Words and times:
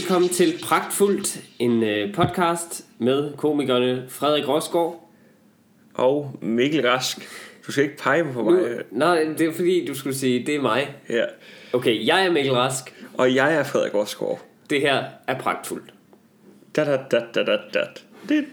Velkommen 0.00 0.28
til 0.30 0.52
Pragtfuldt, 0.64 1.40
en 1.58 1.82
øh, 1.82 2.14
podcast 2.14 2.84
med 2.98 3.32
komikerne 3.36 4.04
Frederik 4.08 4.48
Rosgaard. 4.48 5.10
Og 5.94 6.36
Mikkel 6.42 6.88
Rask. 6.88 7.18
Du 7.66 7.72
skal 7.72 7.84
ikke 7.84 7.96
pege 7.96 8.24
på 8.32 8.42
Nu, 8.42 8.50
mig. 8.50 8.62
nej, 8.90 9.26
det 9.38 9.46
er 9.48 9.52
fordi, 9.52 9.86
du 9.86 9.94
skulle 9.94 10.16
sige, 10.16 10.46
det 10.46 10.54
er 10.54 10.60
mig. 10.62 10.94
Ja. 11.10 11.24
Okay, 11.72 12.06
jeg 12.06 12.26
er 12.26 12.32
Mikkel 12.32 12.52
Rask. 12.52 12.94
Og 13.14 13.34
jeg 13.34 13.54
er 13.54 13.64
Frederik 13.64 13.94
Rosgaard. 13.94 14.40
Det 14.70 14.80
her 14.80 15.04
er 15.26 15.38
Pragtfuldt. 15.38 15.94
Da 16.76 16.84
da 16.84 16.96
da 17.10 17.20
da 17.34 17.42
da 17.44 17.56
da. 17.74 17.80
Det, 18.28 18.44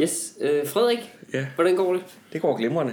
Yes, 0.00 0.34
øh, 0.40 0.66
Frederik, 0.66 1.12
Ja. 1.34 1.46
hvordan 1.54 1.76
går 1.76 1.92
det? 1.92 2.02
det 2.32 2.42
går 2.42 2.56
glimrende. 2.56 2.92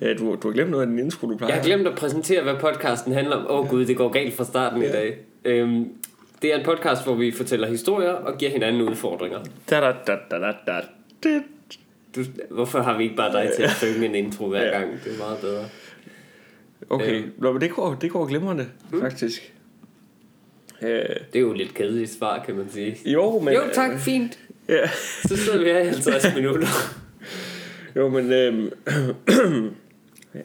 Ja, 0.00 0.14
du, 0.14 0.36
du 0.42 0.48
har 0.48 0.52
glemt 0.52 0.70
noget 0.70 0.82
af 0.82 0.86
den 0.90 0.98
intro, 0.98 1.26
du 1.30 1.36
plejer. 1.36 1.52
Jeg 1.54 1.60
har 1.62 1.66
glemt 1.66 1.86
at 1.86 1.94
præsentere, 1.94 2.42
hvad 2.42 2.54
podcasten 2.60 3.12
handler 3.12 3.36
om. 3.36 3.46
Åh 3.50 3.60
oh, 3.60 3.68
gud, 3.68 3.84
det 3.86 3.96
går 3.96 4.08
galt 4.08 4.34
fra 4.34 4.44
starten 4.44 4.82
i 4.82 4.84
Ja. 4.84 4.92
dag. 4.92 5.16
Øhm, 5.44 5.88
det 6.42 6.52
er 6.54 6.58
en 6.58 6.64
podcast, 6.64 7.04
hvor 7.04 7.14
vi 7.14 7.32
fortæller 7.32 7.68
historier 7.68 8.10
og 8.10 8.38
giver 8.38 8.50
hinanden 8.50 8.82
udfordringer. 8.82 9.38
Da 9.70 9.80
da 9.80 9.92
da 10.06 10.16
da 10.30 10.36
da 10.38 10.52
da. 11.24 11.40
Du, 12.16 12.24
hvorfor 12.50 12.80
har 12.80 12.98
vi 12.98 13.04
ikke 13.04 13.16
bare 13.16 13.32
dig 13.42 13.50
til 13.56 13.62
at 13.62 13.70
synge 13.70 14.06
en 14.06 14.14
intro 14.14 14.48
hver 14.48 14.62
Ja. 14.62 14.78
gang? 14.78 14.92
Det 15.04 15.14
er 15.14 15.18
meget 15.18 15.38
bedre. 15.40 15.64
Okay, 16.90 17.22
Øhm. 17.22 17.32
Nå, 17.38 17.52
men 17.52 17.60
det 17.60 17.70
går, 17.70 17.94
det 17.94 18.10
går 18.10 18.26
glimrende, 18.26 18.66
faktisk. 19.00 19.52
Øh, 20.82 20.88
Det 20.88 21.08
er 21.34 21.40
jo 21.40 21.52
lidt 21.52 21.74
kedeligt 21.74 22.10
svar, 22.10 22.42
kan 22.46 22.56
man 22.56 22.66
sige. 22.70 22.96
jo, 23.06 23.38
men... 23.40 23.54
Jo, 23.54 23.60
tak, 23.72 23.98
fint. 24.00 24.38
Ja. 24.68 24.88
Så 25.22 25.36
sidder 25.36 25.58
vi 25.58 25.64
her 25.64 25.78
i 25.80 25.86
50 25.86 26.24
minutter. 26.36 26.66
Jo, 27.96 28.08
men 28.08 28.30
ja, 28.34 28.50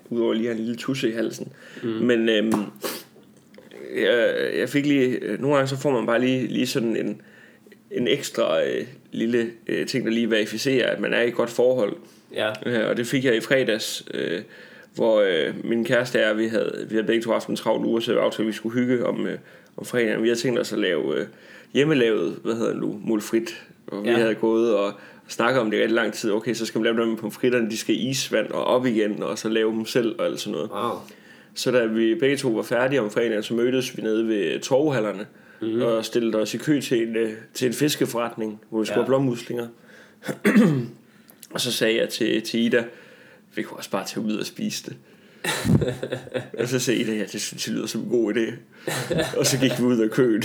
udover 0.10 0.34
lige 0.34 0.50
at 0.50 0.56
have 0.56 0.60
en 0.60 0.66
lille 0.66 0.76
tusse 0.76 1.10
i 1.10 1.14
halsen. 1.14 1.54
Mm. 1.84 1.90
Men 1.90 2.30
øhm, 2.30 2.52
jeg, 3.96 4.34
jeg 4.58 4.70
fik 4.70 4.86
lige, 4.86 5.08
øh, 5.22 5.42
nogle 5.42 5.56
gange 5.56 5.70
så 5.70 5.78
får 5.82 5.92
man 5.92 6.06
bare 6.06 6.20
lige, 6.22 6.48
lige 6.48 6.68
sådan 6.68 6.96
en, 6.98 7.22
en 7.92 8.08
ekstra 8.08 8.64
øh, 8.64 8.86
lille 9.12 9.50
øh, 9.68 9.88
ting, 9.88 10.06
der 10.06 10.12
lige 10.12 10.32
verificerer, 10.32 10.90
at 10.92 11.00
man 11.00 11.14
er 11.14 11.22
i 11.22 11.28
et 11.28 11.34
godt 11.36 11.50
forhold. 11.50 11.96
Ja, 12.36 12.52
Øh, 12.66 12.90
og 12.90 12.98
det 12.98 13.08
fik 13.08 13.26
jeg 13.26 13.36
i 13.36 13.40
fredags, 13.40 14.04
øh, 14.14 14.42
hvor 14.96 15.22
øh, 15.22 15.54
min 15.66 15.86
kæreste 15.86 16.16
og 16.16 16.22
jeg, 16.22 16.38
vi 16.38 16.48
havde, 16.48 16.86
vi 16.90 16.96
havde 16.96 17.08
begge 17.08 17.22
to 17.24 17.32
haft 17.32 17.48
en 17.48 17.56
travl 17.56 17.86
uge, 17.86 18.02
så 18.02 18.12
vi 18.14 18.18
aftalte, 18.20 18.42
at 18.44 18.48
vi 18.48 18.54
skulle 18.54 18.74
hygge 18.80 19.06
om, 19.06 19.28
øh, 19.28 19.38
om 19.78 19.86
fredagen. 19.86 20.24
Vi 20.24 20.28
havde 20.28 20.40
tænkt 20.40 20.60
os 20.60 20.74
at 20.74 20.80
lave 20.80 21.16
øh, 21.20 21.26
hjemmelavet, 21.74 22.40
hvad 22.44 22.54
hedder 22.56 22.72
det 22.72 22.82
nu, 22.82 23.00
mulfrit. 23.04 23.64
Og 23.88 24.04
vi 24.04 24.10
Ja. 24.10 24.16
havde 24.18 24.36
gået 24.36 24.76
og 24.76 24.94
snakket 25.28 25.62
om 25.62 25.72
det 25.72 25.80
rigtig 25.80 25.96
lang 25.96 26.14
tid. 26.14 26.32
Okay, 26.32 26.54
så 26.54 26.66
skal 26.66 26.82
vi 26.82 26.86
lave 26.86 26.96
noget 26.96 27.10
med 27.12 27.18
pomfritterne, 27.18 27.70
de 27.70 27.78
skal 27.78 27.96
i 27.96 28.10
isvand 28.10 28.52
og 28.52 28.64
op 28.64 28.86
igen, 28.86 29.24
og 29.24 29.38
så 29.40 29.50
lave 29.50 29.72
dem 29.72 29.86
selv 29.86 30.16
og 30.20 30.26
alt 30.26 30.40
sådan 30.40 30.54
noget. 30.54 30.70
wow. 30.72 30.92
Så 31.58 31.72
da 31.72 31.86
vi 31.86 32.16
begge 32.16 32.38
to 32.38 32.50
var 32.50 32.64
færdige 32.64 33.02
om 33.02 33.12
fredagen, 33.12 33.44
så 33.44 33.54
mødtes 33.54 33.98
vi 33.98 34.02
nede 34.02 34.28
ved 34.28 34.60
torvehallerne 34.60 35.26
Mhm. 35.62 35.72
mm. 35.76 35.82
og 35.82 36.06
stillede 36.06 36.38
os 36.38 36.54
i 36.54 36.58
kø 36.58 36.82
til 36.82 37.08
en, 37.08 37.16
øh, 37.16 37.32
til 37.54 37.68
en 37.68 37.74
fiskeforretning, 37.74 38.62
hvor 38.70 38.80
vi 38.80 38.86
skulle 38.86 38.96
Ja. 39.00 39.02
have 39.02 39.08
blommuslinger. 39.08 39.68
og 41.54 41.62
så 41.62 41.72
sagde 41.72 41.98
jeg 42.00 42.10
til, 42.10 42.42
til 42.42 42.60
Ida, 42.60 42.84
vi 43.56 43.62
kunne 43.62 43.78
også 43.78 43.90
bare 43.90 44.06
tage 44.06 44.26
ud 44.26 44.38
og 44.38 44.46
spise 44.46 44.84
det. 44.86 44.96
og 46.60 46.68
så 46.68 46.80
sagde 46.80 47.00
Ida, 47.00 47.14
ja, 47.14 47.24
det 47.32 47.42
synes 47.42 47.68
jeg 47.68 47.76
lyder 47.76 47.88
som 47.88 48.02
en 48.02 48.10
god 48.10 48.34
idé. 48.34 48.54
og 49.40 49.46
så 49.46 49.58
gik 49.60 49.72
vi 49.80 49.84
ud 49.84 49.98
af 50.00 50.10
køen. 50.12 50.44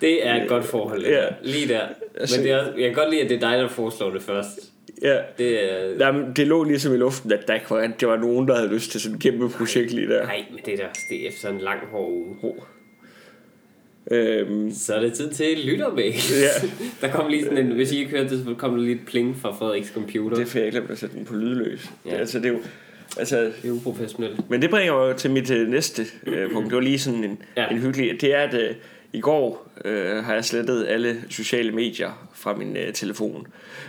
Det 0.00 0.26
er 0.26 0.42
et 0.42 0.48
godt 0.48 0.64
forhold. 0.64 1.06
Ja. 1.06 1.24
Lige 1.42 1.68
der. 1.68 1.86
Men 2.14 2.28
det 2.44 2.50
er, 2.50 2.64
jeg 2.78 2.88
kan 2.88 2.94
godt 2.94 3.10
lide, 3.10 3.22
at 3.22 3.30
det 3.30 3.36
er 3.36 3.40
dig, 3.50 3.58
der 3.58 3.68
foreslår 3.68 4.10
det 4.10 4.22
først. 4.22 4.58
Ja, 5.02 5.16
Det 5.38 5.72
er... 5.72 6.06
Jamen, 6.06 6.32
det 6.36 6.46
lå 6.46 6.64
ligesom 6.64 6.94
i 6.94 6.96
luften, 6.96 7.32
at 7.32 7.48
der 7.48 7.54
ikke 7.54 7.70
var, 7.70 7.92
det 8.00 8.08
var 8.08 8.16
nogen, 8.16 8.48
der 8.48 8.56
havde 8.56 8.74
lyst 8.74 8.90
til 8.90 9.00
sådan 9.00 9.16
et 9.16 9.22
kæmpe 9.22 9.48
projekt 9.48 9.92
lige 9.92 10.08
der. 10.08 10.24
Nej, 10.26 10.44
men 10.50 10.60
det 10.66 10.74
er 10.74 10.76
da 10.76 10.84
det 11.10 11.24
er 11.24 11.28
efter 11.28 11.48
en 11.50 11.58
lang 11.58 11.80
hård 11.90 12.10
uge. 12.42 12.54
Øhm, 14.10 14.70
Så 14.74 14.94
er 14.94 15.00
det 15.00 15.12
tid 15.12 15.30
til 15.30 15.58
lyttermail. 15.64 16.14
Ja. 16.30 16.68
der 17.06 17.12
kom 17.12 17.30
lige 17.30 17.44
sådan 17.44 17.58
en, 17.58 17.72
hvis 17.72 17.92
I 17.92 17.98
ikke 17.98 18.10
hørte 18.10 18.28
det, 18.36 18.44
så 18.44 18.54
kom 18.54 18.70
der 18.70 18.82
lige 18.82 18.94
et 18.94 19.06
pling 19.06 19.36
fra 19.36 19.52
Frederiks 19.52 19.88
computer. 19.88 20.36
det 20.36 20.44
Det, 20.44 20.52
for 20.52 20.58
jeg 20.58 20.70
glemte 20.72 20.92
at 20.92 20.98
sætte 20.98 21.16
den 21.16 21.24
på 21.24 21.34
lydløs. 21.34 21.90
Ja. 22.06 22.10
Ja. 22.10 22.16
Altså, 22.16 22.38
det 22.38 22.46
er 22.46 22.52
jo, 22.52 22.58
altså, 23.18 23.40
det 23.62 23.68
er 23.68 23.72
uprofessionelt. 23.72 24.50
Men 24.50 24.62
det 24.62 24.70
bringer 24.70 25.06
mig 25.06 25.16
til 25.16 25.30
mit 25.30 25.50
øh, 25.50 25.68
næste 25.68 26.06
øh, 26.26 26.50
punkt. 26.52 26.68
Det 26.70 26.76
var 26.76 26.82
lige 26.82 26.98
sådan 26.98 27.24
en, 27.24 27.42
ja. 27.56 27.68
en 27.68 27.78
hyggelig... 27.78 28.20
Det 28.20 28.34
er, 28.34 28.38
at 28.40 28.54
øh, 28.54 28.70
i 29.12 29.20
går 29.20 29.68
øh, 29.84 30.24
har 30.24 30.34
jeg 30.34 30.44
slettet 30.44 30.86
alle 30.88 31.16
sociale 31.30 31.72
medier 31.72 32.10
fra 32.34 32.54
min 32.54 32.76
øh, 32.76 32.92
telefon. 32.92 33.46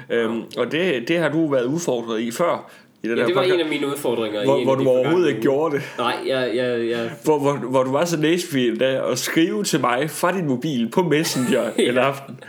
Øhm, 0.10 0.42
og 0.58 0.72
det, 0.72 1.08
det 1.08 1.18
har 1.18 1.30
du 1.30 1.48
været 1.48 1.66
udfordret 1.66 2.20
i 2.20 2.32
før. 2.32 2.72
I 3.04 3.08
den 3.08 3.18
Ja, 3.18 3.26
det 3.26 3.36
var 3.36 3.42
podcast, 3.42 3.56
en 3.56 3.60
af 3.62 3.70
mine 3.70 3.88
udfordringer. 3.88 4.42
i 4.42 4.46
hvor, 4.46 4.64
hvor 4.64 4.76
du 4.76 4.88
overhovedet 4.90 5.30
ikke 5.30 5.42
gjorde 5.42 5.76
det. 5.76 5.84
Nej, 5.98 6.16
jeg, 6.28 6.52
jeg, 6.56 6.90
jeg, 6.90 7.12
Hvor, 7.24 7.40
hvor, 7.40 7.54
hvor 7.54 7.84
du 7.84 7.92
var 7.92 8.06
så 8.06 8.18
næsefil 8.20 8.80
da 8.80 9.12
at 9.12 9.20
skrive 9.20 9.64
til 9.64 9.80
mig 9.82 10.10
fra 10.10 10.32
din 10.38 10.46
mobil 10.48 10.90
på 10.90 11.04
Messenger 11.04 11.64
Ja. 11.78 11.84
en 11.92 11.98
aften. 11.98 12.40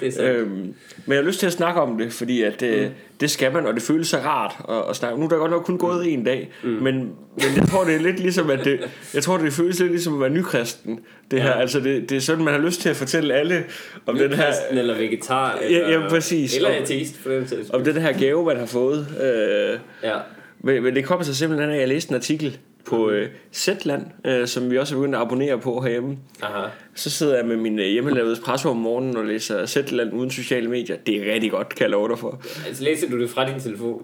Det 0.00 0.08
er 0.08 0.12
sådan. 0.12 0.34
Øhm, 0.36 0.50
men 0.50 0.74
jeg 1.06 1.16
har 1.16 1.22
lyst 1.22 1.40
til 1.40 1.46
at 1.46 1.52
snakke 1.52 1.80
om 1.80 1.98
det, 1.98 2.12
fordi 2.12 2.42
at, 2.42 2.62
øh, 2.62 2.84
mm. 2.84 2.90
det 3.20 3.30
skal 3.30 3.52
man, 3.52 3.66
og 3.66 3.74
det 3.74 3.82
føles 3.82 4.08
så 4.08 4.16
rart 4.18 4.56
at, 4.68 4.90
at 4.90 4.96
snakke. 4.96 5.18
Nu 5.18 5.24
er 5.24 5.28
der 5.28 5.36
godt 5.36 5.50
nok 5.50 5.62
kun 5.64 5.78
gået 5.78 6.12
en 6.12 6.24
dag, 6.24 6.50
mm. 6.62 6.68
men, 6.70 6.94
men 6.94 7.46
jeg 7.56 7.64
tror, 7.70 7.84
det 7.84 7.94
er 7.94 7.98
lidt 8.00 8.20
ligesom, 8.20 8.50
at 8.50 8.64
det, 8.64 8.80
jeg 9.14 9.22
tror, 9.22 9.36
det 9.38 9.52
føles 9.52 9.78
lidt 9.80 9.90
ligesom 9.90 10.14
at 10.14 10.20
være 10.20 10.30
nykristen. 10.30 11.00
Det 11.30 11.36
Ja. 11.36 11.42
her, 11.42 11.52
altså 11.52 11.80
det, 11.80 12.10
det 12.10 12.16
er 12.16 12.20
sådan, 12.20 12.44
man 12.44 12.54
har 12.54 12.60
lyst 12.60 12.80
til 12.80 12.88
at 12.88 12.96
fortælle 12.96 13.34
alle 13.34 13.64
om 14.06 14.18
den 14.18 14.32
her, 14.32 14.52
eller 14.70 14.94
vegetar. 14.96 15.58
Eller, 15.62 15.90
ja, 16.02 16.08
præcis. 16.08 16.56
Eller 16.56 16.68
ateist, 16.68 17.16
for 17.22 17.30
den 17.30 17.46
om 17.72 17.84
den 17.84 17.96
her 17.96 18.18
gave, 18.18 18.44
man 18.44 18.56
har 18.56 18.66
fået. 18.66 19.06
Øh, 19.22 19.78
Ja. 20.02 20.16
men, 20.60 20.82
men 20.82 20.94
det 20.94 21.04
kommer 21.04 21.24
så 21.24 21.34
simpelthen 21.34 21.70
af, 21.70 21.74
at 21.74 21.80
jeg 21.80 21.88
læste 21.88 22.10
en 22.10 22.14
artikel 22.16 22.58
på 22.90 23.10
øh, 23.10 23.28
Zetland, 23.52 24.02
øh, 24.26 24.46
som 24.46 24.70
vi 24.70 24.78
også 24.78 24.94
er 24.94 24.98
begyndt 24.98 25.14
at 25.14 25.20
abonnere 25.20 25.58
på 25.58 25.80
herhjemme. 25.80 26.16
Aha. 26.42 26.66
Så 26.94 27.10
sidder 27.10 27.36
jeg 27.36 27.44
med 27.46 27.56
min 27.56 27.78
øh, 27.78 27.86
hjemmelavede 27.86 28.32
espresso 28.32 28.68
om 28.70 28.76
morgenen 28.76 29.16
og 29.16 29.24
læser 29.24 29.66
Zetland 29.66 30.12
uden 30.12 30.30
sociale 30.30 30.68
medier. 30.70 30.96
Det 31.06 31.16
er 31.28 31.34
rigtig 31.34 31.50
godt, 31.50 31.68
kan 31.68 31.82
jeg 31.82 31.90
love 31.90 32.08
dig 32.08 32.18
for. 32.18 32.42
Altså, 32.66 32.84
læser 32.84 33.10
du 33.10 33.20
det 33.20 33.30
fra 33.30 33.50
din 33.52 33.60
telefon? 33.60 34.02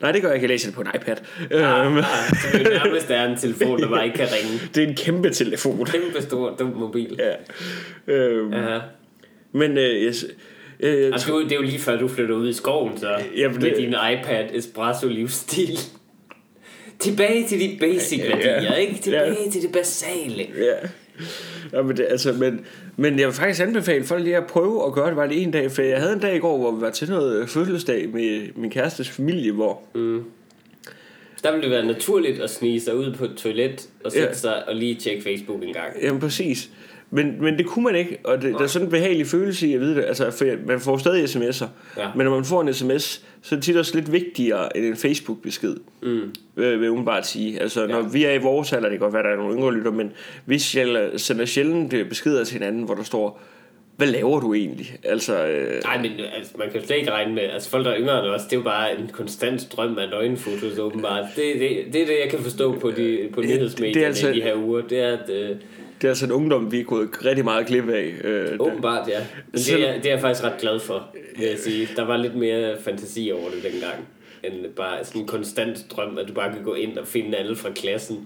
Nej, 0.00 0.12
det 0.12 0.22
gør 0.22 0.28
jeg 0.28 0.36
ikke. 0.36 0.44
Jeg 0.44 0.48
læser 0.50 0.68
det 0.68 0.74
på 0.74 0.80
en 0.80 0.86
iPad. 0.94 1.16
Ah, 1.50 1.86
Øhm, 1.86 1.96
ah, 1.98 2.04
så 2.04 2.58
det 2.58 2.62
nærmest 2.84 3.10
er 3.10 3.24
en 3.24 3.36
telefon, 3.38 3.80
der 3.80 3.88
bare 3.88 4.04
ikke 4.06 4.16
kan 4.18 4.26
ringe. 4.26 4.60
det 4.74 4.82
er 4.82 4.86
en 4.88 4.94
kæmpe 4.94 5.30
telefon. 5.30 5.84
Kæmpe 5.86 6.22
stor, 6.22 6.56
dum 6.58 6.68
mobil. 6.76 7.18
Ja. 7.18 7.34
Øhm, 8.14 8.52
Aha. 8.52 8.78
Men 9.52 9.78
øh, 9.78 10.04
jeg, 10.04 10.14
øh, 10.80 11.06
Altså, 11.12 11.32
du- 11.32 11.42
det 11.42 11.52
er 11.52 11.56
jo 11.56 11.62
lige 11.62 11.78
før, 11.78 11.96
du 11.98 12.08
flytter 12.08 12.34
ud 12.34 12.48
i 12.48 12.52
skoven, 12.52 12.98
så 12.98 13.16
Jamen, 13.36 13.58
med 13.60 13.70
det- 13.70 13.76
din 13.76 13.88
iPad 14.12 14.44
espresso 14.52 15.08
livsstil. 15.08 15.78
Tilbage 17.00 17.46
til 17.48 17.60
de 17.60 17.76
basic 17.80 18.18
Ja, 18.18 18.24
ja. 18.24 18.36
værdier, 18.36 18.74
ikke? 18.74 18.94
Tilbage 19.02 19.36
Ja. 19.44 19.50
til 19.50 19.62
det 19.62 19.72
basale. 19.72 20.46
ja. 20.58 20.88
Ja, 21.72 21.82
men, 21.82 21.96
det, 21.96 22.06
altså, 22.10 22.32
men, 22.32 22.60
men 22.96 23.18
jeg 23.18 23.26
vil 23.26 23.34
faktisk 23.34 23.60
anbefale 23.62 24.04
folk 24.04 24.22
lige 24.24 24.36
at 24.36 24.46
prøve 24.46 24.86
at 24.86 24.92
gøre 24.92 25.06
det 25.08 25.16
bare 25.16 25.28
lige 25.28 25.40
en 25.40 25.50
dag, 25.50 25.70
for 25.70 25.82
jeg 25.82 25.98
havde 26.00 26.12
en 26.12 26.18
dag 26.20 26.36
i 26.36 26.38
går, 26.38 26.58
hvor 26.58 26.70
vi 26.72 26.80
var 26.80 26.90
til 26.90 27.08
noget 27.08 27.48
fødselsdag 27.50 28.08
med 28.08 28.48
min 28.56 28.70
kærestes 28.70 29.08
familie, 29.08 29.52
hvor 29.52 29.82
Der 31.42 31.50
ville 31.52 31.62
det 31.62 31.70
være 31.70 31.86
naturligt 31.86 32.40
at 32.40 32.50
snige 32.50 32.80
sig 32.80 32.96
ud 32.96 33.14
på 33.14 33.24
et 33.24 33.34
toilet 33.36 33.88
og 34.04 34.12
sætte 34.12 34.28
Ja. 34.28 34.34
sig 34.34 34.68
og 34.68 34.74
lige 34.76 34.94
tjekke 34.94 35.22
Facebook 35.22 35.62
en 35.62 35.72
gang. 35.72 35.92
Jamen 36.02 36.20
præcis. 36.20 36.70
Men, 37.10 37.42
men 37.42 37.58
det 37.58 37.66
kunne 37.66 37.84
man 37.84 37.94
ikke, 37.96 38.18
og 38.24 38.42
det, 38.42 38.52
der 38.54 38.58
er 38.60 38.66
sådan 38.66 38.86
en 38.86 38.90
behagelig 38.90 39.26
følelse 39.26 39.66
i 39.68 39.74
at 39.74 39.80
vide 39.80 39.94
det. 39.96 40.04
Altså, 40.04 40.30
for 40.30 40.44
man 40.66 40.80
får 40.80 40.98
stadig 40.98 41.24
sms'er, 41.24 41.66
Ja. 41.96 42.06
men 42.16 42.24
når 42.24 42.34
man 42.34 42.44
får 42.44 42.60
en 42.60 42.74
sms, 42.74 43.22
så 43.42 43.54
er 43.54 43.56
det 43.56 43.64
tit 43.64 43.76
også 43.76 43.94
lidt 43.94 44.12
vigtigere 44.12 44.76
end 44.76 44.86
en 44.86 44.96
Facebook-besked, 44.96 45.76
Mm. 46.02 46.08
øh, 46.56 46.72
vil 46.72 46.80
jeg 46.82 46.90
umiddelbart 46.90 47.26
sige. 47.26 47.60
Altså, 47.60 47.86
når 47.86 47.96
Ja. 47.96 48.08
vi 48.12 48.24
er 48.24 48.32
i 48.32 48.38
vores 48.38 48.72
alder, 48.72 48.88
det 48.88 48.98
kan 48.98 49.04
godt 49.04 49.14
være, 49.14 49.22
der 49.22 49.28
er 49.28 49.36
nogle 49.36 49.54
yngre 49.56 49.74
lytter, 49.74 49.90
men 49.90 50.12
vi 50.46 50.58
sender 50.58 51.44
sjældent 51.44 51.92
øh, 51.92 52.08
beskeder 52.08 52.44
til 52.44 52.52
hinanden, 52.58 52.82
hvor 52.82 52.94
der 52.94 53.02
står, 53.02 53.40
hvad 53.96 54.06
laver 54.08 54.40
du 54.40 54.54
egentlig? 54.54 54.96
Altså, 55.04 55.46
øh, 55.46 55.82
Nej, 55.84 56.02
men 56.02 56.10
altså, 56.36 56.52
man 56.58 56.70
kan 56.70 56.80
jo 56.80 56.86
slet 56.86 56.96
ikke 56.96 57.10
regne 57.10 57.34
med, 57.34 57.42
altså 57.42 57.70
folk 57.70 57.84
der 57.84 57.90
er 57.92 57.98
yngre 58.00 58.18
end 58.18 58.26
os, 58.34 58.42
det 58.42 58.52
er 58.52 58.56
jo 58.56 58.62
bare 58.62 58.98
en 59.00 59.10
konstant 59.12 59.60
strøm 59.60 59.98
af 59.98 60.08
nøgenfotos 60.10 60.78
åbenbart. 60.78 61.24
Det, 61.36 61.44
det, 61.60 61.70
det 61.92 62.02
er 62.02 62.06
det, 62.06 62.14
jeg 62.22 62.30
kan 62.30 62.38
forstå 62.38 62.78
på, 62.78 62.90
de, 62.90 63.28
på 63.34 63.40
nyhedsmedierne 63.40 63.94
det 63.94 64.02
er 64.02 64.06
altså- 64.06 64.28
i 64.30 64.34
de 64.36 64.42
her 64.42 64.54
uger. 64.54 64.80
Det 64.82 64.98
er, 64.98 65.08
at 65.18 65.30
øh, 65.30 65.56
det 66.00 66.04
er 66.04 66.08
altså 66.08 66.24
en 66.26 66.32
ungdom, 66.32 66.72
vi 66.72 66.80
er 66.80 66.84
gået 66.84 67.08
rigtig 67.24 67.44
meget 67.44 67.66
glip 67.66 67.88
af. 67.88 68.12
Øh, 68.24 68.46
åbenbart, 68.60 69.08
ja. 69.08 69.18
Men 69.52 69.60
det 69.60 69.88
er, 69.88 69.92
det 69.96 70.06
er 70.06 70.10
jeg 70.10 70.20
faktisk 70.20 70.44
ret 70.44 70.58
glad 70.60 70.80
for, 70.80 71.08
vil 71.38 71.46
jeg 71.48 71.58
sige. 71.58 71.88
Der 71.96 72.04
var 72.04 72.16
lidt 72.16 72.34
mere 72.36 72.76
fantasi 72.84 73.30
over 73.34 73.50
det 73.50 73.72
dengang 73.72 73.94
end 74.44 74.54
bare 74.76 75.04
sådan 75.04 75.20
en 75.20 75.26
konstant 75.26 75.78
strøm, 75.78 76.18
at 76.18 76.28
du 76.28 76.32
bare 76.32 76.52
kan 76.52 76.62
gå 76.62 76.74
ind 76.74 76.98
og 76.98 77.06
finde 77.06 77.36
alle 77.38 77.56
fra 77.56 77.70
klassen. 77.72 78.16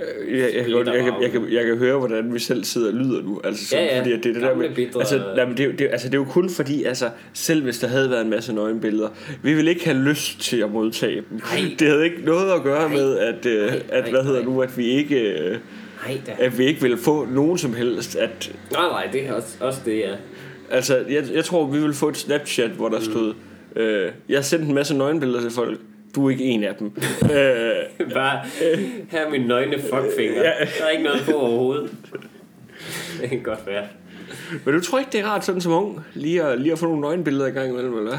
Øh, 0.00 0.38
Jeg, 0.38 0.50
jeg, 0.54 0.64
kan, 0.64 0.72
godt- 0.72 0.86
jeg, 0.88 0.94
kan, 1.04 1.12
jeg, 1.22 1.30
kan, 1.30 1.52
jeg 1.52 1.64
kan 1.64 1.76
høre, 1.76 1.98
hvordan 1.98 2.34
vi 2.34 2.38
selv 2.38 2.64
sidder 2.64 2.88
og 2.88 2.94
lyder 2.94 3.22
nu. 3.22 3.40
Altså, 3.44 3.64
sådan, 3.66 3.84
Ja, 3.84 3.94
ja. 3.94 4.00
Fordi 4.00 4.12
at 4.12 4.24
det, 4.24 4.30
er 4.30 4.32
det 4.32 4.42
der 4.42 4.54
med, 4.56 4.96
altså, 4.98 5.22
nej, 5.36 5.44
men 5.44 5.56
det, 5.56 5.62
er 5.62 5.66
jo- 5.66 5.72
det, 5.78 5.88
altså, 5.92 6.08
det 6.08 6.14
er 6.14 6.18
jo 6.18 6.24
kun 6.24 6.50
fordi, 6.50 6.84
altså, 6.84 7.10
selv 7.32 7.62
hvis 7.62 7.78
der 7.78 7.86
havde 7.88 8.10
været 8.10 8.20
en 8.24 8.30
masse 8.30 8.52
nøgenbilleder, 8.52 9.08
vi 9.42 9.54
ville 9.54 9.70
ikke 9.70 9.84
have 9.84 9.98
lyst 10.04 10.40
til 10.40 10.56
at 10.60 10.70
modtage 10.70 11.16
dem. 11.16 11.24
Nej. 11.30 11.74
Det 11.78 11.88
havde 11.88 12.04
ikke 12.04 12.22
noget 12.24 12.52
at 12.52 12.62
gøre 12.62 12.88
Nej. 12.88 12.96
med, 12.98 13.18
at, 13.18 13.46
øh, 13.46 13.66
Nej, 13.66 13.82
at 13.88 14.02
nej, 14.02 14.10
hvad 14.10 14.24
hedder 14.24 14.42
nej. 14.42 14.52
nu, 14.52 14.62
at 14.62 14.78
vi 14.78 14.86
ikke... 14.86 15.20
Øh, 15.38 15.58
Nej 16.06 16.20
da. 16.26 16.36
at 16.38 16.58
vi 16.58 16.64
ikke 16.64 16.82
ville 16.82 16.98
få 16.98 17.24
nogen 17.24 17.58
som 17.58 17.74
helst. 17.74 18.16
At, 18.16 18.52
Nej, 18.72 18.88
nej, 18.88 19.08
det 19.12 19.26
er 19.26 19.32
også, 19.32 19.56
også 19.60 19.80
det, 19.84 19.98
ja. 19.98 20.14
altså, 20.70 20.96
jeg, 21.08 21.24
jeg 21.32 21.44
tror, 21.44 21.66
vi 21.66 21.78
ville 21.80 21.94
få 21.94 22.08
et 22.08 22.16
Snapchat, 22.16 22.70
hvor 22.70 22.88
der 22.88 23.00
stod, 23.00 23.34
øh, 23.76 24.10
jeg 24.28 24.36
har 24.38 24.42
sendt 24.42 24.68
en 24.68 24.74
masse 24.74 24.94
nøgenbilleder 24.94 25.40
til 25.40 25.50
folk. 25.50 25.80
Du 26.14 26.26
er 26.26 26.30
ikke 26.30 26.44
en 26.44 26.64
af 26.64 26.74
dem. 26.74 26.86
øh, 27.22 28.12
Bare, 28.14 28.40
her 29.10 29.26
er 29.26 29.30
min 29.30 29.40
nøgne 29.40 29.78
fuckfinger. 29.78 30.42
Ja. 30.42 30.52
Der 30.78 30.84
er 30.84 30.90
ikke 30.90 31.04
noget 31.04 31.22
på 31.24 31.32
overhovedet. 31.32 31.90
det 33.20 33.28
kan 33.30 33.42
godt 33.42 33.66
være. 33.66 33.84
Men 34.64 34.74
du 34.74 34.80
tror 34.80 34.98
ikke, 34.98 35.10
det 35.12 35.20
er 35.20 35.24
rart 35.26 35.44
sådan 35.44 35.60
som 35.60 35.72
ung, 35.72 36.00
lige 36.14 36.42
at, 36.42 36.60
lige 36.60 36.72
at 36.72 36.78
få 36.78 36.86
nogle 36.86 37.00
nøgenbilleder 37.00 37.46
i 37.46 37.50
gang 37.50 37.70
imellem, 37.70 37.98
eller 37.98 38.10
hvad? 38.10 38.18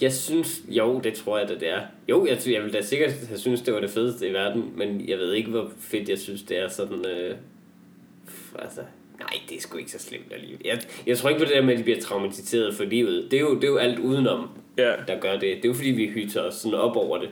Jeg 0.00 0.12
synes, 0.12 0.62
jo, 0.68 1.00
det 1.04 1.14
tror 1.14 1.38
jeg 1.38 1.48
da, 1.48 1.54
det 1.54 1.68
er. 1.68 1.80
Jo, 2.08 2.26
jeg, 2.26 2.38
jeg 2.46 2.62
vil 2.62 2.72
da 2.72 2.80
sikkert 2.82 3.12
have 3.28 3.38
synes, 3.38 3.60
det 3.62 3.74
var 3.74 3.80
det 3.80 3.90
fedeste 3.90 4.28
i 4.28 4.32
verden, 4.32 4.72
men 4.76 5.08
jeg 5.08 5.18
ved 5.18 5.32
ikke, 5.32 5.50
hvor 5.50 5.70
fedt 5.80 6.08
jeg 6.08 6.18
synes, 6.18 6.42
det 6.42 6.58
er 6.58 6.68
sådan... 6.68 7.06
Øh, 7.06 7.36
altså, 8.58 8.80
nej, 9.20 9.28
det 9.48 9.56
er 9.56 9.60
sgu 9.60 9.78
ikke 9.78 9.90
så 9.90 9.98
slemt 9.98 10.32
alligevel. 10.32 10.60
Jeg, 10.64 10.80
jeg 11.06 11.18
tror 11.18 11.28
ikke 11.30 11.38
på 11.38 11.44
det 11.44 11.54
der 11.54 11.62
med, 11.62 11.72
at 11.72 11.78
de 11.78 11.84
bliver 11.84 12.00
traumatiseret 12.00 12.74
for 12.74 12.84
livet. 12.84 13.28
Det 13.30 13.36
er 13.36 13.40
jo, 13.40 13.54
det 13.54 13.64
er 13.64 13.68
jo 13.68 13.76
alt 13.76 13.98
udenom, 13.98 14.48
Ja. 14.78 14.92
der 15.08 15.20
gør 15.20 15.32
det. 15.32 15.40
Det 15.42 15.64
er 15.64 15.68
jo 15.68 15.74
fordi, 15.74 15.90
vi 15.90 16.06
hytter 16.06 16.42
os 16.42 16.54
sådan 16.54 16.78
op 16.78 16.96
over 16.96 17.18
det. 17.18 17.30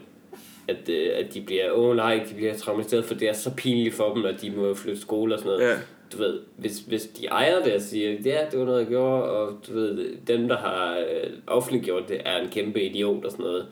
At, 0.68 0.88
øh, 0.88 1.10
at 1.14 1.34
de 1.34 1.40
bliver, 1.40 1.70
åh 1.72 1.88
oh, 1.90 1.96
nej, 1.96 2.26
de 2.30 2.34
bliver 2.34 2.54
traumatiseret, 2.54 3.04
for 3.04 3.14
det 3.14 3.28
er 3.28 3.32
så 3.32 3.50
pinligt 3.56 3.94
for 3.94 4.14
dem, 4.14 4.24
at 4.24 4.42
de 4.42 4.50
må 4.50 4.74
flytte 4.74 5.00
skole 5.00 5.34
og 5.34 5.38
sådan 5.40 5.52
noget. 5.58 5.70
Ja. 5.70 5.76
Du 6.12 6.18
ved, 6.18 6.40
hvis, 6.56 6.78
hvis 6.78 7.02
de 7.02 7.26
ejer 7.26 7.62
det 7.64 7.74
og 7.74 7.80
siger, 7.80 8.10
ja, 8.24 8.38
det 8.50 8.58
var 8.58 8.64
noget, 8.64 8.78
jeg 8.80 8.88
gjorde, 8.88 9.22
og 9.22 9.58
du 9.68 9.72
ved, 9.74 10.16
dem, 10.26 10.48
der 10.48 10.56
har 10.56 10.96
øh, 10.98 11.30
offentliggjort 11.46 12.08
det, 12.08 12.20
er 12.24 12.36
en 12.40 12.48
kæmpe 12.50 12.82
idiot 12.82 13.24
og 13.24 13.30
sådan 13.30 13.44
noget. 13.44 13.66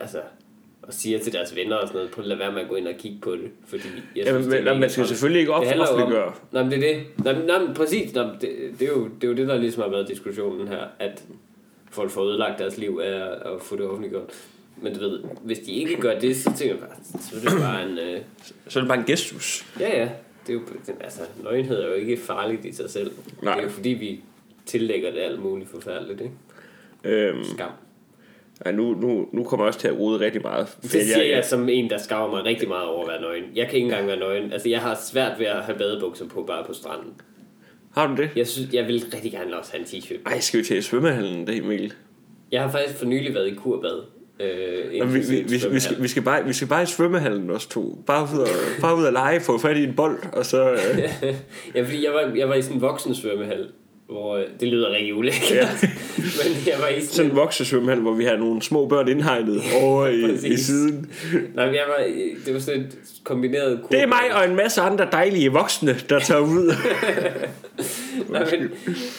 Altså, 0.00 0.18
og 0.82 0.94
siger 0.94 1.18
til 1.18 1.32
deres 1.32 1.56
venner 1.56 1.76
og 1.76 1.88
sådan 1.88 1.98
noget, 1.98 2.10
på 2.10 2.20
at 2.20 2.26
lade 2.26 2.38
være 2.38 2.52
med 2.52 2.60
at 2.62 2.68
gå 2.68 2.74
ind 2.74 2.88
og 2.88 2.94
kigge 2.98 3.18
på 3.22 3.32
det, 3.32 3.50
fordi 3.66 3.82
jeg 4.16 4.24
Jamen, 4.26 4.42
synes, 4.42 4.46
det 4.46 4.54
er 4.54 4.58
men, 4.58 4.64
nej, 4.64 4.72
mega 4.72 4.80
man 4.80 4.90
skal 4.90 5.06
selvfølgelig 5.06 5.40
ikke 5.40 5.52
Det 5.52 5.66
jo 5.66 5.72
om- 5.72 5.80
offentliggøre. 5.80 6.32
Nej, 6.52 6.62
men 6.62 6.72
det 6.72 6.78
er 6.90 6.94
det. 6.94 7.24
Nej, 7.24 7.44
nej, 7.46 7.58
men 7.66 7.74
præcis. 7.74 8.14
Nej, 8.14 8.24
det, 8.40 8.50
det, 8.78 8.82
er 8.88 8.92
jo, 8.92 9.04
det 9.04 9.24
er 9.24 9.28
jo 9.28 9.34
det, 9.34 9.48
der 9.48 9.56
ligesom 9.58 9.82
har 9.82 9.90
været 9.90 10.08
diskussionen 10.08 10.68
her, 10.68 10.84
at 10.98 11.24
folk 11.90 12.10
får 12.10 12.24
ødelagt 12.24 12.58
deres 12.58 12.78
liv 12.78 13.00
af 13.04 13.10
at, 13.16 13.30
at 13.30 13.60
få 13.62 13.76
det 13.76 13.84
offentliggjort. 13.86 14.30
Men 14.82 14.94
du 14.94 15.00
ved, 15.00 15.20
hvis 15.42 15.58
de 15.58 15.72
ikke 15.72 15.96
gør 15.96 16.18
det, 16.18 16.36
så 16.36 16.52
tænker 16.56 16.74
jeg 16.74 16.78
bare, 16.84 16.96
så 17.20 17.36
er 17.36 17.50
det 17.50 17.60
bare 17.60 17.82
en... 17.90 17.98
Øh, 17.98 18.20
Så 18.68 18.78
er 18.78 18.82
det 18.82 18.88
bare 18.88 18.98
en 18.98 19.04
gestus. 19.04 19.66
ja, 19.80 20.00
ja. 20.02 20.08
Det 20.50 20.56
er 20.56 20.60
jo, 20.60 20.66
det, 20.86 20.94
altså, 21.00 21.20
nøgenhed 21.42 21.82
er 21.82 21.86
jo 21.86 21.92
ikke 21.92 22.16
farligt 22.16 22.64
i 22.64 22.72
sig 22.72 22.90
selv. 22.90 23.10
Nej. 23.42 23.54
Det 23.54 23.60
er 23.60 23.64
jo 23.64 23.70
fordi, 23.70 23.88
vi 23.88 24.20
tillægger 24.66 25.10
det 25.10 25.20
alt 25.20 25.42
muligt 25.42 25.70
forfærdeligt, 25.70 26.20
ikke? 26.20 26.34
Øhm, 27.04 27.44
Skam. 27.44 27.70
ej, 28.60 28.72
nu, 28.72 28.94
nu, 28.94 29.28
nu 29.32 29.44
kommer 29.44 29.64
jeg 29.64 29.68
også 29.68 29.80
til 29.80 29.88
at 29.88 29.98
rode 29.98 30.20
rigtig 30.20 30.42
meget. 30.42 30.76
Det 30.82 30.90
siger 30.90 31.24
jeg 31.24 31.44
som 31.44 31.68
en, 31.68 31.90
der 31.90 31.98
skammer 31.98 32.30
mig 32.30 32.44
rigtig 32.44 32.68
meget 32.68 32.84
over 32.88 33.02
at 33.02 33.08
være 33.08 33.20
nøgen. 33.20 33.44
Jeg 33.54 33.66
kan 33.66 33.74
ikke 33.74 33.84
engang 33.84 34.06
være 34.06 34.18
nøgen. 34.18 34.52
Altså, 34.52 34.68
jeg 34.68 34.80
har 34.80 35.00
svært 35.10 35.38
ved 35.38 35.46
at 35.46 35.62
have 35.62 35.78
badebukser 35.78 36.28
på 36.28 36.42
bare 36.42 36.64
på 36.64 36.72
stranden. 36.72 37.12
Har 37.94 38.06
du 38.06 38.22
det? 38.22 38.30
Jeg 38.36 38.46
synes, 38.46 38.72
jeg 38.72 38.86
vil 38.86 39.04
rigtig 39.14 39.32
gerne 39.32 39.58
også 39.58 39.72
have 39.72 39.80
en 39.80 39.86
t-shirt. 39.86 40.18
Ej, 40.26 40.40
skal 40.40 40.60
vi 40.60 40.64
til 40.64 40.82
svømmehallen 40.82 41.44
dag, 41.44 41.64
Mikkel? 41.64 41.92
Jeg 42.52 42.62
har 42.62 42.70
faktisk 42.70 42.98
for 42.98 43.06
nylig 43.06 43.34
været 43.34 43.48
i 43.48 43.54
kurbad. 43.54 44.02
Øh, 44.40 45.14
vi, 45.14 45.18
vi, 45.18 45.36
vi, 45.36 45.42
vi, 45.70 45.80
skal, 45.80 46.02
vi, 46.02 46.08
skal 46.08 46.22
bare, 46.22 46.44
vi 46.44 46.52
skal 46.52 46.68
bare 46.68 46.82
i 46.82 46.86
svømmehallen 46.86 47.50
også 47.50 47.68
to. 47.68 48.02
Bare 48.06 48.28
ud 48.34 48.38
og, 48.38 48.48
bare 48.80 48.96
ud 48.96 49.04
og 49.04 49.12
lege, 49.12 49.40
få 49.40 49.58
fat 49.58 49.76
i 49.76 49.84
en 49.84 49.94
bold, 49.96 50.18
og 50.32 50.46
så... 50.46 50.72
Øh, 50.72 50.78
ja, 51.74 51.82
fordi 51.82 52.04
jeg 52.04 52.12
var, 52.12 52.32
jeg 52.36 52.48
var 52.48 52.54
i 52.54 52.62
sådan 52.62 52.76
en 52.76 52.82
voksen 52.82 53.14
svømmehal, 53.14 53.68
hvor 54.10 54.36
øh, 54.36 54.44
det 54.60 54.68
lyder 54.68 54.90
rigtig 54.90 55.14
ulækkert. 55.14 55.50
Ja. 55.50 55.68
Men 56.38 56.66
jeg 56.66 56.74
var 56.80 56.88
i 56.88 57.00
sådan 57.00 57.20
sådan 57.20 57.30
en 57.30 57.36
voksesvømmehal, 57.36 58.00
hvor 58.00 58.12
vi 58.12 58.24
har 58.24 58.36
nogle 58.36 58.62
små 58.62 58.86
børn 58.86 59.08
indhegnet 59.08 59.62
over 59.82 60.06
i, 60.06 60.52
i 60.52 60.56
siden. 60.56 61.10
Nej, 61.54 61.66
men 61.66 61.74
jeg 61.74 61.84
var, 61.88 62.04
det 62.46 62.54
var 62.54 62.60
sådan 62.60 62.80
et 62.80 62.98
kombineret 63.24 63.80
kurbad. 63.82 63.98
Det 63.98 64.02
er 64.02 64.06
mig 64.06 64.34
og 64.34 64.44
en 64.44 64.56
masse 64.56 64.80
andre 64.80 65.08
dejlige 65.12 65.52
voksne, 65.52 65.96
der 66.08 66.18
tager 66.18 66.40
ud. 66.40 66.74
Nej, 68.32 68.48
men, 68.50 68.70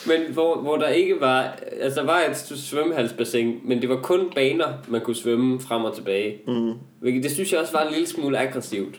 men 0.07 0.33
hvor, 0.33 0.61
hvor 0.61 0.77
der 0.77 0.87
ikke 0.87 1.15
var... 1.19 1.57
Altså, 1.81 1.99
der 1.99 2.05
var 2.05 2.19
et 2.29 2.37
svømmehalsbassin, 2.37 3.59
men 3.63 3.81
det 3.81 3.89
var 3.89 3.99
kun 4.01 4.31
baner, 4.35 4.67
man 4.87 5.01
kunne 5.01 5.15
svømme 5.15 5.59
frem 5.59 5.83
og 5.83 5.95
tilbage. 5.95 6.37
Mm. 6.47 6.73
Hvilket, 6.99 7.23
det 7.23 7.31
synes 7.31 7.51
jeg 7.51 7.59
også 7.59 7.73
var 7.73 7.83
en 7.83 7.93
lille 7.93 8.07
smule 8.07 8.37
aggressivt, 8.37 8.95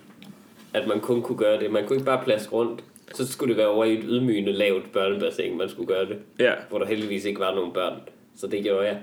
at 0.75 0.87
man 0.89 1.01
kun 1.01 1.23
kunne 1.23 1.39
gøre 1.39 1.61
det. 1.61 1.71
Man 1.71 1.87
kunne 1.87 1.97
ikke 1.97 2.07
bare 2.07 2.25
plaske 2.25 2.53
rundt. 2.53 2.81
Så 3.15 3.33
skulle 3.33 3.51
det 3.51 3.59
være 3.59 3.69
over 3.69 3.85
i 3.85 3.93
et 3.99 4.05
ydmygende 4.09 4.53
lavt 4.53 4.93
børnebassin, 4.93 5.59
man 5.59 5.69
skulle 5.69 5.87
gøre 5.87 6.07
det. 6.07 6.17
Ja. 6.39 6.53
Hvor 6.69 6.79
der 6.79 6.87
heldigvis 6.87 7.25
ikke 7.25 7.41
var 7.41 7.55
nogen 7.55 7.73
børn. 7.73 7.95
Så 8.37 8.47
det 8.47 8.63
gjorde 8.63 8.87
jeg. 8.87 8.99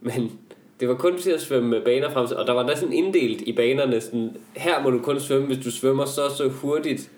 Men 0.00 0.32
det 0.80 0.88
var 0.88 0.94
kun 0.94 1.18
til 1.18 1.30
at 1.30 1.40
svømme 1.40 1.80
baner 1.80 2.10
frem 2.10 2.26
til, 2.26 2.36
og 2.36 2.46
der 2.46 2.52
var 2.52 2.62
der 2.62 2.76
sådan 2.76 2.92
inddelt 2.92 3.40
i 3.40 3.52
banerne, 3.52 4.00
sådan, 4.00 4.36
her 4.56 4.82
må 4.82 4.90
du 4.90 4.98
kun 4.98 5.20
svømme, 5.20 5.46
hvis 5.46 5.64
du 5.64 5.70
svømmer 5.70 6.04
så 6.04 6.28
så 6.36 6.48
hurtigt, 6.48 7.10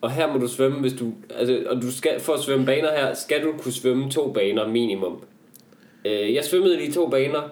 og 0.00 0.10
her 0.10 0.32
må 0.32 0.38
du 0.38 0.48
svømme, 0.48 0.80
hvis 0.80 0.92
du, 0.92 1.12
altså, 1.30 1.64
og 1.70 1.82
du 1.82 1.92
skal, 1.92 2.20
for 2.20 2.32
at 2.32 2.40
svømme 2.40 2.66
baner 2.66 2.92
her, 2.92 3.14
skal 3.14 3.42
du 3.44 3.52
kunne 3.58 3.72
svømme 3.72 4.10
to 4.10 4.32
baner 4.32 4.68
minimum. 4.68 5.22
Øh, 6.04 6.34
jeg 6.34 6.44
svømmede 6.44 6.76
lige 6.76 6.92
to 6.92 7.08
baner. 7.08 7.42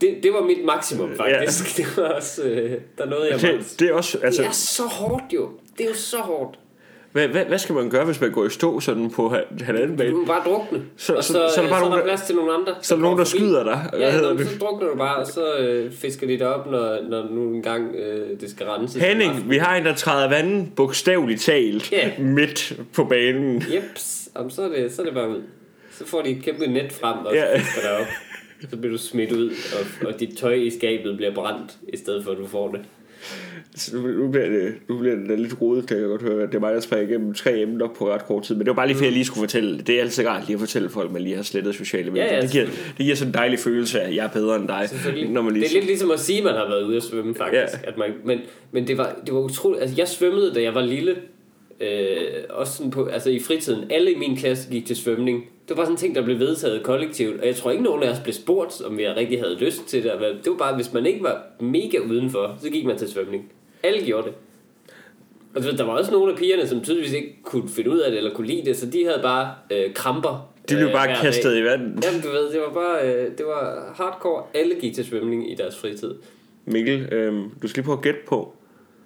Det, 0.00 0.18
det 0.22 0.32
var 0.32 0.42
mit 0.42 0.64
maksimum, 0.64 1.10
faktisk. 1.16 1.78
Ja. 1.78 1.82
Det 1.84 1.96
var 1.96 2.08
også, 2.08 2.42
øh, 2.42 2.80
der 2.98 3.06
nåede 3.06 3.30
jeg. 3.30 3.40
Det, 3.40 3.74
det 3.78 3.88
er 3.88 3.94
også... 3.94 4.18
Altså, 4.22 4.42
Det 4.42 4.48
er 4.48 4.52
så 4.52 4.82
hårdt 4.82 5.24
jo. 5.34 5.50
Det 5.78 5.84
er 5.84 5.88
jo 5.88 5.94
så 5.94 6.16
hårdt. 6.16 6.58
hvad, 7.12 7.28
hvad, 7.28 7.44
hvad 7.44 7.58
skal 7.58 7.74
man 7.74 7.90
gøre, 7.90 8.04
hvis 8.04 8.20
man 8.20 8.32
går 8.32 8.46
i 8.46 8.50
stå 8.50 8.80
sådan 8.80 9.10
på 9.10 9.28
ha- 9.28 9.40
halvanden 9.64 9.90
Du 9.90 9.96
bane? 9.96 10.10
må 10.16 10.24
bare 10.24 10.42
drukne. 10.44 10.82
Så- 10.96 11.14
og 11.14 11.24
så- 11.24 11.32
så, 11.32 11.32
så 11.32 11.40
er 11.40 11.42
der 11.44 11.50
så, 11.50 11.60
bare 11.70 11.80
så 11.80 11.84
nogen, 11.88 11.98
der 11.98 12.04
plads 12.04 12.20
til 12.22 12.36
nogle 12.36 12.52
andre. 12.52 12.74
Så 12.82 12.94
er 12.94 12.96
der 12.96 13.02
nogen, 13.02 13.18
der 13.18 13.24
skyder 13.24 13.64
dig. 13.64 13.90
Ja, 13.98 14.10
hedder 14.10 14.36
det? 14.36 14.48
så 14.48 14.58
drukner 14.58 14.88
du 14.88 14.96
bare, 14.96 15.16
og 15.16 15.26
så 15.26 15.56
øh, 15.58 15.92
fisker 15.92 16.26
de 16.26 16.32
det 16.32 16.42
op, 16.42 16.70
når, 16.70 16.98
når 17.08 17.28
nu 17.30 17.54
engang 17.54 17.94
øh, 17.96 18.40
det 18.40 18.50
skal 18.50 18.66
renses. 18.66 19.02
Henning, 19.02 19.50
vi 19.50 19.56
har 19.56 19.76
en, 19.76 19.84
der 19.84 19.94
træder 19.94 20.28
vandet 20.28 20.68
bogstaveligt 20.76 21.40
talt 21.40 21.92
Ja. 21.92 22.10
midt 22.18 22.72
på 22.94 23.04
banen. 23.04 23.62
Jeps, 23.74 24.28
Jamen, 24.36 24.50
så, 24.50 24.62
er 24.62 24.68
det, 24.68 24.92
så 24.92 25.02
er 25.02 25.06
det 25.06 25.14
bare 25.14 25.28
ud. 25.28 25.42
Så 25.92 26.06
får 26.06 26.22
de 26.22 26.30
et 26.30 26.42
kæmpe 26.42 26.66
net 26.66 26.92
frem, 26.92 27.18
og 27.26 27.34
Ja. 27.34 27.58
så 27.58 27.64
fisker 27.64 27.80
der 27.88 27.98
op. 28.00 28.06
Så 28.70 28.76
bliver 28.76 28.92
du 28.92 28.98
smidt 28.98 29.32
ud, 29.32 29.50
og, 29.50 30.08
og 30.08 30.20
dit 30.20 30.38
tøj 30.38 30.52
i 30.52 30.70
skabet 30.70 31.16
bliver 31.16 31.34
brændt, 31.34 31.76
i 31.92 31.96
stedet 31.96 32.24
for 32.24 32.30
at 32.32 32.38
du 32.38 32.46
får 32.46 32.68
det. 32.68 32.80
Så 33.76 33.96
Nu 33.96 34.28
bliver 34.28 34.48
det, 34.48 34.74
nu 34.88 34.98
bliver 34.98 35.14
det 35.14 35.40
lidt 35.40 35.60
rodet, 35.60 35.86
kan 35.86 35.96
jeg 35.96 36.06
godt 36.06 36.22
høre. 36.22 36.46
Det 36.46 36.54
er 36.54 36.60
mig, 36.60 36.74
der 36.74 36.80
springer 36.80 37.08
igennem 37.08 37.34
tre 37.34 37.60
emner 37.60 37.88
på 37.98 38.12
ret 38.12 38.26
kort 38.26 38.42
tid. 38.42 38.54
Men 38.54 38.60
det 38.60 38.70
var 38.70 38.74
bare 38.74 38.86
lige, 38.86 38.96
fordi 38.96 39.06
jeg 39.06 39.12
lige 39.12 39.24
skulle 39.24 39.42
fortælle. 39.42 39.80
Det 39.80 39.96
er 39.96 40.00
altid 40.00 40.26
rart 40.26 40.46
lige 40.46 40.54
at 40.54 40.60
fortælle 40.60 40.88
folk, 40.88 41.06
at 41.06 41.12
man 41.12 41.22
lige 41.22 41.36
har 41.36 41.42
slettet 41.42 41.74
sociale 41.74 42.10
medier. 42.10 42.24
Ja, 42.24 42.34
ja, 42.34 42.42
det, 42.42 42.50
giver, 42.50 42.64
det 42.64 42.96
giver 42.96 43.16
sådan 43.16 43.28
en 43.30 43.34
dejlig 43.34 43.58
følelse 43.58 44.00
af, 44.00 44.08
at 44.08 44.14
jeg 44.14 44.24
er 44.24 44.30
bedre 44.30 44.56
end 44.56 44.68
dig. 44.68 44.88
Når 45.28 45.42
man 45.42 45.52
lige 45.52 45.64
det 45.64 45.70
er 45.70 45.74
lidt 45.74 45.86
ligesom 45.86 46.10
at 46.10 46.20
sige, 46.20 46.38
at 46.38 46.44
man 46.44 46.54
har 46.54 46.68
været 46.68 46.82
ude 46.82 46.96
at 46.96 47.02
svømme, 47.02 47.34
faktisk. 47.34 47.82
Ja. 47.84 47.88
At 47.88 47.98
man, 47.98 48.10
men 48.24 48.38
men 48.72 48.86
det, 48.86 48.98
var, 48.98 49.16
det 49.26 49.34
var 49.34 49.40
utroligt. 49.40 49.82
Altså, 49.82 49.96
jeg 49.98 50.08
svømmede, 50.08 50.54
da 50.54 50.62
jeg 50.62 50.74
var 50.74 50.84
lille. 50.84 51.16
Øh, 51.80 52.18
også 52.50 52.72
sådan 52.72 52.90
på, 52.90 53.04
altså 53.04 53.30
i 53.30 53.40
fritiden. 53.40 53.90
Alle 53.90 54.12
i 54.12 54.18
min 54.18 54.36
klasse 54.36 54.70
gik 54.70 54.86
til 54.86 54.96
svømning. 54.96 55.44
Det 55.68 55.76
var 55.76 55.76
bare 55.76 55.86
sådan 55.86 55.94
en 55.94 55.98
ting, 55.98 56.14
der 56.14 56.22
blev 56.22 56.38
vedtaget 56.38 56.82
kollektivt. 56.82 57.40
Og 57.40 57.46
jeg 57.46 57.56
tror 57.56 57.70
ikke, 57.70 57.82
nogen 57.82 58.02
af 58.02 58.10
os 58.10 58.20
blev 58.20 58.34
spurgt, 58.34 58.82
om 58.82 58.98
vi 58.98 59.08
rigtig 59.08 59.40
havde 59.40 59.54
lyst 59.54 59.86
til 59.86 60.02
det. 60.02 60.12
Det 60.44 60.50
var 60.50 60.56
bare, 60.56 60.76
hvis 60.76 60.92
man 60.92 61.06
ikke 61.06 61.22
var 61.22 61.42
mega 61.60 61.98
udenfor, 61.98 62.56
så 62.62 62.70
gik 62.70 62.84
man 62.84 62.98
til 62.98 63.08
svømning. 63.08 63.52
Alle 63.82 64.06
gjorde 64.06 64.26
det. 64.26 64.34
Og 65.54 65.78
der 65.78 65.84
var 65.84 65.92
også 65.92 66.12
nogle 66.12 66.32
af 66.32 66.38
pigerne, 66.38 66.66
som 66.66 66.80
tydeligvis 66.80 67.12
ikke 67.12 67.36
kunne 67.42 67.68
finde 67.68 67.90
ud 67.90 67.98
af 67.98 68.10
det, 68.10 68.18
eller 68.18 68.34
kunne 68.34 68.46
lide 68.46 68.64
det, 68.64 68.76
så 68.76 68.86
de 68.86 69.04
havde 69.04 69.20
bare 69.22 69.54
øh, 69.70 69.94
kramper. 69.94 70.50
De 70.68 70.74
blev 70.74 70.86
øh, 70.86 70.92
bare 70.92 71.06
hver 71.06 71.14
dag. 71.14 71.22
kastet 71.22 71.58
i 71.58 71.64
vandet. 71.64 72.04
Jamen, 72.04 72.20
du 72.20 72.28
ved, 72.28 72.52
det 72.52 72.60
var 72.60 72.72
bare, 72.72 73.08
øh, 73.08 73.38
det 73.38 73.46
var 73.46 73.92
hardcore. 73.94 74.42
Alle 74.54 74.74
gik 74.74 74.94
til 74.94 75.04
svømning 75.04 75.52
i 75.52 75.54
deres 75.54 75.76
fritid. 75.76 76.14
Mikkel, 76.64 77.12
øh, 77.12 77.34
du 77.62 77.68
skal 77.68 77.80
lige 77.80 77.84
prøve 77.84 77.98
at 77.98 78.02
gætte 78.02 78.20
på, 78.26 78.52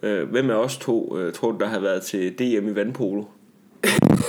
øh, 0.03 0.31
hvem 0.31 0.51
af 0.51 0.55
os 0.55 0.77
to 0.77 1.19
øh, 1.19 1.33
tror 1.33 1.53
du, 1.53 1.59
der 1.59 1.67
har 1.67 1.81
været 1.81 2.03
til 2.03 2.39
DM 2.39 2.69
i 2.69 2.75
vandpolo? 2.75 3.25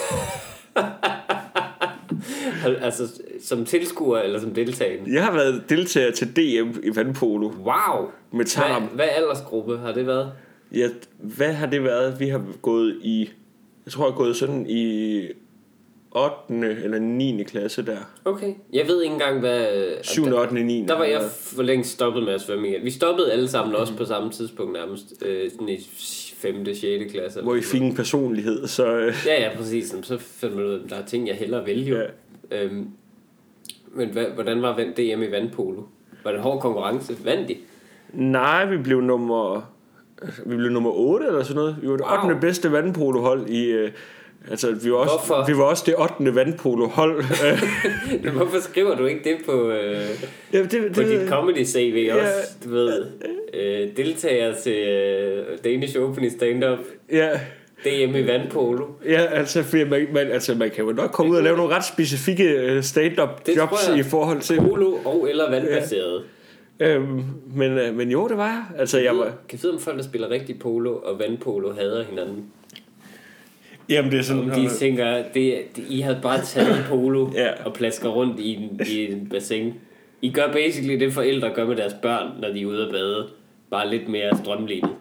Al- 2.64 2.76
Altså, 2.82 3.22
som 3.42 3.66
tilskuer 3.66 4.20
eller 4.20 4.40
som 4.40 4.54
deltagende. 4.54 5.14
Jeg 5.14 5.24
har 5.26 5.34
været 5.34 5.64
deltager 5.70 6.12
til 6.12 6.28
DM 6.36 6.80
i 6.84 6.96
vandpolo 6.96 7.48
Wow! 7.48 8.08
med 8.32 8.46
tarm. 8.46 8.82
Hvad, 8.84 8.96
hvad 8.96 9.06
aldersgruppe 9.16 9.78
har 9.78 9.92
det 9.92 10.08
været? 10.08 10.32
Ja, 10.76 10.88
hvad 11.20 11.54
har 11.54 11.68
det 11.68 11.84
været? 11.84 12.20
Vi 12.20 12.28
har 12.28 12.42
gået 12.62 12.98
i, 13.02 13.30
jeg 13.86 13.92
tror 13.94 14.06
jeg 14.06 14.12
har 14.12 14.18
gået 14.18 14.36
sådan 14.36 14.66
i 14.70 15.22
8. 16.16 16.84
eller 16.84 17.00
9. 17.00 17.44
klasse 17.48 17.86
der. 17.86 17.98
Okay. 18.26 18.54
Jeg 18.74 18.88
ved 18.88 19.02
ikke 19.04 19.14
engang, 19.14 19.40
hvad... 19.40 19.68
7. 20.02 20.26
der, 20.26 20.40
8. 20.42 20.54
9. 20.64 20.86
der 20.88 20.98
var 20.98 21.04
jeg 21.04 21.22
for 21.32 21.64
længst 21.64 21.92
stoppet 21.92 22.24
med 22.24 22.34
at 22.34 22.42
svømme 22.42 22.68
igen. 22.70 22.84
Vi 22.84 22.92
stoppede 22.92 23.32
alle 23.32 23.48
sammen 23.48 23.76
også 23.76 23.96
på 23.96 24.06
samme 24.06 24.32
tidspunkt 24.32 24.74
nærmest. 24.74 25.14
Øh, 25.26 25.52
sådan 25.52 25.70
i 25.70 25.78
5. 26.38 26.66
6. 26.76 27.12
klasse. 27.12 27.42
Hvor 27.42 27.56
I 27.56 27.62
fik 27.62 27.82
en 27.82 27.96
personlighed, 27.96 28.68
så... 28.68 28.96
Øh. 28.98 29.16
Ja, 29.26 29.42
ja, 29.44 29.58
præcis. 29.58 29.96
Så 30.04 30.18
fandt 30.18 30.56
man 30.56 30.66
ud 30.66 30.72
af, 30.74 30.76
at 30.84 30.90
der 30.90 30.96
er 30.96 31.06
ting, 31.06 31.28
jeg 31.28 31.36
hellere 31.36 31.66
vil 31.66 31.88
jo. 31.88 31.96
Ja. 31.98 32.04
Øhm, 32.54 32.88
men 33.96 34.10
hvad, 34.10 34.26
hvordan 34.26 34.62
var 34.62 34.76
vand- 34.76 34.94
DM 34.96 35.22
i 35.24 35.32
vandpolo? 35.32 35.82
Var 36.24 36.32
det 36.32 36.38
en 36.38 36.44
hård 36.44 36.62
konkurrence? 36.62 37.16
Vandt 37.26 37.50
de? 37.50 37.56
nej, 38.14 38.66
vi 38.66 38.78
blev 38.78 39.02
nummer... 39.02 39.70
Vi 40.46 40.56
blev 40.56 40.70
nummer 40.72 40.92
8 40.92 41.26
eller 41.28 41.44
sådan 41.44 41.56
noget. 41.56 41.78
Vi 41.82 41.88
var 41.90 41.98
det 41.98 42.06
Wow. 42.24 42.30
8. 42.30 42.42
bedste 42.42 42.72
vandpolohold 42.72 43.50
i... 43.50 43.66
Øh, 43.72 43.92
altså, 44.50 44.72
vi 44.84 44.92
var, 44.92 44.98
også, 44.98 45.14
Hvorfor? 45.28 45.46
vi 45.48 45.58
var 45.58 45.64
også 45.64 45.84
det 45.86 45.96
8. 46.22 46.36
vandpolohold. 46.36 47.24
Hvorfor 48.38 48.60
skriver 48.60 48.96
du 48.96 49.06
ikke 49.06 49.30
det 49.30 49.38
på, 49.46 49.70
øh, 49.70 49.96
ja, 50.54 50.64
det, 50.64 50.94
på 50.96 51.02
det, 51.02 51.22
dit 51.22 51.30
comedy 51.30 51.64
CV 51.66 52.10
også? 52.12 52.24
Ja. 52.24 52.68
Du 52.70 52.70
ved, 52.70 53.06
øh, 53.54 53.98
deltager 53.98 54.54
til 54.56 54.88
øh, 54.88 55.46
Danish 55.64 56.00
Open 56.00 56.24
i 56.24 56.30
stand-up, 56.30 56.80
ja, 57.12 57.40
DM 57.84 58.16
i 58.16 58.28
vandpolo. 58.28 58.86
ja, 59.06 59.26
altså, 59.26 59.64
fordi 59.64 59.84
man, 59.84 60.08
man, 60.14 60.28
altså, 60.32 60.56
man 60.56 60.70
kan 60.72 60.86
jo 60.86 60.92
nok 60.92 61.12
komme 61.12 61.32
ud 61.32 61.38
og 61.38 61.44
lave 61.44 61.58
nogle 61.58 61.76
ret 61.76 61.86
specifikke 61.86 62.44
øh, 62.44 62.84
stand-up 62.84 63.46
Det 63.46 63.56
jobs 63.58 63.90
jeg. 63.90 63.98
i 63.98 64.04
forhold 64.04 64.42
til... 64.42 64.58
Polo 64.58 64.94
og 65.06 65.30
eller 65.30 65.50
vandbaseret. 65.50 66.24
Øhm, 66.80 67.24
men, 67.56 67.72
øh, 67.72 67.96
men 67.96 68.12
jo, 68.12 68.28
det 68.28 68.38
var 68.38 68.48
jeg. 68.48 68.64
Altså, 68.80 69.00
jeg 69.00 69.18
var... 69.18 69.32
Kan 69.50 69.60
vide, 69.62 69.74
om 69.74 69.80
folk, 69.80 69.98
der 69.98 70.04
spiller 70.04 70.30
rigtig 70.30 70.60
polo 70.60 70.96
og 70.96 71.20
vandpolo, 71.20 71.74
hader 71.74 72.04
hinanden? 72.04 72.46
Jamen, 73.90 74.12
det 74.12 74.20
er 74.20 74.24
sådan... 74.24 74.50
De 74.50 74.70
tænker, 74.70 75.24
det, 75.34 75.58
det, 75.76 75.84
I 75.90 76.02
har 76.02 76.18
bare 76.22 76.42
taget 76.42 76.86
polo 76.90 77.30
Ja. 77.36 77.50
og 77.66 77.74
plasker 77.74 78.10
rundt 78.10 78.40
i 78.40 78.54
en, 78.54 78.80
i 78.90 79.12
en 79.12 79.28
bassin. 79.32 79.74
I 80.22 80.32
gør 80.32 80.52
basically 80.52 81.00
det 81.00 81.14
forældre 81.14 81.52
gør 81.56 81.66
med 81.68 81.76
deres 81.76 81.94
børn, 82.02 82.28
når 82.42 82.50
de 82.50 82.62
er 82.62 82.66
ude 82.66 82.86
at 82.86 82.92
bade. 82.92 83.28
Bare 83.72 83.90
lidt 83.90 84.08
mere 84.10 84.38
strømlignet. 84.44 84.92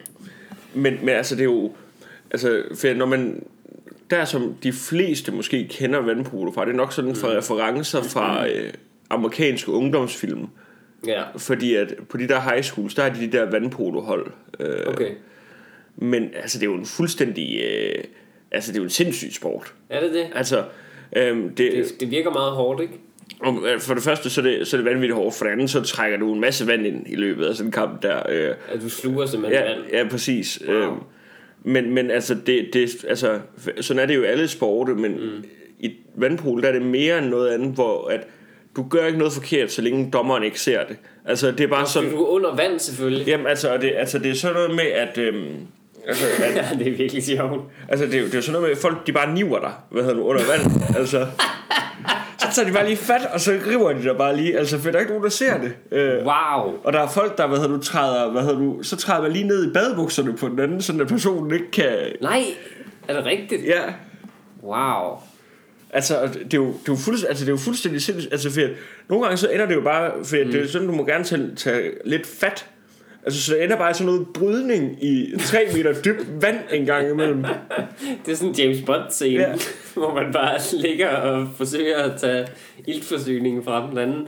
Men, 0.73 0.97
men 1.01 1.09
altså, 1.09 1.35
det 1.35 1.41
er 1.41 1.45
jo... 1.45 1.71
Altså, 2.33 2.63
for 2.75 2.93
når 2.93 3.05
man... 3.05 3.43
Der 4.09 4.25
som 4.25 4.55
de 4.63 4.73
fleste 4.73 5.31
måske 5.31 5.67
kender 5.69 5.99
vandpolo 5.99 6.51
fra, 6.51 6.65
det 6.65 6.71
er 6.71 6.75
nok 6.75 6.93
sådan 6.93 7.15
fra 7.15 7.27
referencer 7.27 8.03
fra 8.03 8.47
øh, 8.49 8.73
amerikanske 9.09 9.71
ungdomsfilm. 9.71 10.47
Ja, 11.07 11.23
Fordi 11.37 11.75
at 11.75 11.93
på 12.09 12.17
de 12.17 12.27
der 12.27 12.39
high 12.41 12.63
schools, 12.63 12.93
der 12.95 13.03
er 13.03 13.13
de 13.13 13.19
de 13.21 13.31
der 13.37 13.51
vandpolohold. 13.51 14.31
Øh, 14.59 14.87
okay. 14.87 15.09
Men 15.95 16.29
altså, 16.35 16.59
det 16.59 16.65
er 16.67 16.71
jo 16.71 16.77
en 16.77 16.85
fuldstændig... 16.85 17.61
Øh, 17.63 18.03
altså, 18.51 18.71
det 18.71 18.77
er 18.77 18.81
jo 18.81 18.83
en 18.83 18.89
sindssyg 18.89 19.33
sport. 19.33 19.73
Er 19.89 19.99
det 20.01 20.13
det? 20.13 20.25
Altså, 20.35 20.63
øhm, 21.15 21.49
det, 21.55 21.71
Det, 21.71 21.85
det 21.99 22.11
virker 22.11 22.29
meget 22.31 22.51
hårdt, 22.51 22.81
ikke? 22.81 22.93
om, 23.39 23.65
øh, 23.65 23.79
for 23.79 23.93
det 23.93 24.03
første, 24.03 24.29
så 24.29 24.41
er 24.41 24.45
det, 24.45 24.67
så 24.67 24.77
er 24.77 24.81
det 24.81 24.85
vanvittigt 24.85 25.15
hårdt. 25.15 25.35
For 25.35 25.45
det 25.45 25.51
andet, 25.51 25.69
så 25.69 25.81
trækker 25.81 26.17
du 26.17 26.33
en 26.33 26.41
masse 26.41 26.67
vand 26.67 26.85
ind 26.87 27.07
i 27.07 27.15
løbet 27.15 27.45
af 27.45 27.55
sådan 27.55 27.67
en 27.67 27.71
kamp 27.71 28.03
der. 28.03 28.21
Øh, 28.29 28.55
At 28.69 28.81
du 28.81 28.89
sluger 28.89 29.25
simpelthen 29.25 29.63
ja, 29.63 29.69
vand. 29.73 29.83
ja, 29.91 30.07
præcis. 30.09 30.61
Wow. 30.67 30.75
Øhm, 30.75 30.97
men, 31.63 31.93
men 31.93 32.11
altså, 32.11 32.35
det, 32.45 32.69
det, 32.73 33.05
altså, 33.07 33.39
sådan 33.81 34.03
er 34.03 34.05
det 34.05 34.15
jo 34.15 34.23
alle 34.23 34.47
sporte, 34.47 34.93
men 34.93 35.11
mm. 35.11 35.43
i 35.79 35.91
vandpol, 36.15 36.61
der 36.61 36.67
er 36.67 36.73
det 36.73 36.81
mere 36.81 37.17
end 37.17 37.25
noget 37.25 37.49
andet, 37.49 37.73
hvor 37.73 38.07
at 38.07 38.27
du 38.75 38.85
gør 38.89 39.05
ikke 39.05 39.17
noget 39.17 39.33
forkert, 39.33 39.71
så 39.71 39.81
længe 39.81 40.11
dommeren 40.11 40.43
ikke 40.43 40.59
ser 40.59 40.85
det. 40.87 40.97
Altså, 41.25 41.51
det 41.51 41.61
er 41.61 41.67
bare 41.67 41.87
sådan... 41.87 42.09
Du 42.09 42.23
er 42.23 42.27
under 42.27 42.55
vand 42.55 42.79
selvfølgelig. 42.79 43.27
Jamen, 43.27 43.47
altså, 43.47 43.77
det, 43.77 43.91
altså, 43.97 44.19
det 44.19 44.31
er 44.31 44.35
sådan 44.35 44.55
noget 44.55 44.75
med, 44.75 44.85
at... 44.85 45.17
Øhm, 45.17 45.55
altså, 46.07 46.25
at 46.43 46.55
Ja, 46.55 46.77
det 46.79 46.87
er 46.87 46.97
virkelig 46.97 47.23
sjovt. 47.23 47.61
Altså, 47.89 48.05
det 48.05 48.15
er, 48.15 48.23
det 48.23 48.35
er 48.35 48.41
sådan 48.41 48.51
noget 48.51 48.67
med, 48.67 48.71
at 48.71 48.81
folk 48.81 49.07
de 49.07 49.11
bare 49.11 49.33
niver 49.33 49.59
dig, 49.59 49.71
hvad 49.89 50.03
hedder 50.03 50.17
du, 50.17 50.23
under 50.23 50.41
vand. 50.51 50.81
altså, 50.97 51.11
så 51.11 51.27
tager 52.53 52.67
de 52.67 52.73
bare 52.73 52.85
lige 52.85 52.97
fat, 52.97 53.21
og 53.33 53.39
så 53.39 53.59
river 53.67 53.93
de 53.93 54.03
dig 54.03 54.17
bare 54.17 54.35
lige. 54.37 54.57
Altså, 54.57 54.79
for 54.79 54.89
der 54.89 54.95
er 54.97 54.99
ikke 54.99 55.11
nogen, 55.11 55.23
der 55.23 55.29
ser 55.29 55.57
det. 55.61 55.73
Øh, 55.91 56.17
Wow. 56.25 56.73
og 56.83 56.93
der 56.93 56.99
er 56.99 57.07
folk, 57.07 57.37
der, 57.37 57.47
hvad 57.47 57.57
hedder 57.57 57.75
du, 57.77 57.81
træder, 57.83 58.31
hvad 58.31 58.41
hedder 58.41 58.57
du, 58.59 58.83
så 58.83 58.95
træder 58.95 59.21
man 59.21 59.31
lige 59.31 59.47
ned 59.47 59.69
i 59.69 59.73
badebukserne 59.73 60.33
på 60.37 60.47
den 60.49 60.59
anden, 60.59 60.81
sådan 60.81 61.01
at 61.01 61.07
personen 61.07 61.53
ikke 61.53 61.71
kan... 61.71 61.97
Nej, 62.21 62.43
er 63.07 63.13
det 63.15 63.25
rigtigt? 63.25 63.65
Ja, 63.65 63.81
Wow. 64.63 65.17
altså, 65.89 66.15
det 66.43 66.53
er 66.53 66.57
jo, 66.57 66.65
det 66.67 66.73
er 66.73 66.73
jo, 66.87 66.95
fuldstændig, 66.95 67.29
altså, 67.29 67.45
det 67.45 67.49
er 67.49 67.53
jo 67.53 67.57
fuldstændig 67.57 68.01
sindssygt. 68.01 68.33
Altså, 68.33 68.51
for 68.51 68.61
at, 68.61 68.69
nogle 69.09 69.23
gange 69.23 69.37
så 69.37 69.49
ender 69.49 69.65
det 69.65 69.75
jo 69.75 69.81
bare, 69.81 70.11
for 70.11 70.35
mm. 70.45 70.51
det 70.51 70.55
er 70.55 70.61
jo 70.61 70.67
sådan, 70.67 70.87
du 70.87 70.93
må 70.93 71.05
gerne 71.05 71.23
tage, 71.23 71.55
tage 71.55 71.91
lidt 72.05 72.27
fat. 72.27 72.65
Altså, 73.25 73.41
så 73.41 73.53
det 73.53 73.63
ender 73.63 73.77
bare 73.77 73.91
i 73.91 73.93
sådan 73.93 74.05
noget 74.05 74.27
brydning 74.33 75.03
i 75.03 75.33
3 75.39 75.67
meter 75.73 76.01
dybt 76.01 76.41
vand 76.41 76.57
en 76.71 76.85
gang 76.85 77.09
imellem. 77.09 77.45
Det 78.25 78.31
er 78.31 78.35
sådan 78.35 78.49
en 78.49 78.55
James 78.55 78.81
Bond-scene, 78.81 79.41
ja. 79.41 79.53
hvor 79.93 80.13
man 80.13 80.33
bare 80.33 80.59
ligger 80.73 81.09
og 81.09 81.47
forsøger 81.57 81.97
at 81.97 82.19
tage 82.19 82.47
iltforsyningen 82.87 83.63
fra 83.63 83.89
den 83.89 83.97
anden. 83.97 84.27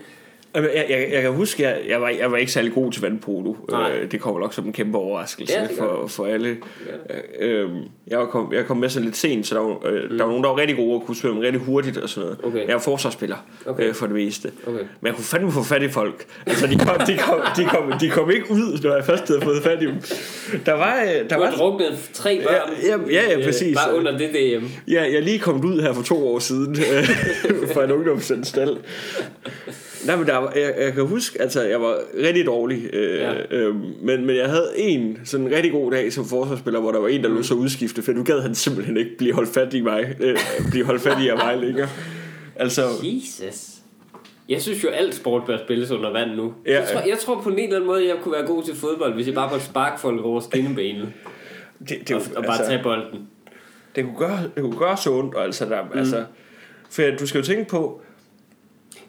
Jeg, 0.55 0.85
jeg, 0.89 1.09
jeg 1.11 1.21
kan 1.21 1.31
huske, 1.31 1.63
jeg, 1.63 1.77
jeg, 1.89 2.01
var, 2.01 2.09
jeg 2.09 2.31
var 2.31 2.37
ikke 2.37 2.51
særlig 2.51 2.73
god 2.73 2.91
til 2.91 3.01
vandpolo. 3.01 3.53
Øh, 3.73 4.11
det 4.11 4.21
kommer 4.21 4.39
nok 4.41 4.53
som 4.53 4.65
en 4.65 4.73
kæmpe 4.73 4.97
overraskelse 4.97 5.53
Ja, 5.53 5.61
ja, 5.61 5.67
for, 5.83 6.07
for 6.07 6.25
alle. 6.25 6.57
Øh, 7.39 7.61
øh, 7.63 7.69
jeg, 8.07 8.19
var 8.19 8.25
kom, 8.25 8.53
jeg 8.53 8.65
kom 8.65 8.77
med 8.77 8.89
så 8.89 8.99
lidt 8.99 9.17
sent, 9.17 9.47
så 9.47 9.55
der 9.55 9.61
var, 9.61 9.87
øh, 9.87 10.03
mm. 10.11 10.17
der 10.17 10.23
var 10.23 10.31
nogen, 10.31 10.43
der 10.43 10.49
var 10.49 10.57
rigtig 10.57 10.75
gode 10.77 10.95
og 10.95 11.03
kunne 11.05 11.15
svømme 11.15 11.41
rigtig 11.41 11.61
hurtigt 11.61 11.97
og 11.97 12.09
sådan 12.09 12.23
noget. 12.29 12.39
Okay. 12.45 12.67
Jeg 12.67 12.73
var 12.73 12.79
forsvarsspiller 12.81 13.37
Okay. 13.65 13.83
øh, 13.87 13.93
for 13.93 14.05
det 14.05 14.15
meste. 14.15 14.51
Okay. 14.67 14.77
Men 14.79 15.07
jeg 15.07 15.13
kunne 15.15 15.23
fandme 15.23 15.51
få 15.51 15.63
fat 15.63 15.83
i 15.83 15.89
folk. 15.89 16.25
Altså, 16.45 16.67
de 16.67 16.75
kom, 16.79 16.97
de 17.07 17.17
kom, 17.17 17.39
de 17.57 17.65
kom, 17.65 17.93
de 17.99 18.09
kom 18.09 18.31
ikke 18.31 18.51
ud, 18.51 18.79
når 18.83 18.95
jeg 18.95 19.05
først 19.05 19.27
havde 19.27 19.41
fået 19.41 19.63
fat 19.63 19.81
i 19.81 19.85
dem. 19.85 19.95
Der 20.65 20.73
var... 20.73 21.01
øh, 21.01 21.07
Der 21.29 21.35
Du 21.35 21.41
var 21.41 21.49
har 21.49 21.57
druknet 21.57 22.09
tre 22.13 22.41
børn. 22.43 22.71
Ja, 22.83 22.97
ja, 23.13 23.29
ja, 23.31 23.37
øh, 23.37 23.45
præcis. 23.45 23.77
Bare 23.77 23.97
under 23.97 24.17
det 24.17 24.29
DM. 24.29 24.65
Ja, 24.91 25.01
jeg 25.03 25.13
er 25.15 25.19
lige 25.21 25.39
kommet 25.39 25.65
ud 25.65 25.81
her 25.81 25.93
for 25.93 26.03
to 26.03 26.27
år 26.27 26.39
siden 26.39 26.75
øh, 26.93 27.07
fra 27.73 27.83
en 27.83 27.91
ungdomsanstalt. 27.91 28.77
Nej, 30.05 30.15
men 30.15 30.27
der 30.27 30.37
var, 30.37 30.51
jeg, 30.55 30.73
jeg 30.79 30.93
kan 30.93 31.05
huske, 31.05 31.41
altså 31.41 31.61
jeg 31.61 31.81
var 31.81 31.97
rigtig 32.23 32.45
dårlig, 32.45 32.89
øh, 32.93 33.15
Ja. 33.19 33.33
øh, 33.51 33.75
men, 34.01 34.25
men 34.25 34.35
jeg 34.35 34.49
havde 34.49 34.71
en 34.77 35.19
sådan 35.23 35.51
rigtig 35.51 35.71
god 35.71 35.91
dag 35.91 36.13
som 36.13 36.25
forsvarsspiller, 36.25 36.79
hvor 36.79 36.91
der 36.91 36.99
var 36.99 37.07
en, 37.07 37.23
der 37.23 37.29
lå 37.29 37.41
så 37.43 37.53
udskifte, 37.53 38.01
for 38.01 38.11
nu 38.11 38.23
gad 38.23 38.41
han 38.41 38.55
simpelthen 38.55 38.97
ikke 38.97 39.17
blive 39.17 39.33
holdt 39.33 39.49
fat 39.49 39.73
i 39.73 39.81
mig, 39.81 40.15
øh, 40.19 40.37
blive 40.71 40.85
holdt 40.85 41.01
fat 41.01 41.21
i 41.21 41.27
af 41.27 41.37
mig 41.37 41.57
længere. 41.57 41.89
Altså, 42.55 42.81
Jesus. 43.03 43.71
Jeg 44.49 44.61
synes 44.61 44.83
jo, 44.83 44.89
alt 44.89 45.15
sport 45.15 45.43
bør 45.45 45.57
spilles 45.57 45.91
under 45.91 46.11
vand 46.11 46.31
nu. 46.31 46.53
Ja. 46.65 46.73
Jeg, 46.79 46.87
tror, 46.93 47.01
jeg 47.09 47.17
tror 47.19 47.41
på 47.41 47.49
en 47.49 47.59
eller 47.59 47.75
anden 47.75 47.87
måde, 47.87 48.07
jeg 48.07 48.15
kunne 48.23 48.31
være 48.31 48.45
god 48.45 48.63
til 48.63 48.75
fodbold, 48.75 49.13
hvis 49.13 49.27
jeg 49.27 49.35
bare 49.35 49.49
måtte 49.51 49.65
sparke 49.65 50.01
folk 50.01 50.21
over 50.25 50.39
skinnebenet 50.39 51.13
det, 51.89 52.07
det, 52.07 52.15
og, 52.15 52.21
og 52.35 52.43
bare 52.43 52.57
altså, 52.57 52.71
tage 52.71 52.83
bolden. 52.83 53.27
det, 53.95 54.03
kunne 54.03 54.17
gøre, 54.17 54.39
det 54.55 54.63
kunne 54.63 54.77
gøre 54.77 54.97
så 54.97 55.11
ondt, 55.11 55.35
altså, 55.37 55.65
der, 55.65 55.83
mm. 55.83 55.99
altså, 55.99 56.23
for 56.89 57.01
du 57.19 57.27
skal 57.27 57.39
jo 57.39 57.45
tænke 57.45 57.69
på, 57.69 58.01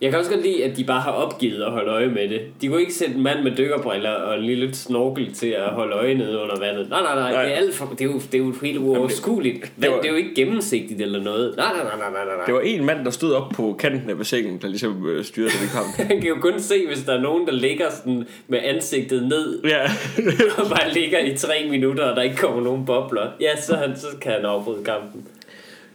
Jeg 0.00 0.10
kan 0.10 0.18
også 0.18 0.30
godt 0.30 0.42
lide, 0.42 0.64
at 0.64 0.76
de 0.76 0.84
bare 0.84 1.00
har 1.00 1.10
opgivet 1.10 1.62
at 1.62 1.70
holde 1.72 1.90
øje 1.90 2.06
med 2.08 2.28
det. 2.28 2.40
De 2.60 2.68
kunne 2.68 2.80
ikke 2.80 2.94
sætte 2.94 3.14
en 3.14 3.22
mand 3.22 3.42
med 3.42 3.56
dykkerbriller 3.56 4.10
og 4.10 4.38
en 4.38 4.44
lille 4.44 4.74
snorkel 4.74 5.32
til 5.34 5.46
at 5.46 5.68
holde 5.68 5.94
øje 5.96 6.14
nede 6.14 6.38
under 6.38 6.58
vandet. 6.58 6.88
Nej, 6.90 7.02
nej, 7.02 7.14
nej. 7.14 7.32
Nej. 7.32 7.42
Det, 7.44 7.52
er 7.52 7.56
alt 7.56 7.74
for, 7.74 7.86
det, 7.86 8.00
er 8.00 8.04
jo, 8.04 8.14
det 8.32 8.34
er 8.34 8.38
jo 8.38 8.52
helt 8.62 8.78
uoverskueligt. 8.78 9.60
Det, 9.62 9.70
det 9.82 9.90
var- 9.90 9.96
det 9.96 10.06
er 10.06 10.10
jo 10.10 10.16
ikke 10.16 10.34
gennemsigtigt 10.34 11.00
eller 11.02 11.22
noget. 11.22 11.54
Nej, 11.56 11.72
nej, 11.72 11.82
nej, 11.84 11.96
nej, 11.98 12.24
nej, 12.24 12.36
nej. 12.36 12.44
det 12.46 12.54
var 12.54 12.60
en 12.60 12.84
mand, 12.84 13.04
der 13.04 13.10
stod 13.10 13.32
op 13.32 13.50
på 13.54 13.76
kanten 13.78 14.10
af 14.10 14.16
bassinet, 14.16 14.62
der 14.62 14.68
ligesom 14.68 15.06
øh, 15.08 15.24
styrede 15.24 15.50
den 15.50 15.68
kamp. 15.72 15.86
Han 16.10 16.20
kan 16.20 16.28
jo 16.28 16.36
kun 16.40 16.60
se, 16.60 16.86
hvis 16.86 17.02
der 17.04 17.12
er 17.12 17.20
nogen, 17.20 17.46
der 17.46 17.52
ligger 17.52 17.86
sådan 17.90 18.26
med 18.48 18.58
ansigtet 18.62 19.22
ned 19.28 19.60
ja, 19.64 19.82
og 20.62 20.68
bare 20.70 20.92
ligger 20.94 21.18
i 21.18 21.36
tre 21.36 21.66
minutter, 21.70 22.04
og 22.04 22.16
der 22.16 22.22
ikke 22.22 22.36
kommer 22.36 22.62
nogen 22.62 22.86
bobler. 22.86 23.26
Ja, 23.40 23.60
så, 23.60 23.74
han, 23.76 23.96
så 23.96 24.06
kan 24.20 24.32
han 24.32 24.44
afbryde 24.44 24.84
kampen. 24.84 25.26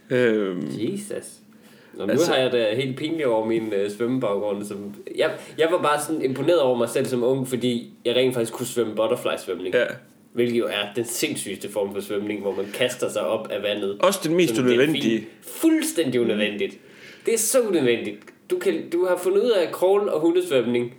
øhm, 0.09 0.67
Jesus. 0.77 1.25
Nå, 1.93 2.05
nu 2.05 2.11
Altså- 2.11 2.31
har 2.31 2.39
jeg 2.39 2.51
da 2.51 2.75
helt 2.75 2.97
pinligt 2.97 3.25
over 3.27 3.45
min 3.45 3.73
øh, 3.73 3.91
svømmebaggrund. 3.91 4.65
Som, 4.65 4.95
jeg, 5.15 5.31
jeg 5.57 5.67
var 5.71 5.81
bare 5.81 6.01
sådan 6.01 6.21
imponeret 6.21 6.59
over 6.59 6.77
mig 6.77 6.89
selv 6.89 7.05
som 7.05 7.23
ung, 7.23 7.47
fordi 7.47 7.93
jeg 8.05 8.15
rent 8.15 8.33
faktisk 8.33 8.53
kunne 8.53 8.67
svømme 8.67 8.95
butterfly-svømning. 8.95 9.75
ja. 9.75 9.85
Hvilket 10.33 10.59
jo 10.59 10.65
er 10.65 10.93
den 10.95 11.05
sindssygeste 11.05 11.69
form 11.71 11.93
for 11.93 12.01
svømning, 12.01 12.41
hvor 12.41 12.55
man 12.55 12.65
kaster 12.73 13.09
sig 13.09 13.21
op 13.21 13.47
af 13.51 13.63
vandet. 13.63 13.97
Også 13.99 14.19
den 14.23 14.35
mest 14.35 14.59
unødvendige. 14.59 15.27
Fuldstændig 15.41 16.21
unødvendigt. 16.21 16.77
Det 17.25 17.33
er 17.33 17.37
så 17.37 17.61
unødvendigt. 17.61 18.17
Du, 18.49 18.59
kan, 18.59 18.89
du 18.89 19.05
har 19.05 19.17
fundet 19.17 19.41
ud 19.43 19.49
af 19.49 19.71
crawl 19.71 20.09
og 20.09 20.19
hundesvømning 20.21 20.93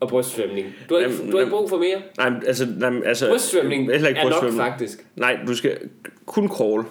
og 0.00 0.08
brystsvømning. 0.08 0.66
Du 0.88 0.94
har, 0.94 1.00
ikke, 1.00 1.14
Jamen, 1.16 1.30
du 1.30 1.36
har 1.36 1.44
ikke 1.44 1.56
brug 1.56 1.68
for 1.68 1.78
mere. 1.78 2.02
Nej, 2.18 2.40
altså, 2.46 2.66
nej, 2.78 2.92
altså 3.04 3.28
Brystsvømning 3.30 3.90
heller 3.92 4.08
ikke 4.08 4.20
er 4.20 4.24
nok 4.24 4.32
brystsvømning. 4.32 4.60
faktisk. 4.62 5.06
Nej, 5.16 5.38
du 5.46 5.54
skal 5.56 5.78
kun 6.26 6.48
crawl. 6.48 6.84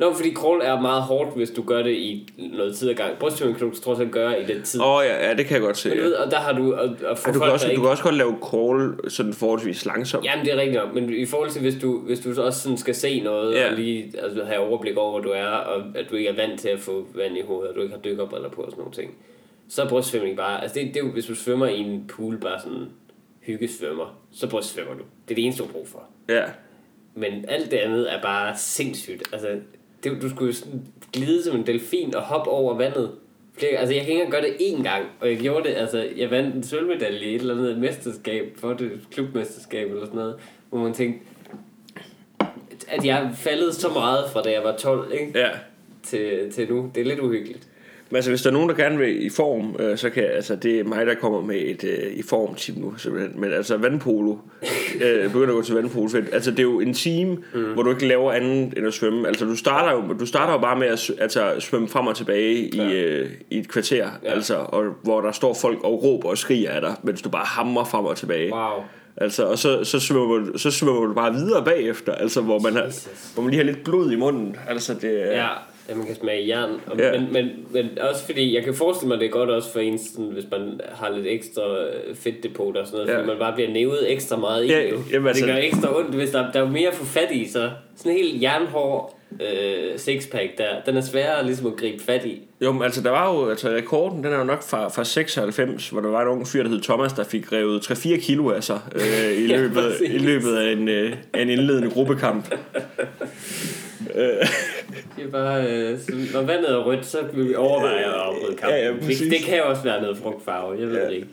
Nå, 0.00 0.14
fordi 0.14 0.34
crawl 0.34 0.60
er 0.64 0.80
meget 0.80 1.02
hårdt, 1.02 1.36
hvis 1.36 1.50
du 1.50 1.62
gør 1.62 1.82
det 1.82 1.90
i 1.90 2.28
noget 2.38 2.76
tid 2.76 2.90
ad 2.90 2.94
gang. 2.94 3.18
Brystsvømning 3.18 3.58
kan 3.58 3.70
du 3.70 3.80
trods 3.80 4.00
alt 4.00 4.10
gøre 4.12 4.42
i 4.42 4.46
den 4.46 4.62
tid. 4.62 4.80
Åh 4.80 4.86
oh, 4.96 5.04
ja, 5.04 5.28
ja, 5.28 5.34
det 5.34 5.46
kan 5.46 5.54
jeg 5.54 5.62
godt 5.62 5.76
se. 5.76 5.88
Men 5.88 5.98
Ja. 5.98 6.04
ved, 6.04 6.12
og 6.12 6.30
der 6.30 6.36
har 6.36 6.52
du... 6.52 6.74
Og, 6.74 6.88
og 7.06 7.18
for 7.18 7.28
Ja, 7.28 7.32
du, 7.34 7.38
folk, 7.38 7.42
kan 7.42 7.52
også, 7.52 7.64
der 7.66 7.68
du 7.68 7.72
ikke, 7.72 7.82
kan 7.82 7.90
også 7.90 8.02
godt 8.02 8.14
lave 8.14 8.34
crawl 8.42 9.10
sådan 9.10 9.32
forholdsvis 9.34 9.86
langsomt. 9.86 10.24
Jamen, 10.24 10.44
det 10.44 10.54
er 10.54 10.56
rigtigt 10.56 10.76
nok, 10.84 10.94
men 10.94 11.12
i 11.14 11.26
forhold 11.26 11.50
til, 11.50 11.62
hvis 11.62 11.74
du, 11.82 11.98
hvis 12.00 12.20
du 12.20 12.34
så 12.34 12.42
også 12.42 12.60
sådan 12.60 12.78
skal 12.78 12.94
se 12.94 13.20
noget, 13.20 13.54
Ja. 13.54 13.70
og 13.70 13.76
lige 13.76 14.12
altså, 14.22 14.44
have 14.44 14.58
overblik 14.58 14.96
over, 14.96 15.10
hvor 15.10 15.20
du 15.20 15.30
er, 15.30 15.46
og 15.46 15.82
at 15.94 16.06
du 16.10 16.16
ikke 16.16 16.28
er 16.30 16.36
vant 16.36 16.60
til 16.60 16.68
at 16.68 16.78
få 16.80 17.06
vand 17.14 17.36
i 17.36 17.40
hovedet, 17.42 17.68
og 17.70 17.76
du 17.76 17.80
ikke 17.82 17.94
har 17.94 18.00
dykkerbriller 18.02 18.48
på 18.48 18.60
og 18.62 18.70
sådan 18.70 18.80
nogle 18.80 18.94
ting, 18.94 19.14
så 19.68 19.82
er 19.82 19.88
brystsvømning 19.88 20.36
bare... 20.36 20.62
Altså, 20.62 20.78
det, 20.80 20.88
det 20.94 20.96
er 20.96 21.06
jo, 21.06 21.12
hvis 21.12 21.26
du 21.26 21.34
svømmer 21.34 21.66
i 21.66 21.78
en 21.78 22.04
pool, 22.08 22.38
bare 22.38 22.60
sådan 22.60 22.86
hyggesvømmer, 23.40 24.18
så 24.32 24.48
brystsvømmer 24.50 24.92
du. 24.94 25.00
Det 25.28 25.30
er 25.30 25.34
det 25.34 25.44
eneste, 25.44 25.62
du 25.62 25.66
har 25.66 25.72
brug 25.72 25.88
for. 25.88 26.02
Ja. 26.28 26.42
Men 27.14 27.44
alt 27.48 27.70
det 27.70 27.76
andet 27.76 28.12
er 28.12 28.22
bare 28.22 28.56
sindssygt. 28.56 29.22
Altså, 29.32 29.48
det, 30.04 30.22
du 30.22 30.30
skulle 30.30 30.46
jo 30.46 30.58
sådan 30.58 30.82
glide 31.12 31.44
som 31.44 31.56
en 31.56 31.66
delfin 31.66 32.14
og 32.14 32.22
hoppe 32.22 32.50
over 32.50 32.74
vandet. 32.74 33.10
Flere, 33.58 33.72
altså, 33.72 33.94
jeg 33.94 34.04
kan 34.04 34.12
ikke 34.12 34.22
engang 34.24 34.42
gøre 34.42 34.52
det 34.52 34.56
én 34.60 34.82
gang, 34.82 35.04
og 35.20 35.28
jeg 35.28 35.38
gjorde 35.38 35.68
det, 35.68 35.74
altså, 35.74 36.08
jeg 36.16 36.30
vandt 36.30 36.54
en 36.54 36.62
sølvmedalje 36.62 37.26
i 37.26 37.34
et 37.34 37.40
eller 37.40 37.54
andet 37.54 37.78
mesterskab, 37.78 38.56
for 38.56 38.72
det 38.72 38.90
klubmesterskab 39.10 39.90
eller 39.90 40.04
sådan 40.04 40.18
noget, 40.18 40.36
hvor 40.70 40.78
man 40.78 40.94
tænkte, 40.94 41.26
at 42.88 43.04
jeg 43.04 43.30
faldet 43.34 43.74
så 43.74 43.88
meget 43.88 44.30
fra 44.30 44.42
da 44.42 44.50
jeg 44.50 44.64
var 44.64 44.76
12, 44.76 45.12
ikke? 45.12 45.38
Ja. 45.38 45.48
Til, 46.02 46.52
til 46.52 46.68
nu. 46.68 46.90
Det 46.94 47.00
er 47.00 47.04
lidt 47.04 47.20
uhyggeligt. 47.20 47.68
Men 48.10 48.16
altså, 48.16 48.30
hvis 48.30 48.42
der 48.42 48.48
er 48.50 48.52
nogen, 48.54 48.68
der 48.68 48.74
gerne 48.74 48.98
vil 48.98 49.26
i 49.26 49.30
form, 49.30 49.76
øh, 49.78 49.98
så 49.98 50.10
kan 50.10 50.24
altså, 50.24 50.56
det 50.56 50.80
er 50.80 50.84
mig, 50.84 51.06
der 51.06 51.14
kommer 51.14 51.40
med 51.40 51.56
et 51.56 51.84
øh, 51.84 52.12
i 52.12 52.22
form 52.22 52.54
tip 52.54 52.76
nu, 52.76 52.94
simpelthen. 52.96 53.40
Men 53.40 53.52
altså, 53.52 53.76
vandpolo, 53.76 54.36
øh, 55.04 55.24
begynder 55.24 55.48
at 55.48 55.54
gå 55.54 55.62
til 55.62 55.74
vandpolo, 55.74 56.08
for, 56.08 56.18
altså, 56.32 56.50
det 56.50 56.58
er 56.58 56.62
jo 56.62 56.80
en 56.80 56.94
time, 56.94 57.36
mm. 57.54 57.62
hvor 57.64 57.82
du 57.82 57.90
ikke 57.90 58.06
laver 58.06 58.32
andet 58.32 58.78
end 58.78 58.86
at 58.86 58.94
svømme. 58.94 59.28
Altså, 59.28 59.44
du 59.44 59.56
starter 59.56 59.92
jo, 59.92 60.12
du 60.20 60.26
starter 60.26 60.52
jo 60.52 60.58
bare 60.58 60.78
med 60.78 60.86
at 60.86 61.10
altså, 61.18 61.54
svømme 61.58 61.88
frem 61.88 62.06
og 62.06 62.16
tilbage 62.16 62.54
i, 62.54 62.76
Ja. 62.76 62.92
øh, 62.92 63.30
i 63.50 63.58
et 63.58 63.68
kvarter, 63.68 63.96
Ja. 63.96 64.08
ja. 64.24 64.34
altså, 64.34 64.54
og, 64.56 64.84
hvor 65.02 65.20
der 65.20 65.32
står 65.32 65.54
folk 65.54 65.78
og 65.84 66.02
råber 66.04 66.28
og 66.28 66.38
skriger 66.38 66.70
af 66.70 66.80
dig, 66.80 66.94
mens 67.02 67.22
du 67.22 67.28
bare 67.28 67.44
hammer 67.46 67.84
frem 67.84 68.04
og 68.04 68.16
tilbage. 68.16 68.52
Wow. 68.54 68.82
Altså, 69.16 69.44
og 69.46 69.58
så, 69.58 69.84
så, 69.84 70.00
svømmer, 70.00 70.36
du- 70.38 70.58
så 70.58 70.70
svømmer 70.70 71.06
du 71.06 71.14
bare 71.14 71.32
videre 71.34 71.64
bagefter, 71.64 72.12
altså, 72.12 72.40
hvor 72.40 72.58
man, 72.58 72.72
har, 72.72 72.82
Jesus. 72.84 73.30
hvor 73.34 73.42
man 73.42 73.50
lige 73.50 73.58
har 73.64 73.72
lidt 73.72 73.84
blod 73.84 74.12
i 74.12 74.16
munden. 74.16 74.56
Altså, 74.68 74.94
det, 74.94 75.10
Ja, 75.18 75.46
ja 75.90 75.94
man 75.94 76.06
kan 76.06 76.16
smage 76.16 76.48
jern. 76.48 76.70
Og, 76.86 76.98
Ja. 76.98 77.12
men, 77.12 77.32
men, 77.32 77.50
men 77.70 77.98
også 78.10 78.24
fordi, 78.26 78.54
jeg 78.54 78.64
kan 78.64 78.74
forestille 78.74 79.08
mig, 79.08 79.18
det 79.18 79.26
er 79.26 79.30
godt 79.30 79.50
også 79.50 79.72
for 79.72 79.80
en, 79.80 79.98
sådan, 79.98 80.24
hvis 80.32 80.44
man 80.50 80.80
har 80.92 81.10
lidt 81.16 81.26
ekstra 81.26 81.62
øh, 81.78 82.14
fedtdepot 82.14 82.76
og 82.76 82.86
sådan 82.86 82.98
noget, 82.98 83.08
Ja. 83.12 83.16
fordi 83.16 83.26
man 83.28 83.38
bare 83.38 83.52
bliver 83.54 83.70
nævet 83.70 84.12
ekstra 84.12 84.36
meget 84.36 84.64
i 84.64 84.68
Ja, 84.68 84.82
det. 84.82 84.90
jo. 84.90 84.98
jamen, 85.12 85.28
altså- 85.28 85.46
det 85.46 85.54
gør 85.54 85.60
ekstra 85.60 85.96
ondt, 85.98 86.14
hvis 86.14 86.30
der, 86.30 86.52
der 86.52 86.60
er 86.62 86.70
mere 86.70 86.88
at 86.88 86.94
få 86.94 87.04
fat 87.04 87.28
i, 87.32 87.48
så 87.48 87.70
sådan 87.96 88.12
en 88.12 88.18
helt 88.18 88.42
jernhård 88.42 89.16
øh, 89.40 89.98
sixpack 89.98 90.58
der, 90.58 90.66
den 90.86 90.96
er 90.96 91.00
sværere 91.00 91.44
ligesom 91.46 91.66
at 91.66 91.76
gribe 91.76 92.02
fat 92.02 92.24
i. 92.24 92.42
Jo, 92.64 92.72
men 92.72 92.82
altså 92.82 93.02
der 93.02 93.10
var 93.10 93.34
jo, 93.34 93.48
altså 93.50 93.68
rekorden, 93.68 94.24
den 94.24 94.32
er 94.32 94.38
jo 94.38 94.44
nok 94.44 94.62
fra, 94.62 94.88
fra 94.88 95.04
96, 95.04 95.88
hvor 95.88 96.00
der 96.00 96.08
var 96.08 96.22
en 96.22 96.28
ung 96.28 96.46
fyr, 96.48 96.62
der 96.62 96.70
hed 96.70 96.80
Thomas, 96.80 97.12
der 97.12 97.24
fik 97.24 97.52
revet 97.52 97.90
3-4 97.90 98.20
kilo 98.20 98.50
af 98.50 98.64
sig 98.64 98.80
øh, 98.94 99.32
i, 99.38 99.46
Ja, 99.50 99.56
løbet, 99.56 99.74
præcis. 99.74 100.10
i 100.10 100.18
løbet 100.18 100.56
af 100.56 100.72
en, 100.72 100.88
øh, 100.88 101.12
en 101.34 101.48
indledende 101.50 101.90
gruppekamp. 101.90 102.54
Det 105.16 105.24
er 105.24 105.30
bare, 105.30 105.72
øh, 105.72 105.98
så, 106.00 106.12
når 106.32 106.42
vandet 106.42 106.70
er 106.70 106.84
rødt, 106.84 107.06
så 107.06 107.18
vil 107.32 107.48
vi 107.48 107.54
overveje 107.54 107.98
at 107.98 108.04
afbryde 108.04 108.56
kampen. 108.56 108.78
Ja, 108.78 108.86
ja, 108.86 108.92
det, 108.92 109.00
præcis. 109.00 109.28
det 109.28 109.38
kan 109.44 109.62
også 109.62 109.82
være 109.82 110.00
noget 110.02 110.18
frugtfarve, 110.18 110.78
jeg 110.80 110.88
ved 110.88 110.96
Ja. 110.96 111.06
det 111.06 111.12
ikke. 111.14 111.26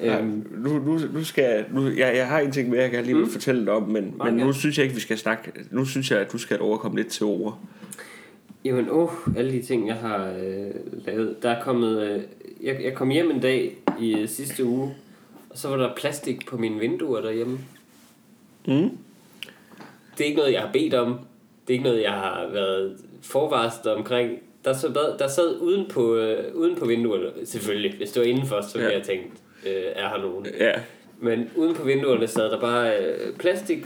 Ja, 0.00 0.18
Øhm, 0.18 0.46
nu, 0.58 0.78
nu, 0.78 0.98
nu 1.12 1.24
skal 1.24 1.44
jeg, 1.44 1.64
nu, 1.72 1.88
jeg, 1.88 2.16
jeg 2.16 2.28
har 2.28 2.40
en 2.40 2.52
ting 2.52 2.68
mere, 2.68 2.82
jeg 2.82 2.90
gerne 2.90 3.06
lige 3.06 3.16
vil 3.16 3.26
fortælle 3.26 3.64
dig 3.66 3.72
om, 3.72 3.82
men, 3.82 4.14
Meget 4.16 4.34
men 4.34 4.46
nu 4.46 4.52
synes 4.52 4.78
jeg 4.78 4.84
ikke, 4.84 4.94
vi 4.94 5.00
skal 5.00 5.18
snakke. 5.18 5.52
Nu 5.70 5.84
synes 5.84 6.10
jeg, 6.10 6.18
at 6.20 6.32
du 6.32 6.38
skal 6.38 6.60
overkomme 6.60 6.96
lidt 6.96 7.08
til 7.08 7.26
ord. 7.26 7.58
Jamen, 8.64 8.86
åh, 8.90 9.10
alle 9.36 9.52
de 9.52 9.62
ting, 9.62 9.88
jeg 9.88 9.96
har 9.96 10.32
øh, 10.42 10.70
lavet. 11.06 11.42
Der 11.42 11.50
er 11.50 11.62
kommet... 11.62 12.02
Øh, 12.02 12.20
jeg, 12.62 12.80
jeg 12.84 12.94
kom 12.94 13.08
hjem 13.08 13.30
en 13.30 13.40
dag 13.40 13.76
i 14.00 14.14
øh, 14.14 14.28
sidste 14.28 14.64
uge, 14.64 14.94
og 15.50 15.58
så 15.58 15.68
var 15.68 15.76
der 15.76 15.94
plastik 15.96 16.46
på 16.46 16.56
mine 16.56 16.80
vinduer 16.80 17.20
derhjemme. 17.20 17.58
Mm. 18.66 18.90
Det 20.18 20.20
er 20.20 20.24
ikke 20.24 20.38
noget, 20.38 20.52
jeg 20.52 20.60
har 20.60 20.72
bedt 20.72 20.94
om. 20.94 21.18
Det 21.68 21.74
er 21.74 21.78
ikke 21.78 21.84
noget, 21.84 22.02
jeg 22.02 22.10
har 22.12 22.48
været 22.52 22.96
forvarslet 23.22 23.94
omkring. 23.94 24.30
Der 24.64 24.72
sad, 24.72 25.18
der 25.18 25.28
sad 25.28 25.56
uden, 25.60 25.86
på, 25.90 26.16
øh, 26.16 26.54
uden 26.54 26.76
på 26.76 26.84
vinduerne, 26.84 27.26
selvfølgelig. 27.44 27.94
Hvis 27.96 28.10
det 28.10 28.20
var 28.20 28.26
indenfor, 28.26 28.60
så 28.60 28.78
ville 28.78 28.90
Ja. 28.90 28.96
jeg 28.98 29.06
tænkt, 29.06 29.32
øh, 29.66 29.72
er 29.94 30.08
her 30.08 30.18
nogen. 30.22 30.46
Ja, 30.60 30.72
Men 31.22 31.50
uden 31.56 31.74
på 31.74 31.84
vinduerne 31.84 32.26
sad 32.26 32.44
der 32.44 32.60
bare 32.60 32.96
øh, 32.98 33.36
plastik, 33.38 33.78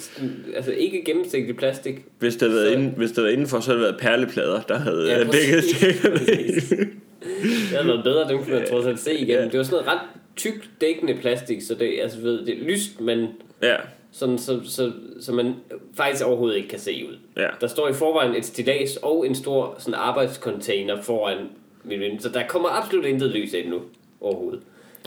altså 0.57 0.73
ikke 0.73 1.03
gennemsigtig 1.05 1.57
plastik. 1.57 1.95
hvis 2.19 2.35
det 2.37 2.43
havde 2.43 2.55
været, 2.55 2.69
Så- 2.73 2.79
inden, 2.79 2.95
hvis 2.97 3.09
det 3.11 3.17
havde 3.17 3.25
været 3.25 3.33
indenfor, 3.35 3.61
så 3.61 3.71
havde 3.71 3.79
det 3.85 3.93
været 3.93 4.01
perleplader, 4.01 4.61
der 4.61 4.79
havde 4.79 5.07
Ja, 5.13 5.19
ja, 5.19 5.25
dækket 5.25 5.65
præcis. 6.17 6.69
Det 6.69 7.69
havde 7.71 7.87
været 7.89 8.05
bedre, 8.05 8.29
dem 8.29 8.39
kunne 8.39 8.55
man 8.55 8.67
trods 8.71 8.87
alt 8.87 9.01
se 9.01 9.15
igen. 9.15 9.29
Ja. 9.29 9.45
Det 9.45 9.59
var 9.59 9.63
sådan 9.63 9.85
noget 9.85 9.87
ret 9.95 10.09
tyk 10.37 10.69
dækkende 10.81 11.15
plastik, 11.21 11.63
så 11.63 11.75
det, 11.75 11.99
altså, 12.03 12.21
ved, 12.21 12.47
det 12.47 12.59
er 12.59 12.65
lyst, 12.65 13.01
men 13.01 13.29
Ja, 13.63 13.77
sådan, 14.15 14.39
så, 14.39 14.61
så, 14.65 14.93
så 15.21 15.33
man 15.33 15.55
faktisk 15.97 16.25
overhovedet 16.25 16.57
ikke 16.57 16.69
kan 16.69 16.79
se 16.79 17.07
ud. 17.11 17.19
ja. 17.37 17.49
Der 17.61 17.67
står 17.67 17.89
i 17.89 17.93
forvejen 17.93 18.35
et 18.35 18.45
stillads 18.45 18.97
og 18.97 19.27
en 19.27 19.35
stor 19.35 19.75
sådan 19.79 19.95
arbejdscontainer 19.95 21.03
foran 21.03 21.37
min 21.85 22.01
vindue, 22.01 22.21
så 22.21 22.29
der 22.29 22.47
kommer 22.47 22.69
absolut 22.69 23.05
intet 23.05 23.31
lys 23.31 23.53
ind 23.53 23.69
nu 23.69 23.81
overhovedet. 24.21 24.61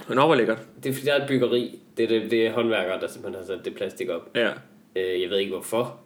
Men 0.08 0.18
hvor 0.18 0.34
lækkert. 0.34 0.58
Det 0.82 0.88
er 0.90 0.92
fordi, 0.92 1.06
der 1.06 1.12
er 1.12 1.22
et 1.22 1.28
byggeri. 1.28 1.78
Det 1.96 2.04
er, 2.04 2.08
det, 2.08 2.30
det 2.30 2.46
er 2.46 2.52
håndværkere, 2.52 3.00
der 3.00 3.08
simpelthen 3.08 3.44
har 3.44 3.46
sat 3.56 3.64
det 3.64 3.74
plastik 3.74 4.08
op. 4.08 4.30
Ja. 4.34 4.48
Øh, 4.96 5.22
jeg 5.22 5.30
ved 5.30 5.38
ikke 5.38 5.52
hvorfor. 5.52 6.00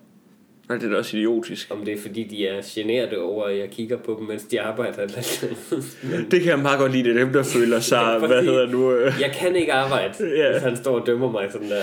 Nej, 0.69 0.79
det 0.79 0.87
er 0.87 0.91
da 0.91 0.97
også 0.97 1.17
idiotisk. 1.17 1.69
Om 1.71 1.85
det 1.85 1.95
er 1.95 2.01
fordi, 2.01 2.23
de 2.25 2.47
er 2.47 2.63
generede 2.75 3.19
over, 3.19 3.45
at 3.45 3.59
jeg 3.59 3.71
kigger 3.71 3.97
på 3.97 4.17
dem, 4.19 4.29
mens 4.29 4.43
de 4.45 4.61
arbejder. 4.61 5.03
Eller. 5.03 5.45
Det 6.31 6.41
kan 6.41 6.51
jeg 6.51 6.59
meget 6.59 6.79
godt 6.79 6.93
lide, 6.93 7.05
det 7.05 7.17
er 7.17 7.25
dem, 7.25 7.33
der 7.33 7.43
føler 7.43 7.81
sig, 7.81 7.99
Ja, 8.21 8.27
hvad 8.27 8.43
hedder 8.43 8.67
nu... 8.67 8.93
Øh, 8.93 9.13
jeg 9.21 9.33
kan 9.35 9.57
ikke 9.57 9.73
arbejde, 9.73 10.15
Ja. 10.39 10.53
hvis 10.53 10.63
han 10.63 10.77
står 10.77 11.01
og 11.01 11.07
dømmer 11.07 11.31
mig 11.31 11.49
sådan 11.53 11.71
der. 11.71 11.83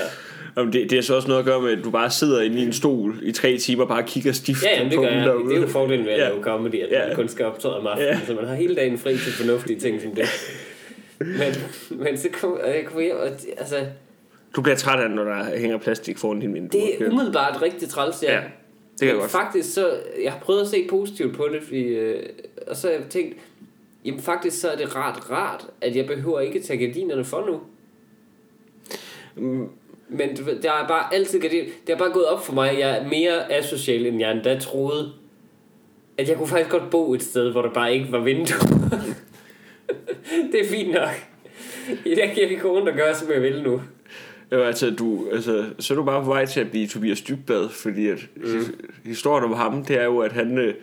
Jamen, 0.57 0.73
det, 0.73 0.89
det 0.89 0.97
er 0.97 1.01
så 1.01 1.15
også 1.15 1.27
noget 1.27 1.39
at 1.39 1.45
gøre 1.45 1.61
med, 1.61 1.71
at 1.77 1.83
du 1.83 1.89
bare 1.91 2.09
sidder 2.09 2.41
inde 2.41 2.59
i 2.59 2.63
en 2.65 2.73
stol 2.73 3.19
i 3.23 3.31
tre 3.31 3.57
timer 3.57 3.81
og 3.83 3.87
bare 3.89 4.03
kigger 4.03 4.31
stift 4.31 4.63
Ja, 4.63 4.77
jamen, 4.77 4.91
det 4.91 4.99
gør 4.99 5.07
jeg. 5.07 5.25
derude. 5.25 5.49
Det 5.49 5.57
er 5.57 5.61
jo 5.61 5.67
fordelen 5.67 6.05
ved 6.05 6.11
at 6.13 6.19
Ja. 6.19 6.29
lave 6.29 6.43
comedy, 6.43 6.75
at 6.83 6.89
Ja. 6.91 7.07
man 7.07 7.15
kun 7.15 7.27
skal 7.27 7.45
optræde 7.45 7.77
om 7.79 7.87
aftenen, 7.87 8.13
Ja. 8.13 8.19
så 8.25 8.33
man 8.33 8.45
har 8.47 8.55
hele 8.55 8.75
dagen 8.75 8.97
fri 8.97 9.17
til 9.17 9.33
fornuftige 9.33 9.79
ting 9.79 10.01
som 10.01 10.11
det. 10.15 10.25
Men, 11.19 11.53
men 11.99 12.17
så 12.17 12.29
kom 12.33 12.51
og 12.51 12.67
jeg 12.69 12.85
kom 12.85 13.01
hjem, 13.01 13.15
og 13.15 13.27
altså, 13.57 13.75
Du 14.55 14.61
bliver 14.61 14.75
træt 14.75 14.99
af, 15.03 15.11
når 15.11 15.23
der 15.23 15.57
hænger 15.57 15.77
plastik 15.77 16.17
foran 16.17 16.39
din 16.39 16.53
vindue. 16.53 16.81
det 16.81 17.01
er 17.01 17.11
umiddelbart 17.11 17.61
rigtig 17.61 17.89
træls, 17.89 18.23
ja. 18.23 18.33
Ja, 18.33 18.39
det 18.39 18.43
kan 18.99 19.07
jeg 19.07 19.15
Men 19.15 19.21
godt. 19.21 19.31
Faktisk 19.31 19.73
så, 19.73 19.91
jeg 20.23 20.31
har 20.31 20.39
prøvet 20.39 20.61
at 20.61 20.67
se 20.67 20.87
positivt 20.89 21.35
på 21.35 21.47
det, 21.53 21.63
fordi, 21.63 21.81
øh, 21.83 22.23
og 22.67 22.75
så 22.75 22.87
har 22.87 22.93
jeg 22.93 23.03
tænkt, 23.09 23.37
jamen 24.05 24.19
faktisk 24.21 24.61
så 24.61 24.69
er 24.69 24.75
det 24.75 24.95
ret 24.95 25.31
rart, 25.31 25.65
at 25.81 25.95
jeg 25.95 26.05
behøver 26.07 26.39
ikke 26.39 26.59
tage 26.61 26.85
gardinerne 26.87 27.23
for 27.25 27.45
nu. 27.47 27.59
Mm, 29.35 29.67
Men 30.09 30.35
du 30.35 30.43
ved, 30.43 30.61
der 30.61 30.71
er 30.71 30.87
bare 30.87 31.13
altid 31.13 31.39
gardiner. 31.39 31.69
Det 31.87 31.93
er 31.93 31.97
bare 31.97 32.11
gået 32.11 32.25
op 32.25 32.45
for 32.45 32.53
mig, 32.53 32.71
at 32.71 32.79
jeg 32.79 32.97
er 32.97 33.07
mere 33.07 33.53
asocial, 33.53 34.05
end 34.05 34.19
jeg 34.19 34.31
endda 34.31 34.59
troede. 34.59 35.11
At 36.17 36.29
jeg 36.29 36.37
kunne 36.37 36.47
faktisk 36.47 36.71
godt 36.71 36.89
bo 36.89 37.13
et 37.13 37.23
sted, 37.23 37.51
hvor 37.51 37.61
der 37.61 37.69
bare 37.69 37.93
ikke 37.93 38.11
var 38.11 38.19
vinduer. 38.19 38.89
det 40.51 40.61
er 40.61 40.69
fint 40.69 40.93
nok. 40.93 41.09
Jeg 42.05 42.37
ikke 42.37 42.59
gå 42.59 42.77
rundt 42.77 42.89
og 42.89 42.95
gøre, 42.95 43.15
som 43.15 43.31
jeg 43.31 43.41
vil 43.41 43.63
nu. 43.63 43.81
Jo, 44.51 44.63
altså, 44.63 44.89
du, 44.89 45.27
altså, 45.31 45.65
så 45.79 45.93
er 45.93 45.95
du 45.95 46.03
bare 46.03 46.23
på 46.23 46.29
vej 46.29 46.45
til 46.45 46.59
at 46.59 46.71
blive 46.71 46.87
Tobias 46.87 47.21
Dybblad, 47.21 47.69
fordi 47.69 48.07
at 48.07 48.19
mm. 48.35 48.75
historien 49.05 49.43
om 49.43 49.53
ham, 49.53 49.85
det 49.85 50.01
er 50.01 50.05
jo, 50.05 50.19
at 50.19 50.31
han, 50.31 50.57
øh, 50.57 50.73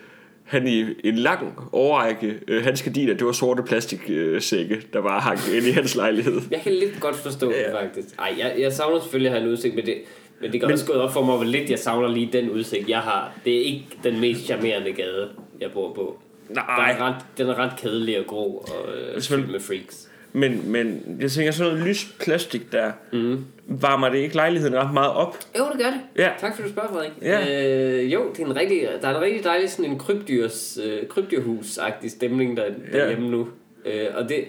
han 0.47 0.67
i 0.67 0.85
en 1.05 1.15
lang 1.15 1.69
overrække, 1.73 2.35
øh, 2.49 2.65
hans 2.65 2.83
gardiner, 2.83 3.15
det 3.15 3.27
var 3.27 3.33
sorte 3.33 3.63
plastiksække, 3.63 4.83
der 4.93 5.03
bare 5.03 5.21
hang 5.21 5.39
inde 5.57 5.69
i 5.69 5.73
hans 5.73 5.95
lejlighed. 5.97 6.41
Jeg 6.51 6.61
kan 6.61 6.73
lidt 6.73 7.01
godt 7.01 7.17
forstå 7.17 7.51
ja. 7.53 7.59
det 7.59 7.67
faktisk. 7.83 8.09
Ej, 8.19 8.35
jeg, 8.39 8.55
jeg 8.59 8.73
savner 8.73 9.01
selvfølgelig 9.01 9.31
at 9.31 9.37
have 9.39 9.47
en 9.47 9.53
udsigt, 9.53 9.75
men 9.75 9.87
det, 9.87 9.95
men 10.41 10.53
det 10.53 10.61
kan 10.61 10.67
Men- 10.69 10.73
også 10.73 10.87
gået 10.87 11.01
op 11.01 11.13
for 11.13 11.25
mig, 11.25 11.37
hvor 11.37 11.45
lidt 11.45 11.71
jeg 11.71 11.79
savner 11.79 12.09
lige 12.09 12.29
den 12.33 12.51
udsigt, 12.51 12.89
jeg 12.89 12.99
har. 12.99 13.33
Det 13.45 13.57
er 13.57 13.61
ikke 13.65 13.87
den 14.05 14.21
mest 14.21 14.45
charmerende 14.45 14.93
gade, 14.93 15.29
jeg 15.61 15.71
bor 15.73 15.93
på. 15.95 16.19
Den 16.49 16.57
Nej, 16.57 16.91
er 16.99 17.03
ret, 17.05 17.15
den 17.39 17.49
er 17.49 17.59
ret 17.59 17.73
kedelig 17.81 18.19
og 18.19 18.27
grå 18.27 18.45
og 18.45 18.87
øh, 19.15 19.23
fyldt 19.23 19.51
med 19.51 19.61
freaks. 19.61 20.09
Men, 20.37 20.73
men 20.73 21.17
jeg 21.21 21.31
tænker, 21.31 21.53
sådan 21.53 21.73
noget 21.73 21.89
lys 21.89 22.15
plastik 22.21 22.73
der, 22.73 22.93
Mm. 23.13 23.45
varmer 23.69 24.09
det 24.09 24.19
ikke 24.19 24.35
lejligheden 24.35 24.75
ret 24.77 24.93
meget 24.95 25.13
op? 25.13 25.37
Jo, 25.59 25.65
det 25.73 25.81
gør 25.81 25.91
det. 25.91 26.01
Ja. 26.17 26.31
Tak 26.39 26.57
for, 26.57 26.63
at 26.63 26.69
du 26.69 26.73
spørger, 26.73 26.89
Frederik. 26.89 27.13
Ja. 27.23 27.65
Øh, 28.03 28.13
jo, 28.13 28.23
det 28.37 28.43
er 28.43 28.47
en 28.47 28.57
rigtig, 28.57 28.89
der 29.03 29.09
er 29.09 29.17
en 29.17 29.21
rigtig 29.23 29.45
dejlig 29.45 29.71
sådan 29.71 29.91
en 29.91 29.99
krybdyrs, 29.99 30.79
øh, 30.85 31.03
krybdyrhus-agtig 31.09 32.09
stemning 32.11 32.57
der, 32.57 32.65
derhjemme 32.93 33.31
nu. 33.31 33.49
Øh, 33.85 34.07
og 34.17 34.29
det, 34.29 34.45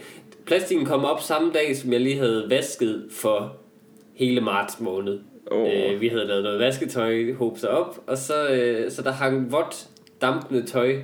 plastikken 0.46 0.86
kom 0.86 1.06
op 1.06 1.22
samme 1.22 1.52
dag, 1.54 1.78
som 1.78 1.94
jeg 1.94 2.00
lige 2.02 2.18
havde 2.18 2.46
vasket 2.50 3.06
for 3.12 3.56
hele 4.16 4.42
marts 4.42 4.80
måned. 4.80 5.20
Åh. 5.52 5.68
Øh, 5.94 6.02
vi 6.02 6.08
havde 6.08 6.26
lavet 6.28 6.44
noget 6.44 6.60
vasketøj, 6.60 7.34
håbet 7.34 7.60
sig 7.62 7.70
op, 7.70 8.00
og 8.08 8.18
så, 8.18 8.48
øh, 8.50 8.92
så 8.92 9.02
der 9.02 9.12
hang 9.12 9.52
vådt, 9.52 9.88
dampende 10.22 10.66
tøj 10.66 10.96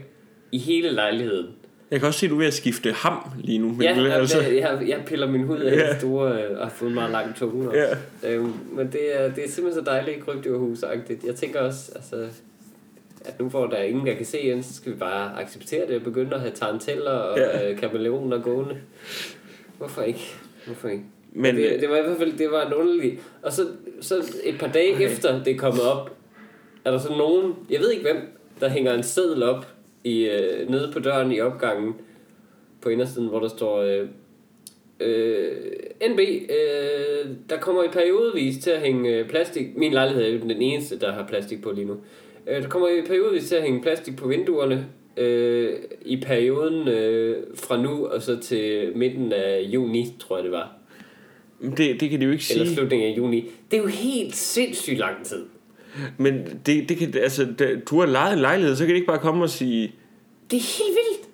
i 0.52 0.58
hele 0.58 0.92
lejligheden. 0.92 1.48
Jeg 1.94 2.00
kan 2.02 2.08
også 2.08 2.20
se, 2.20 2.26
at 2.26 2.30
du 2.30 2.36
er 2.36 2.40
ved 2.40 2.48
at 2.48 2.54
skifte 2.54 2.92
ham 2.92 3.20
lige 3.44 3.58
nu. 3.60 3.68
Men 3.70 3.82
Ja, 3.82 3.96
du, 4.00 4.06
altså. 4.06 4.42
jeg, 4.42 4.56
jeg, 4.56 4.84
jeg 4.88 5.02
piller 5.06 5.28
min 5.32 5.44
hud 5.44 5.60
af 5.60 5.76
Ja. 5.76 6.00
store 6.00 6.44
øh, 6.44 6.58
og 6.60 6.64
har 6.66 6.70
fået 6.76 6.90
en 6.90 6.96
meget 6.96 7.12
lang 7.12 7.36
tunge. 7.36 7.68
Også. 7.70 7.80
Ja. 8.24 8.34
Øhm, 8.34 8.54
men 8.72 8.92
det 8.92 9.22
er, 9.22 9.34
det 9.34 9.46
er 9.46 9.50
simpelthen 9.50 9.86
så 9.86 9.92
dejligt 9.92 10.26
krybdyrhusagtigt. 10.26 11.24
Jeg 11.24 11.36
tænker 11.36 11.60
også, 11.60 11.92
altså, 11.96 12.16
at 13.26 13.40
nu 13.40 13.50
hvor 13.50 13.68
der 13.68 13.76
er 13.76 13.84
ingen, 13.84 14.08
der 14.08 14.14
kan 14.16 14.26
se 14.26 14.40
ind, 14.40 14.64
så 14.64 14.74
skal 14.74 14.92
vi 14.92 14.98
bare 14.98 15.42
acceptere 15.42 15.88
det 15.88 15.96
og 15.96 16.02
begynde 16.04 16.34
at 16.36 16.40
have 16.42 16.52
taranteller 16.52 17.12
og 17.12 17.38
Ja. 17.38 17.60
ja. 17.60 17.72
øh, 17.72 17.78
kameleoner 17.78 18.40
gående. 18.42 18.78
Hvorfor 19.78 20.02
ikke? 20.02 20.34
Hvorfor 20.66 20.88
ikke? 20.88 21.04
Men, 21.32 21.56
det, 21.56 21.78
det 21.82 21.90
var 21.90 21.98
i 21.98 22.02
hvert 22.02 22.18
fald 22.18 22.38
det 22.38 22.48
var 22.52 22.66
en 22.68 22.74
underlig... 22.74 23.20
Og 23.42 23.54
så, 23.54 23.68
så 24.02 24.16
et 24.44 24.60
par 24.60 24.68
dage 24.68 24.94
okay. 24.96 25.10
efter 25.12 25.44
det 25.44 25.54
er 25.54 25.58
kommet 25.58 25.82
op, 25.84 26.12
er 26.86 26.92
der 26.92 27.00
så 27.00 27.10
nogen, 27.10 27.54
jeg 27.70 27.80
ved 27.80 27.92
ikke 27.92 28.04
hvem, 28.04 28.38
der 28.60 28.70
hænger 28.70 28.94
en 28.94 29.04
seddel 29.04 29.44
op 29.44 29.68
i, 30.04 30.26
øh, 30.26 30.70
nede 30.70 30.90
på 30.94 31.00
døren 31.00 31.32
i 31.32 31.40
opgangen 31.42 31.94
på 32.82 32.90
indersiden, 32.90 33.28
hvor 33.28 33.40
der 33.40 33.48
står 33.48 33.82
øh, 33.82 34.08
øh, 35.00 35.52
NB, 36.10 36.20
øh, 36.20 37.30
der 37.50 37.58
kommer 37.62 37.84
i 37.84 37.88
periodevis 37.88 38.58
til 38.64 38.70
at 38.72 38.82
hænge 38.82 39.10
øh, 39.18 39.30
plastik. 39.30 39.78
Min 39.78 39.94
lejlighed 39.94 40.24
er 40.24 40.30
jo 40.30 40.40
den 40.40 40.52
eneste, 40.52 41.00
der 41.00 41.12
har 41.12 41.26
plastik 41.28 41.62
på 41.62 41.72
lige 41.72 41.88
nu. 41.88 41.98
Øh, 42.48 42.62
der 42.64 42.70
kommer 42.70 42.88
i 42.88 43.02
periodevis 43.08 43.48
til 43.50 43.56
at 43.56 43.64
hænge 43.64 43.82
plastik 43.82 44.16
på 44.18 44.28
vinduerne 44.28 44.86
øh, 45.18 45.74
i 46.06 46.18
perioden 46.18 46.88
øh, 46.88 47.44
fra 47.56 47.82
nu 47.82 48.06
og 48.08 48.22
så 48.22 48.40
til 48.40 48.92
midten 48.96 49.34
af 49.34 49.62
juni, 49.62 50.16
tror 50.20 50.38
jeg 50.38 50.44
det 50.44 50.52
var. 50.52 50.78
det, 51.78 52.00
det 52.00 52.10
kan 52.10 52.20
de 52.20 52.26
jo 52.26 52.32
ikke 52.32 52.46
Eller 52.52 52.66
sige. 52.66 52.76
slutningen 52.76 53.14
af 53.14 53.18
juni. 53.18 53.52
Det 53.72 53.78
er 53.78 53.82
jo 53.82 53.88
helt 53.88 54.36
sindssygt 54.36 54.98
lang 54.98 55.26
tid. 55.26 55.46
Men 56.18 56.62
det, 56.66 56.90
det 56.90 56.98
kan, 56.98 57.14
altså, 57.18 57.48
da, 57.60 57.76
du 57.90 58.00
har 58.00 58.06
lejet 58.08 58.34
en 58.34 58.40
lejlighed, 58.40 58.76
så 58.76 58.84
kan 58.86 58.90
de 58.90 58.96
ikke 58.96 59.08
bare 59.08 59.20
komme 59.20 59.44
og 59.44 59.50
sige, 59.50 59.96
Det 60.52 60.58
er 60.58 60.84
helt 60.84 60.98
vildt. 60.98 61.30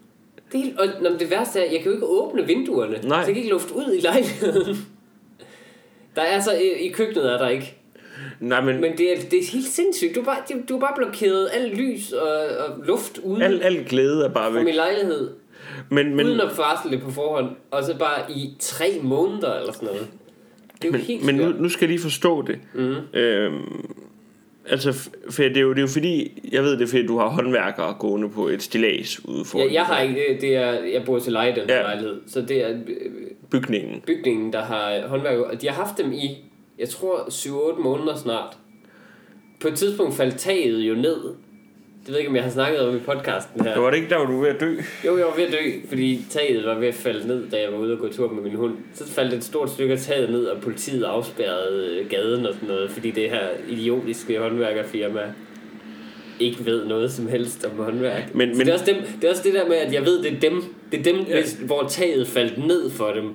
Det, 0.52 0.60
er 0.60 0.63
helt, 0.63 0.80
og 0.80 0.88
nå, 1.02 1.10
men 1.10 1.19
det 1.19 1.30
værste 1.32 1.60
er, 1.60 1.72
jeg 1.72 1.80
kan 1.82 1.86
jo 1.86 1.91
ikke 1.91 2.06
åbne 2.06 2.45
vinduerne. 2.48 2.91
Nej. 2.93 3.02
Så 3.02 3.15
jeg 3.15 3.26
kan 3.26 3.36
ikke 3.38 3.50
lufte 3.50 3.76
ud 3.76 3.93
i 3.98 4.02
lejligheden. 4.02 4.78
Der 6.15 6.22
er 6.22 6.41
så 6.41 6.52
i, 6.52 6.88
i 6.88 6.91
køkkenet 6.91 7.34
er 7.34 7.38
der 7.38 7.48
ikke. 7.50 7.78
nej, 8.39 8.62
men, 8.62 8.82
Men 8.82 8.98
det 8.98 9.12
er, 9.13 9.15
det 9.32 9.39
er 9.39 9.52
helt 9.52 9.67
sindssygt. 9.67 10.15
Du 10.15 10.19
er 10.19 10.26
bare, 10.26 10.38
du 10.69 10.76
er 10.76 10.80
bare 10.80 10.93
blokeret 10.95 11.50
alt 11.54 11.78
lys 11.78 12.12
og, 12.12 12.32
og 12.58 12.86
luft 12.86 13.17
ude 13.17 13.43
al, 13.43 13.62
al 13.62 13.86
glæde 13.89 14.26
er 14.26 14.30
bare 14.30 14.52
fra 14.52 14.58
væk. 14.58 14.65
min 14.65 14.76
lejlighed. 14.76 15.30
Men, 15.89 16.15
Men, 16.15 16.26
uden 16.26 16.39
at 16.41 16.58
varsle 16.58 16.91
det 16.91 17.02
på 17.02 17.12
forhånd. 17.12 17.50
Og 17.72 17.84
så 17.84 17.98
bare 17.98 18.32
i 18.32 18.56
tre 18.60 19.00
måneder 19.04 19.60
eller 19.60 19.74
sådan 19.74 19.88
noget. 19.88 20.08
Det 20.82 20.84
er 20.84 20.88
jo 20.88 20.91
men, 20.91 21.02
helt 21.02 21.26
men 21.26 21.36
nu, 21.36 21.50
nu 21.50 21.69
skal 21.69 21.86
jeg 21.86 21.89
lige 21.89 22.02
forstå 22.02 22.41
det. 22.41 22.60
Mhm. 22.74 22.95
Øhm, 23.13 23.86
altså, 24.69 25.10
for 25.29 25.43
det 25.43 25.58
er, 25.58 25.62
jo, 25.62 25.69
det 25.69 25.77
er 25.77 25.82
jo 25.82 25.88
fordi, 25.88 26.41
jeg 26.51 26.63
ved 26.63 26.71
det 26.71 26.82
er 26.82 26.88
fordi, 26.88 27.05
du 27.05 27.17
har 27.17 27.27
håndværkere 27.27 27.93
gående 27.93 28.29
på 28.29 28.47
et 28.47 28.63
stillads 28.63 29.25
ude 29.25 29.45
for 29.45 29.60
Jeg, 29.60 29.73
jeg 29.73 29.84
har 29.86 30.01
ikke, 30.01 30.15
det, 30.15 30.41
det 30.41 30.55
er, 30.55 30.71
jeg 30.71 31.03
bor 31.05 31.19
til 31.19 31.34
leje 31.34 31.55
den 31.55 31.69
Ja. 31.69 31.75
ja. 31.75 31.82
lejlighed. 31.82 32.21
Så 32.27 32.41
det 32.41 32.63
er 32.65 32.69
øh, 32.69 33.12
bygningen. 33.51 34.01
bygningen, 34.08 34.53
der 34.53 34.62
har 34.63 35.08
håndværk. 35.08 35.38
Og 35.38 35.62
de 35.62 35.67
har 35.67 35.75
haft 35.86 35.97
dem 35.97 36.12
i, 36.13 36.38
jeg 36.79 36.89
tror, 36.89 37.17
7-8 37.75 37.82
måneder 37.82 38.15
snart. 38.15 38.58
På 39.62 39.67
et 39.67 39.73
tidspunkt 39.75 40.15
faldt 40.15 40.38
taget 40.38 40.79
jo 40.79 40.95
ned. 40.95 41.17
Ved 42.10 42.15
jeg 42.15 42.19
ikke, 42.19 42.30
om 42.30 42.36
jeg 42.36 42.43
har 42.43 42.52
snakket 42.52 42.82
om 42.82 42.95
i 42.95 43.00
podcasten 43.00 43.62
her. 43.65 43.74
Det 43.74 43.82
var 43.84 43.89
det 43.89 43.98
ikke 43.98 44.10
der, 44.10 44.17
hvor 44.17 44.26
du 44.26 44.34
var 44.34 44.41
ved 44.41 44.50
at 44.50 44.60
dø? 44.62 44.76
Jo, 45.06 45.17
jeg 45.17 45.26
var 45.26 45.36
ved 45.36 45.43
at 45.43 45.52
dø, 45.52 45.72
fordi 45.89 46.26
taget 46.30 46.65
var 46.65 46.80
ved 46.80 46.88
at 46.88 46.93
falde 46.93 47.28
ned, 47.28 47.50
da 47.50 47.62
jeg 47.62 47.72
var 47.72 47.78
ude 47.78 47.93
og 47.93 48.00
gå 48.00 48.08
tur 48.08 48.32
med 48.34 48.43
min 48.43 48.56
hund. 48.56 48.74
Så 48.93 49.08
faldt 49.08 49.34
et 49.34 49.43
stort 49.43 49.69
stykke 49.69 49.93
af 49.93 50.00
taget 50.00 50.30
ned, 50.30 50.45
og 50.45 50.62
politiet 50.62 51.04
afspærrede 51.04 52.00
øh, 52.00 52.10
gaden 52.10 52.45
og 52.45 52.54
sådan 52.54 52.69
noget, 52.69 52.91
fordi 52.91 53.12
det 53.12 53.30
her 53.30 53.41
idiotiske 53.69 54.39
håndværkerfirma 54.39 55.22
ikke 56.39 56.65
ved 56.65 56.86
noget 56.86 57.12
som 57.12 57.28
helst 57.28 57.65
om 57.65 57.84
håndværk. 57.84 58.36
Men- 58.36 58.50
Men, 58.50 58.60
det, 58.60 58.67
er 58.69 58.74
også 58.74 58.86
dem, 58.86 58.95
det 59.22 59.28
er 59.28 59.30
også 59.32 59.43
det 59.43 59.54
der 59.54 59.67
med, 59.67 59.76
at 59.76 59.93
jeg 59.93 60.06
ved, 60.06 60.24
det 60.24 60.34
er 60.34 60.39
dem, 60.39 60.63
det 60.91 61.00
er 61.00 61.04
dem 61.04 61.15
ja. 61.30 61.39
hvis, 61.41 61.58
hvor 61.65 61.86
taget 61.89 62.28
faldt 62.28 62.67
ned 62.67 62.89
for 62.89 63.12
dem, 63.12 63.26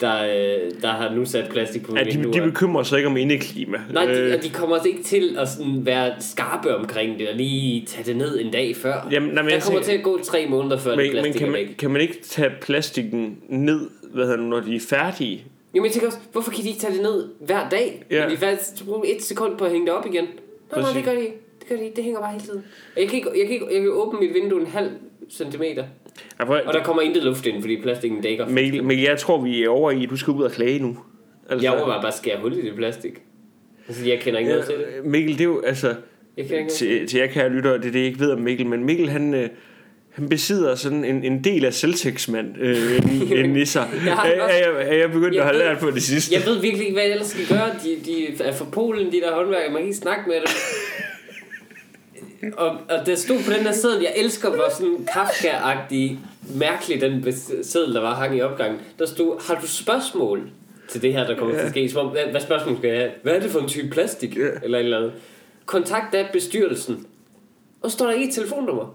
der, 0.00 0.24
øh, 0.24 0.70
der 0.82 0.88
har 0.88 1.14
nu 1.14 1.24
sat 1.24 1.48
plastik 1.50 1.82
på 1.84 1.96
Ja, 1.96 2.04
de, 2.04 2.32
de 2.32 2.40
bekymrer 2.40 2.82
sig 2.82 2.96
ikke 2.98 3.08
om 3.08 3.16
indeklima. 3.16 3.78
Nej, 3.92 4.04
de, 4.04 4.12
Øh, 4.12 4.34
og 4.36 4.42
de 4.42 4.50
kommer 4.50 4.76
altså 4.76 4.88
ikke 4.88 5.02
til 5.02 5.36
at 5.38 5.48
sådan 5.48 5.86
være 5.86 6.14
skarpe 6.20 6.76
omkring 6.76 7.18
det, 7.18 7.28
og 7.28 7.34
lige 7.34 7.86
tage 7.86 8.04
det 8.04 8.16
ned 8.16 8.40
en 8.40 8.52
dag 8.52 8.76
før. 8.76 9.08
Jamen, 9.10 9.28
nej, 9.28 9.42
men 9.42 9.48
der 9.48 9.56
jeg 9.56 9.62
kommer 9.62 9.82
til 9.82 9.92
at 9.92 10.02
gå 10.02 10.20
tre 10.22 10.46
måneder 10.48 10.78
før 10.78 10.90
det 10.90 10.98
men, 10.98 11.06
men 11.06 11.12
plastik 11.12 11.40
kan, 11.40 11.50
man, 11.50 11.60
væk. 11.60 11.74
kan 11.78 11.90
man 11.90 12.00
ikke 12.00 12.18
tage 12.22 12.50
plastikken 12.60 13.38
ned, 13.48 13.90
hvad 14.12 14.24
hedder 14.24 14.36
det, 14.36 14.46
når 14.46 14.60
de 14.60 14.76
er 14.76 14.80
færdige? 14.80 15.44
Jamen 15.74 15.84
jeg 15.84 15.92
tænker 15.92 16.06
også, 16.06 16.18
hvorfor 16.32 16.50
kan 16.50 16.62
de 16.62 16.68
ikke 16.68 16.80
tage 16.80 16.94
det 16.94 17.02
ned 17.02 17.28
hver 17.40 17.68
dag? 17.68 18.04
Ja. 18.10 18.22
Men 18.22 18.30
de 18.30 18.36
faktisk 18.36 18.84
bruge 18.84 19.16
et 19.16 19.22
sekund 19.22 19.56
på 19.58 19.64
at 19.64 19.70
hænge 19.70 19.86
det 19.86 19.94
op 19.94 20.06
igen. 20.06 20.24
Nej, 20.24 20.80
nej, 20.80 20.92
det 20.94 21.04
gør 21.04 21.12
de 21.12 21.20
ikke. 21.20 21.36
Det 21.60 21.68
gør 21.68 21.76
de 21.76 21.84
ikke. 21.84 21.96
Det 21.96 22.04
hænger 22.04 22.20
bare 22.20 22.32
hele 22.32 22.44
tiden. 22.44 22.64
Og 22.96 23.00
jeg 23.00 23.08
kan, 23.08 23.16
ikke, 23.16 23.28
jeg, 23.36 23.46
kan 23.46 23.54
ikke, 23.54 23.66
jeg 23.72 23.80
kan 23.80 23.90
åbne 23.90 24.20
mit 24.20 24.34
vindue 24.34 24.60
en 24.60 24.66
halv 24.66 24.90
centimeter, 25.30 25.84
Ja, 26.40 26.44
og 26.44 26.74
der 26.74 26.82
kommer 26.82 27.02
intet 27.02 27.22
luft 27.22 27.46
ind, 27.46 27.60
fordi 27.62 27.82
plastikken 27.82 28.20
dækker. 28.22 28.48
Mikkel, 28.48 28.84
Mikkel, 28.84 29.04
jeg 29.06 29.18
tror, 29.18 29.40
vi 29.40 29.62
er 29.64 29.68
over 29.68 29.90
i, 29.90 30.06
du 30.06 30.16
skal 30.16 30.30
ud 30.32 30.42
og 30.42 30.52
klage 30.52 30.78
nu. 30.78 30.98
Altså, 31.50 31.64
Jeg 31.66 31.72
overvejer 31.78 32.00
bare 32.00 32.08
at 32.12 32.14
skære 32.16 32.38
hul 32.40 32.52
i 32.52 32.62
det 32.62 32.74
plastik. 32.76 33.12
Altså, 33.88 34.06
jeg 34.08 34.20
kender 34.20 34.38
ikke 34.38 34.50
ja, 34.50 34.56
noget 34.56 34.70
til 34.70 34.78
det. 34.78 35.04
Mikkel, 35.10 35.32
det 35.32 35.40
er 35.40 35.44
jo, 35.44 35.60
altså, 35.60 35.94
Jeg 36.36 36.44
kender 36.44 36.58
ikke 36.58 36.72
til 36.72 37.06
til, 37.08 37.18
jer 37.18 37.26
kære 37.26 37.50
det 37.50 37.66
er 37.66 37.78
det, 37.78 37.94
jeg 37.94 38.02
ikke 38.02 38.20
ved 38.20 38.30
om 38.30 38.40
Mikkel, 38.40 38.66
men 38.66 38.84
Mikkel, 38.84 39.08
han, 39.08 39.34
øh, 39.34 39.48
han 40.12 40.28
besidder 40.28 40.74
sådan 40.74 41.04
en, 41.04 41.24
en 41.24 41.44
del 41.44 41.64
af 41.64 41.74
selvtægtsmand 41.74 42.54
øh, 42.60 42.76
en, 43.32 43.38
en 43.56 43.66
sig. 43.66 43.88
Jeg 44.06 44.14
har 44.14 44.26
er, 44.26 44.30
er, 44.42 44.48
jeg, 44.78 44.88
er 44.88 44.94
jeg 44.96 45.10
begyndt 45.12 45.34
Jeg 45.34 45.48
at 45.48 45.54
ved- 45.54 45.60
lært 45.62 45.78
på 45.78 45.90
det 45.90 46.02
sidste? 46.02 46.34
Jeg 46.34 46.42
ved 46.46 46.60
virkelig 46.60 46.82
ikke, 46.86 46.92
hvad 46.94 47.02
jeg 47.02 47.12
ellers 47.12 47.28
skal 47.28 47.46
gøre. 47.48 47.68
De, 47.84 47.96
de 48.06 48.44
er 48.44 48.52
fra 48.52 48.64
Polen, 48.72 49.06
de 49.12 49.20
der 49.20 49.34
håndværkere. 49.34 49.68
Man 49.72 49.78
kan 49.78 49.86
ikke 49.86 49.96
snakke 49.98 50.22
med 50.26 50.36
dem. 50.36 50.46
Og, 52.56 52.68
og 52.68 53.06
der 53.06 53.14
stod 53.14 53.36
på 53.46 53.52
den 53.52 53.60
her 53.60 53.72
seddel, 53.72 54.02
jeg 54.02 54.12
elsker, 54.16 54.50
hvor 54.50 54.64
sådan 54.70 55.08
Kafka-agtig, 55.12 56.18
mærkelig 56.54 57.00
den 57.00 57.32
seddel, 57.62 57.94
der 57.94 58.00
var 58.00 58.14
hang 58.14 58.36
i 58.36 58.40
opgangen. 58.42 58.80
Der 58.98 59.06
stod, 59.06 59.46
har 59.48 59.60
du 59.60 59.66
spørgsmål 59.66 60.50
til 60.88 61.02
det 61.02 61.12
her, 61.12 61.26
der 61.26 61.36
kommer 61.36 61.54
ja. 61.54 61.60
til 61.60 61.66
at 61.66 61.70
ske? 61.72 61.88
Som 61.88 62.06
om, 62.06 62.12
hvad, 62.12 62.22
hvad 62.30 62.40
spørgsmål 62.40 62.76
skal 62.78 62.90
jeg 62.90 62.98
have? 62.98 63.10
Hvad 63.22 63.34
er 63.36 63.40
det 63.40 63.50
for 63.50 63.60
en 63.60 63.68
type 63.68 63.90
plastik? 63.90 64.36
Ja. 64.36 64.48
Eller 64.62 64.78
et 64.78 64.84
eller 64.84 64.96
andet. 64.98 65.12
Kontakt 65.66 66.12
da 66.12 66.26
bestyrelsen. 66.32 67.06
Og 67.82 67.90
så 67.90 67.96
står 67.96 68.06
der 68.06 68.14
et 68.16 68.34
telefonnummer. 68.34 68.94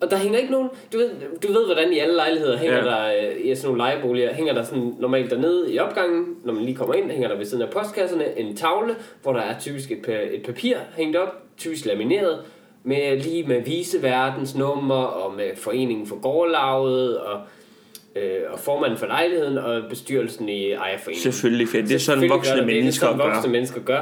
Og 0.00 0.10
der 0.10 0.16
hænger 0.16 0.38
ikke 0.38 0.52
nogen... 0.52 0.68
Du 0.92 0.98
ved, 0.98 1.10
du 1.42 1.52
ved 1.52 1.64
hvordan 1.64 1.92
i 1.92 1.98
alle 1.98 2.14
lejligheder 2.14 2.56
hænger 2.58 2.76
Ja. 2.76 2.84
der... 2.84 3.06
øh, 3.06 3.46
I 3.46 3.54
sådan 3.54 3.66
nogle 3.66 3.78
lejeboliger 3.78 4.34
hænger 4.34 4.54
der 4.54 4.62
sådan 4.64 4.94
normalt 4.98 5.30
dernede 5.30 5.72
i 5.72 5.78
opgangen, 5.78 6.36
når 6.44 6.52
man 6.52 6.64
lige 6.64 6.76
kommer 6.76 6.94
ind, 6.94 7.10
hænger 7.10 7.28
der 7.28 7.36
ved 7.36 7.44
siden 7.44 7.62
af 7.62 7.70
postkasserne 7.70 8.38
en 8.38 8.56
tavle, 8.56 8.94
hvor 9.22 9.32
der 9.32 9.40
er 9.40 9.58
typisk 9.60 9.90
et, 9.90 9.98
pa- 10.08 10.36
et 10.36 10.42
papir 10.44 10.76
hængt 10.96 11.16
op, 11.16 11.42
typisk 11.58 11.84
lamineret, 11.86 12.38
med 12.84 13.20
lige 13.22 13.42
med 13.46 13.62
viseverdens 13.62 14.54
nummer 14.54 14.94
og 15.04 15.34
med 15.36 15.50
foreningen 15.56 16.06
for 16.06 16.20
gårdlaget 16.20 17.18
og, 17.18 17.40
øh, 18.16 18.40
og 18.52 18.58
formanden 18.58 18.98
for 18.98 19.06
lejligheden 19.06 19.58
og 19.58 19.82
bestyrelsen 19.90 20.48
i 20.48 20.72
ejerforeningen. 20.72 21.22
Selvfølgelig, 21.22 21.68
for 21.68 21.76
det 21.76 21.92
er 21.92 21.98
sådan 21.98 22.28
voksne 22.30 22.54
gør 22.54 22.56
det. 22.66 22.66
mennesker 22.66 23.06
Det 23.06 23.14
er 23.14 23.16
sådan 23.18 23.28
gør. 23.28 23.34
voksne 23.34 23.52
mennesker 23.52 23.80
gør. 23.80 24.00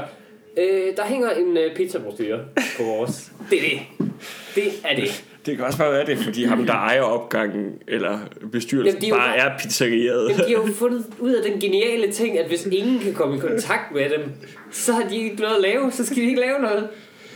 Øh, 0.58 0.96
der 0.96 1.04
hænger 1.04 1.30
en 1.30 1.56
øh, 1.56 1.76
pizzabrochure 1.76 2.38
på 2.76 2.82
vores. 2.82 3.32
Det 3.50 3.58
er 3.58 3.62
det. 3.70 4.06
Det 4.54 4.64
er 4.84 4.96
det. 4.96 5.24
Det 5.46 5.56
kan 5.56 5.66
også 5.66 5.78
bare 5.78 5.92
være 5.92 6.06
det, 6.06 6.18
fordi 6.18 6.44
ham, 6.44 6.66
der 6.66 6.72
ejer 6.72 7.02
opgangen, 7.02 7.72
eller 7.88 8.18
bestyrelsen, 8.52 8.86
Jamen, 8.86 9.00
de 9.00 9.06
er 9.06 9.08
jo 9.08 9.14
bare 9.16 9.38
bare- 9.38 9.52
er 9.54 9.58
pizzeriet. 9.58 10.28
Jamen, 10.30 10.44
de 10.48 10.54
har 10.56 10.66
jo 10.66 10.72
fundet 10.82 11.04
ud 11.20 11.32
af 11.32 11.50
den 11.50 11.60
geniale 11.60 12.12
ting, 12.12 12.38
at 12.38 12.46
hvis 12.48 12.66
ingen 12.66 12.98
kan 12.98 13.14
komme 13.14 13.36
i 13.36 13.38
kontakt 13.38 13.94
med 13.94 14.10
dem, 14.10 14.20
så 14.70 14.92
har 14.92 15.02
de 15.08 15.16
ikke 15.16 15.36
noget 15.36 15.54
at 15.54 15.60
lave, 15.62 15.92
så 15.92 16.06
skal 16.06 16.16
de 16.16 16.22
ikke 16.28 16.40
lave 16.40 16.58
noget. 16.60 16.88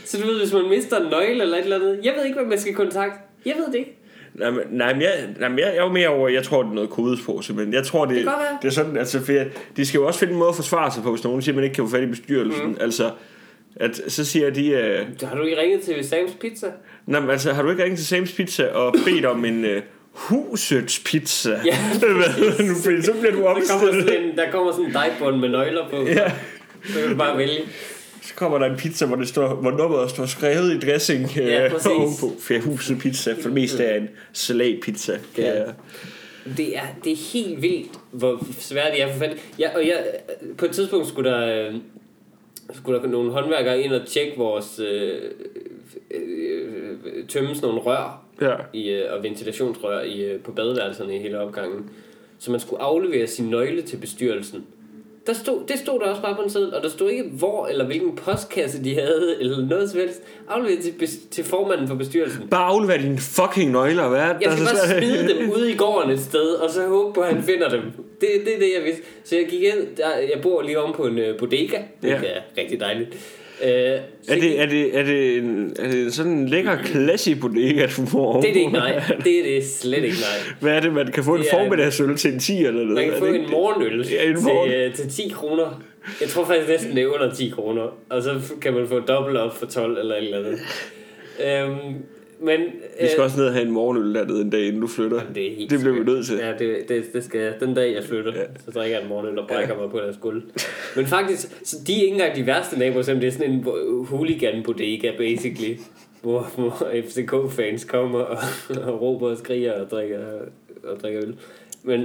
Så 0.07 0.17
du 0.21 0.27
ved, 0.27 0.39
hvis 0.39 0.53
man 0.53 0.69
mister 0.69 0.97
en 0.99 1.09
nøgle 1.11 1.41
eller 1.41 1.57
et 1.57 1.63
eller 1.63 1.75
andet, 1.75 1.99
jeg 2.03 2.13
ved 2.17 2.25
ikke, 2.25 2.37
hvad 2.39 2.49
man 2.49 2.59
skal 2.59 2.73
kontakte. 2.73 3.17
Jeg 3.45 3.53
ved 3.57 3.67
det 3.67 3.75
ikke. 3.75 3.97
Nej, 4.33 4.49
men, 4.49 4.61
nej, 4.71 4.93
men 4.93 5.01
jeg, 5.01 5.11
nej, 5.39 5.49
men 5.49 5.59
jeg, 5.59 5.67
jeg 5.67 5.77
er 5.77 5.83
jo 5.83 5.91
mere 5.91 6.07
over, 6.07 6.29
jeg 6.29 6.43
tror, 6.43 6.63
det 6.63 6.69
er 6.69 6.73
noget 6.73 6.89
kodes 6.89 7.19
på, 7.25 7.41
simpelthen. 7.41 7.73
Jeg 7.73 7.83
tror, 7.83 8.05
det, 8.05 8.15
Det 8.15 8.31
det 8.61 8.67
er 8.67 8.71
sådan, 8.71 8.97
altså, 8.97 9.25
for 9.25 9.31
jeg, 9.31 9.47
de 9.77 9.85
skal 9.85 9.97
jo 9.97 10.07
også 10.07 10.19
finde 10.19 10.33
en 10.33 10.39
måde 10.39 10.49
at 10.49 10.55
forsvare 10.55 10.91
sig 10.91 11.03
på, 11.03 11.11
hvis 11.11 11.23
nogen 11.23 11.41
siger, 11.41 11.53
at 11.53 11.55
man 11.55 11.63
ikke 11.63 11.75
kan 11.75 11.83
få 11.85 11.91
fat 11.91 12.03
i 12.03 12.05
bestyrelsen. 12.05 12.67
Mm. 12.67 12.77
Altså, 12.81 13.11
at, 13.75 14.01
så 14.07 14.25
siger 14.25 14.49
de, 14.49 14.71
uh, 15.21 15.29
Har 15.29 15.35
du 15.37 15.43
ikke 15.43 15.61
ringet 15.61 15.81
til 15.81 15.93
Sam's 15.93 16.37
Pizza? 16.39 16.67
nej, 17.05 17.19
men, 17.19 17.29
altså, 17.29 17.53
har 17.53 17.61
du 17.63 17.69
ikke 17.69 17.83
ringet 17.83 17.99
til 17.99 18.15
Sam's 18.15 18.35
Pizza 18.35 18.67
og 18.67 18.93
bedt 19.05 19.25
om 19.25 19.45
en 19.45 19.65
uh, 19.65 19.71
husets 20.11 20.99
pizza? 21.05 21.59
Ja, 21.65 21.77
nu, 22.67 22.73
så 23.01 23.13
bliver 23.19 23.31
du 23.31 23.37
Der 23.37 23.43
kommer 23.43 23.49
opstillet. 23.49 24.03
sådan 24.09 24.23
en, 24.23 24.37
der 24.37 24.51
kommer 24.51 24.71
sådan 24.71 24.85
en 24.85 24.93
dejbånd 24.93 25.37
med 25.39 25.49
nøgler 25.49 25.89
på. 25.89 26.07
Ja. 26.07 26.31
Så 26.85 26.99
kan 26.99 27.09
du 27.09 27.15
bare 27.17 27.37
vælge. 27.37 27.59
Så 28.37 28.39
kommer 28.39 28.57
der 28.57 28.65
en 28.65 28.77
pizza, 28.77 29.05
hvor, 29.05 29.15
det 29.15 29.27
står, 29.27 29.53
hvor 29.55 29.71
nummeret 29.71 30.09
står 30.09 30.25
skrevet 30.25 30.73
i 30.73 30.89
dressing 30.89 31.35
Ja, 31.35 31.65
øh, 31.65 31.71
præcis. 31.71 31.87
ovenpå. 31.97 32.39
For 32.41 32.69
huset 32.69 32.99
pizza, 32.99 33.33
for 33.33 33.41
det 33.41 33.53
meste 33.53 33.83
er 33.83 33.97
en 33.97 34.09
salatpizza. 34.33 35.19
Ja. 35.37 35.57
Ja. 35.57 35.63
Det 36.57 36.77
er, 36.77 36.81
det 37.03 37.11
er 37.11 37.33
helt 37.33 37.61
vildt, 37.61 37.91
hvor 38.11 38.45
svært 38.59 38.93
det 38.93 39.01
er 39.01 39.11
for 39.11 39.19
fat. 39.19 39.37
Ja, 39.59 39.75
og 39.75 39.87
jeg, 39.87 40.05
på 40.57 40.65
et 40.65 40.71
tidspunkt 40.71 41.07
skulle 41.07 41.29
der, 41.31 41.67
øh, 41.67 41.75
skulle 42.73 43.01
der 43.01 43.07
nogle 43.07 43.31
håndværkere 43.31 43.81
ind 43.81 43.93
og 43.93 44.07
tjekke 44.07 44.37
vores 44.37 44.79
øh, 44.79 45.21
øh, 46.11 47.27
tømme 47.27 47.55
sådan 47.55 47.67
nogle 47.67 47.81
rør 47.81 48.23
ja. 48.41 48.55
i, 48.73 48.89
øh, 48.89 49.13
og 49.13 49.23
ventilationsrør 49.23 50.01
i, 50.01 50.21
øh, 50.21 50.39
på 50.39 50.51
badeværelserne 50.51 51.15
i 51.15 51.19
hele 51.19 51.39
opgangen. 51.39 51.89
Så 52.39 52.51
man 52.51 52.59
skulle 52.59 52.81
aflevere 52.81 53.27
sin 53.27 53.49
nøgle 53.49 53.81
til 53.81 53.97
bestyrelsen. 53.97 54.65
Der 55.27 55.33
stod, 55.33 55.59
det 55.67 55.79
stod 55.79 55.99
der 55.99 56.05
også 56.05 56.21
bare 56.21 56.35
på 56.35 56.41
en 56.41 56.49
seddel, 56.49 56.73
og 56.75 56.83
der 56.83 56.89
stod 56.89 57.09
ikke 57.09 57.23
hvor 57.23 57.67
eller 57.67 57.85
hvilken 57.85 58.15
postkasse 58.15 58.83
de 58.83 58.93
havde, 58.95 59.35
eller 59.39 59.65
noget 59.65 59.89
som 59.89 59.99
helst. 59.99 60.21
Afleveret 60.49 60.79
til, 60.83 60.93
til 61.31 61.43
formanden 61.43 61.87
for 61.87 61.95
bestyrelsen. 61.95 62.47
Bare 62.47 62.65
aflever 62.65 62.97
dine 62.97 63.17
fucking 63.17 63.71
nøgler, 63.71 64.09
hvad 64.09 64.19
Jeg 64.19 64.35
skal 64.41 64.65
bare 64.65 64.87
svært? 64.87 65.03
smide 65.03 65.27
dem 65.39 65.49
ude 65.51 65.71
i 65.71 65.75
gården 65.75 66.11
et 66.11 66.19
sted, 66.19 66.49
og 66.53 66.69
så 66.69 66.87
håbe 66.87 67.13
på, 67.13 67.21
at 67.21 67.33
han 67.33 67.43
finder 67.43 67.69
dem. 67.69 67.81
Det, 68.21 68.29
det 68.45 68.55
er 68.55 68.59
det, 68.59 68.71
jeg 68.77 68.83
vidste. 68.85 69.01
Så 69.23 69.35
jeg 69.35 69.45
gik 69.49 69.61
ind, 69.63 69.95
der, 69.97 70.09
jeg 70.33 70.41
bor 70.41 70.61
lige 70.61 70.79
oven 70.79 70.93
på 70.93 71.05
en 71.05 71.17
uh, 71.19 71.37
bodega, 71.39 71.77
det 72.01 72.07
Ja. 72.09 72.15
er 72.15 72.41
rigtig 72.57 72.79
dejligt. 72.79 73.09
Så 73.59 74.33
Er 74.33 74.35
det, 74.39 74.61
er, 74.61 74.65
det, 74.65 74.97
er, 74.99 75.03
det 75.03 75.37
en, 75.37 75.75
er 75.79 75.91
det 75.91 76.13
sådan 76.13 76.31
en 76.31 76.49
lækker 76.49 76.77
classy 76.85 77.29
bodega, 77.29 77.85
du 77.97 78.05
får 78.05 78.41
det 78.41 78.49
er 78.49 78.53
det 78.53 78.59
ikke, 78.59 78.71
nej. 78.71 79.01
Det 79.23 79.39
er 79.39 79.43
det 79.55 79.65
slet 79.65 80.03
ikke, 80.03 80.07
nej. 80.17 80.53
Hvad 80.59 80.71
er 80.73 80.79
det, 80.79 80.93
man 80.93 81.11
kan 81.11 81.23
få 81.23 81.35
en 81.35 81.41
Det 81.41 81.47
er- 81.47 81.51
formiddagsøl 81.57 82.17
til 82.17 82.33
en 82.33 82.39
10 82.39 82.57
eller 82.57 82.71
noget? 82.71 82.89
Man 82.93 83.05
kan 83.09 83.13
få 83.19 83.25
en 83.25 83.35
ikke- 83.35 83.47
morgenøl 83.51 84.07
Ja, 84.11 84.23
en 84.29 84.43
morgen. 84.43 84.69
til, 84.71 84.87
uh, 84.89 84.93
til 84.95 85.09
10 85.09 85.29
kroner. 85.35 85.83
Jeg 86.21 86.29
tror 86.29 86.45
faktisk 86.45 86.69
næsten, 86.69 86.95
det 86.95 87.03
er 87.03 87.07
under 87.07 87.33
10 87.33 87.49
kroner. 87.49 87.97
Og 88.09 88.23
så 88.23 88.39
kan 88.61 88.73
man 88.73 88.87
få 88.87 88.99
dobbelt 88.99 89.37
op 89.37 89.57
for 89.57 89.65
12 89.65 89.97
eller 89.99 90.15
et 90.15 90.23
eller 90.23 90.37
andet. 90.37 90.59
Øhm, 91.45 91.95
men, 92.39 92.59
Vi 93.01 93.07
skal 93.07 93.19
øh, 93.19 93.25
også 93.25 93.37
ned 93.37 93.45
og 93.45 93.53
have 93.53 93.65
en 93.65 93.71
morgenøl 93.71 94.13
dernede 94.13 94.41
en 94.41 94.49
dag, 94.49 94.65
inden 94.65 94.81
du 94.81 94.87
flytter. 94.87 95.21
det, 95.35 95.51
er 95.51 95.55
helt 95.55 95.69
det 95.69 95.79
bliver 95.79 95.93
vi 95.93 96.03
nødt 96.03 96.25
til. 96.25 96.37
Ja, 96.37 96.53
det, 96.59 96.89
det, 96.89 97.13
det 97.13 97.23
skal 97.23 97.41
jeg. 97.41 97.53
Den 97.59 97.73
dag 97.73 97.93
jeg 97.93 98.03
flytter, 98.03 98.33
ja. 98.35 98.43
så 98.65 98.71
drikker 98.71 98.97
jeg 98.97 99.03
en 99.03 99.09
morgenøl 99.09 99.39
og 99.39 99.47
brækker 99.47 99.75
ja. 99.75 99.81
mig 99.81 99.91
på 99.91 99.99
deres 99.99 100.17
gulv. 100.17 100.43
Men 100.95 101.05
faktisk, 101.05 101.47
så 101.63 101.77
de 101.87 101.93
er 101.93 102.01
ikke 102.01 102.07
engang 102.07 102.35
de 102.35 102.45
værste 102.45 102.79
naboer, 102.79 103.01
selvom 103.01 103.19
det 103.19 103.27
er 103.27 103.31
sådan 103.31 103.51
en 103.51 103.63
hooligan 104.05 104.63
bodega, 104.63 105.11
basically. 105.17 105.77
Hvor, 106.21 106.51
hvor 106.55 106.91
FCK-fans 107.07 107.83
kommer 107.83 108.19
og, 108.19 108.37
og 108.83 109.01
råber 109.01 109.29
og 109.29 109.37
skriger 109.37 109.81
og 109.81 109.91
drikker, 109.91 110.19
og 110.83 111.01
drikker 111.01 111.21
øl. 111.23 111.35
Men 111.83 112.01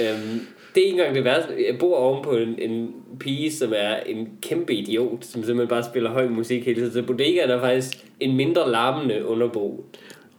øhm, 0.00 0.40
det 0.76 0.82
er 0.82 0.86
ikke 0.86 0.98
engang 0.98 1.14
det 1.16 1.24
værste. 1.24 1.52
Jeg 1.70 1.78
bor 1.78 1.96
oven 1.96 2.24
på 2.24 2.30
en, 2.30 2.54
en 2.58 2.88
pige, 3.20 3.52
som 3.52 3.72
er 3.76 3.94
en 4.06 4.28
kæmpe 4.42 4.74
idiot, 4.74 5.24
som 5.24 5.42
simpelthen 5.44 5.68
bare 5.68 5.84
spiller 5.84 6.10
høj 6.10 6.28
musik 6.28 6.64
hele 6.66 6.80
tiden. 6.80 6.92
Så 6.92 7.02
bodegaen 7.02 7.50
er 7.50 7.60
faktisk 7.60 8.04
en 8.20 8.36
mindre 8.36 8.70
larmende 8.70 9.26
underbo. 9.26 9.84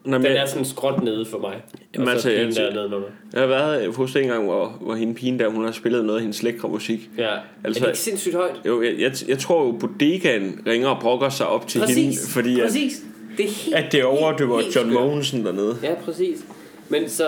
Nå, 0.06 0.18
men 0.18 0.26
Den 0.26 0.38
er 0.38 0.46
sådan 0.46 0.66
skråt 0.66 1.04
nede 1.04 1.26
for 1.26 1.38
mig. 1.40 1.56
Jamen, 1.96 2.08
og 2.08 2.14
altså, 2.14 2.30
jeg- 2.32 2.56
der 2.56 2.74
nede 2.74 2.86
under. 2.86 3.08
jeg 3.34 3.42
har 3.42 3.48
været 3.48 3.96
hos 3.96 4.16
en 4.16 4.28
gang, 4.28 4.46
hvor, 4.46 4.78
hvor 4.82 4.96
hende 4.96 5.14
pigen 5.14 5.40
der, 5.40 5.50
hun 5.50 5.66
har 5.66 5.72
spillet 5.72 6.06
noget 6.06 6.18
af 6.18 6.22
hendes 6.24 6.44
lækre 6.44 6.70
musik. 6.70 7.10
Ja. 7.18 7.28
Altså- 7.64 7.84
er 7.84 7.86
det 7.86 7.88
ikke 7.88 8.00
sindssygt 8.00 8.36
højt? 8.36 8.62
Jo, 8.66 8.82
jeg, 8.82 8.94
jeg, 9.00 9.12
jeg 9.28 9.38
tror 9.40 9.66
jo, 9.66 9.72
bodegaen 9.72 10.60
ringer 10.68 10.88
og 10.88 11.02
brokker 11.02 11.30
sig 11.30 11.48
op 11.48 11.68
til 11.68 11.80
Præcis. 11.80 11.96
hende, 11.98 12.18
fordi 12.30 12.60
at, 12.60 12.66
præcis. 12.66 13.02
Det 13.38 13.46
er 13.46 13.50
helt, 13.50 13.76
at 13.76 13.92
det 13.92 14.04
overdøver 14.04 14.62
John. 14.76 14.94
Mogensen 14.94 15.46
dernede. 15.46 15.76
Ja, 15.84 15.94
præcis. 16.06 16.46
Men 16.90 17.10
så, 17.10 17.28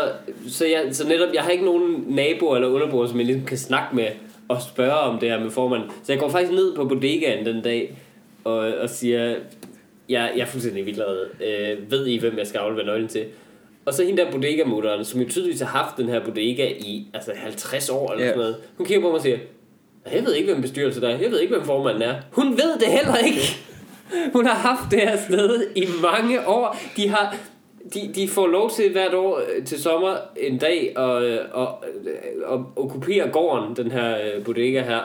så, 0.50 0.66
jeg, 0.66 0.84
så 0.92 1.08
netop, 1.08 1.34
jeg 1.34 1.42
har 1.44 1.50
ikke 1.52 1.66
nogen 1.66 2.04
naboer 2.08 2.56
eller 2.56 2.70
underboer, 2.70 3.08
som 3.08 3.18
jeg 3.18 3.26
ligesom 3.26 3.46
kan 3.46 3.58
snakke 3.58 3.96
med 3.96 4.08
og 4.48 4.62
spørge 4.62 4.94
om 4.94 5.20
det 5.20 5.30
her 5.30 5.40
med 5.40 5.52
formanden. 5.52 5.90
Så 6.04 6.12
jeg 6.12 6.20
går 6.20 6.30
faktisk 6.30 6.52
ned 6.54 6.76
på 6.76 6.86
bodegaen 6.86 7.46
den 7.46 7.62
dag 7.64 7.98
og, 8.44 8.58
og 8.58 8.90
siger, 8.90 9.26
jeg, 10.10 10.32
jeg 10.36 10.42
er 10.42 10.46
fuldstændig 10.46 10.86
vildret. 10.86 11.20
Øh, 11.48 11.92
ved 11.92 12.08
I, 12.08 12.18
hvem 12.18 12.38
jeg 12.38 12.48
skal 12.48 12.60
aflevere 12.60 12.86
nøglen 12.86 13.08
til? 13.08 13.26
Og 13.86 13.94
så 13.94 14.04
hende 14.06 14.24
der 14.24 14.32
bodegamutteren, 14.32 15.06
som 15.06 15.22
jo 15.22 15.30
tydeligvis 15.30 15.62
har 15.62 15.68
haft 15.84 15.98
den 15.98 16.10
her 16.10 16.26
bodega 16.26 16.68
i 16.80 17.08
altså 17.14 17.32
50 17.36 17.90
år 17.90 18.12
eller 18.12 18.24
Ja. 18.26 18.30
sådan 18.30 18.40
noget. 18.40 18.56
Hun 18.78 18.86
kigger 18.86 19.02
på 19.02 19.08
mig 19.08 19.16
og 19.16 19.22
siger, 19.22 19.38
jeg 20.14 20.26
ved 20.26 20.34
ikke, 20.34 20.52
hvem 20.52 20.62
bestyrelse 20.62 21.02
der 21.02 21.10
er. 21.10 21.18
Jeg 21.18 21.32
ved 21.32 21.40
ikke, 21.40 21.54
hvem 21.56 21.66
formanden 21.66 22.02
er. 22.02 22.16
Hun 22.32 22.52
ved 22.52 22.80
det 22.80 22.88
heller 22.88 23.16
ikke. 23.18 23.40
Hun 24.34 24.46
har 24.46 24.54
haft 24.56 24.92
det 24.92 25.00
her 25.00 25.18
sted 25.28 25.68
i 25.76 25.86
mange 26.02 26.48
år. 26.48 26.78
De 26.98 27.10
har... 27.10 27.36
De, 27.94 28.12
de 28.16 28.28
får 28.28 28.48
lov 28.48 28.72
til 28.72 28.92
hvert 28.92 29.14
år 29.14 29.38
øh, 29.38 29.66
til 29.66 29.82
sommer 29.82 30.16
en 30.38 30.58
dag 30.58 30.98
at, 30.98 31.24
øh, 31.24 31.34
at, 31.34 31.40
at, 31.58 31.68
at 32.54 32.60
okkupere 32.76 33.30
gården, 33.32 33.76
den 33.76 33.92
her 33.92 34.18
øh, 34.18 34.44
bodega 34.46 34.82
her. 34.82 35.00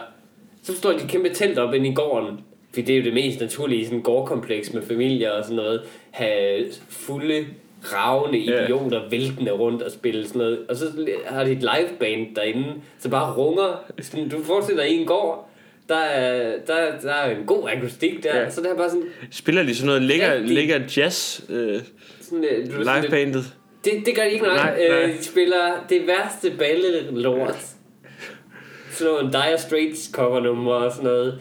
Så 0.62 0.76
står 0.76 0.92
de 0.92 1.08
kæmpe 1.08 1.28
telt 1.28 1.58
op 1.58 1.74
inde 1.74 1.88
i 1.88 1.94
gården. 1.94 2.40
For 2.74 2.80
det 2.80 2.90
er 2.90 2.98
jo 2.98 3.04
det 3.04 3.14
mest 3.14 3.40
naturlige 3.40 3.80
i 3.80 3.84
sådan 3.84 3.98
en 3.98 4.02
gårdkompleks 4.04 4.72
med 4.72 4.82
familier 4.82 5.30
og 5.30 5.44
sådan 5.44 5.56
noget. 5.56 5.82
Have 6.10 6.64
fulde 6.88 7.46
ravne 7.82 8.38
Ja. 8.38 8.64
idioter 8.64 9.00
yeah. 9.00 9.12
væltende 9.12 9.50
rundt 9.52 9.82
og 9.82 9.90
spille 9.90 10.26
sådan 10.26 10.38
noget. 10.38 10.58
Og 10.68 10.76
så 10.76 10.84
har 11.26 11.44
de 11.44 11.52
et 11.52 11.58
liveband 11.58 12.34
derinde, 12.36 12.74
så 12.98 13.08
bare 13.10 13.34
runger. 13.34 13.84
Sådan, 14.00 14.28
du 14.28 14.42
forestiller 14.42 14.82
dig 14.82 14.92
i 14.92 15.00
en 15.00 15.06
gård, 15.06 15.48
der 15.88 15.96
er, 15.96 16.56
der, 16.66 16.98
der 17.02 17.12
er 17.12 17.36
en 17.36 17.46
god 17.46 17.68
akustik 17.76 18.22
der. 18.24 18.36
Ja. 18.40 18.50
Så 18.50 18.60
der 18.60 18.72
er 18.72 18.76
bare 18.76 18.90
sådan, 18.90 19.06
Spiller 19.30 19.62
de 19.62 19.74
sådan 19.74 19.86
noget 19.86 20.02
lækker, 20.02 20.34
Rigtig. 20.34 20.50
lækker 20.50 20.80
jazz 20.96 21.40
øh, 21.50 21.80
sådan, 22.28 22.44
øh, 22.44 22.66
du 22.66 22.84
sådan 22.84 23.02
lidt- 23.02 23.12
livebandet? 23.12 23.44
det, 23.84 23.92
det 24.06 24.14
gør 24.16 24.22
de 24.22 24.30
ikke 24.30 24.44
nok. 24.44 24.56
Nej, 24.56 24.76
Nej, 24.78 24.88
nej. 24.88 25.02
øh, 25.02 25.18
de 25.18 25.24
spiller 25.24 25.84
det 25.88 26.06
værste 26.06 26.52
ballelort. 26.58 27.56
Sådan 28.90 29.12
nogle 29.12 29.32
Dire 29.32 29.58
Straits 29.58 30.10
covernumre 30.12 30.74
og 30.76 30.92
sådan 30.92 31.04
noget. 31.04 31.40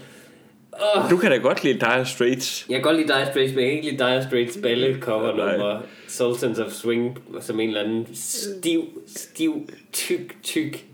Oh, 0.96 1.10
Du 1.10 1.18
kan 1.18 1.32
da 1.32 1.38
godt 1.38 1.64
lide 1.64 1.80
Dire 1.80 2.06
Straits. 2.06 2.66
jeg 2.70 2.76
kan 2.76 2.84
godt 2.84 2.96
lide 2.98 3.08
Dire 3.08 3.26
Straits, 3.32 3.54
men 3.56 3.60
jeg 3.64 3.70
kan 3.72 3.78
ikke 3.78 3.90
lide 3.92 4.04
Dire 4.04 4.24
Straits 4.24 4.58
balle 4.64 4.98
covernumre. 5.00 5.82
Sultans 6.08 6.60
of 6.60 6.72
Swing, 6.72 7.20
som 7.42 7.60
en 7.60 7.68
eller 7.68 7.82
anden 7.84 8.08
stiv, 8.16 8.84
stiv, 9.16 9.70
tyk, 9.94 10.36
tyk, 10.44 10.86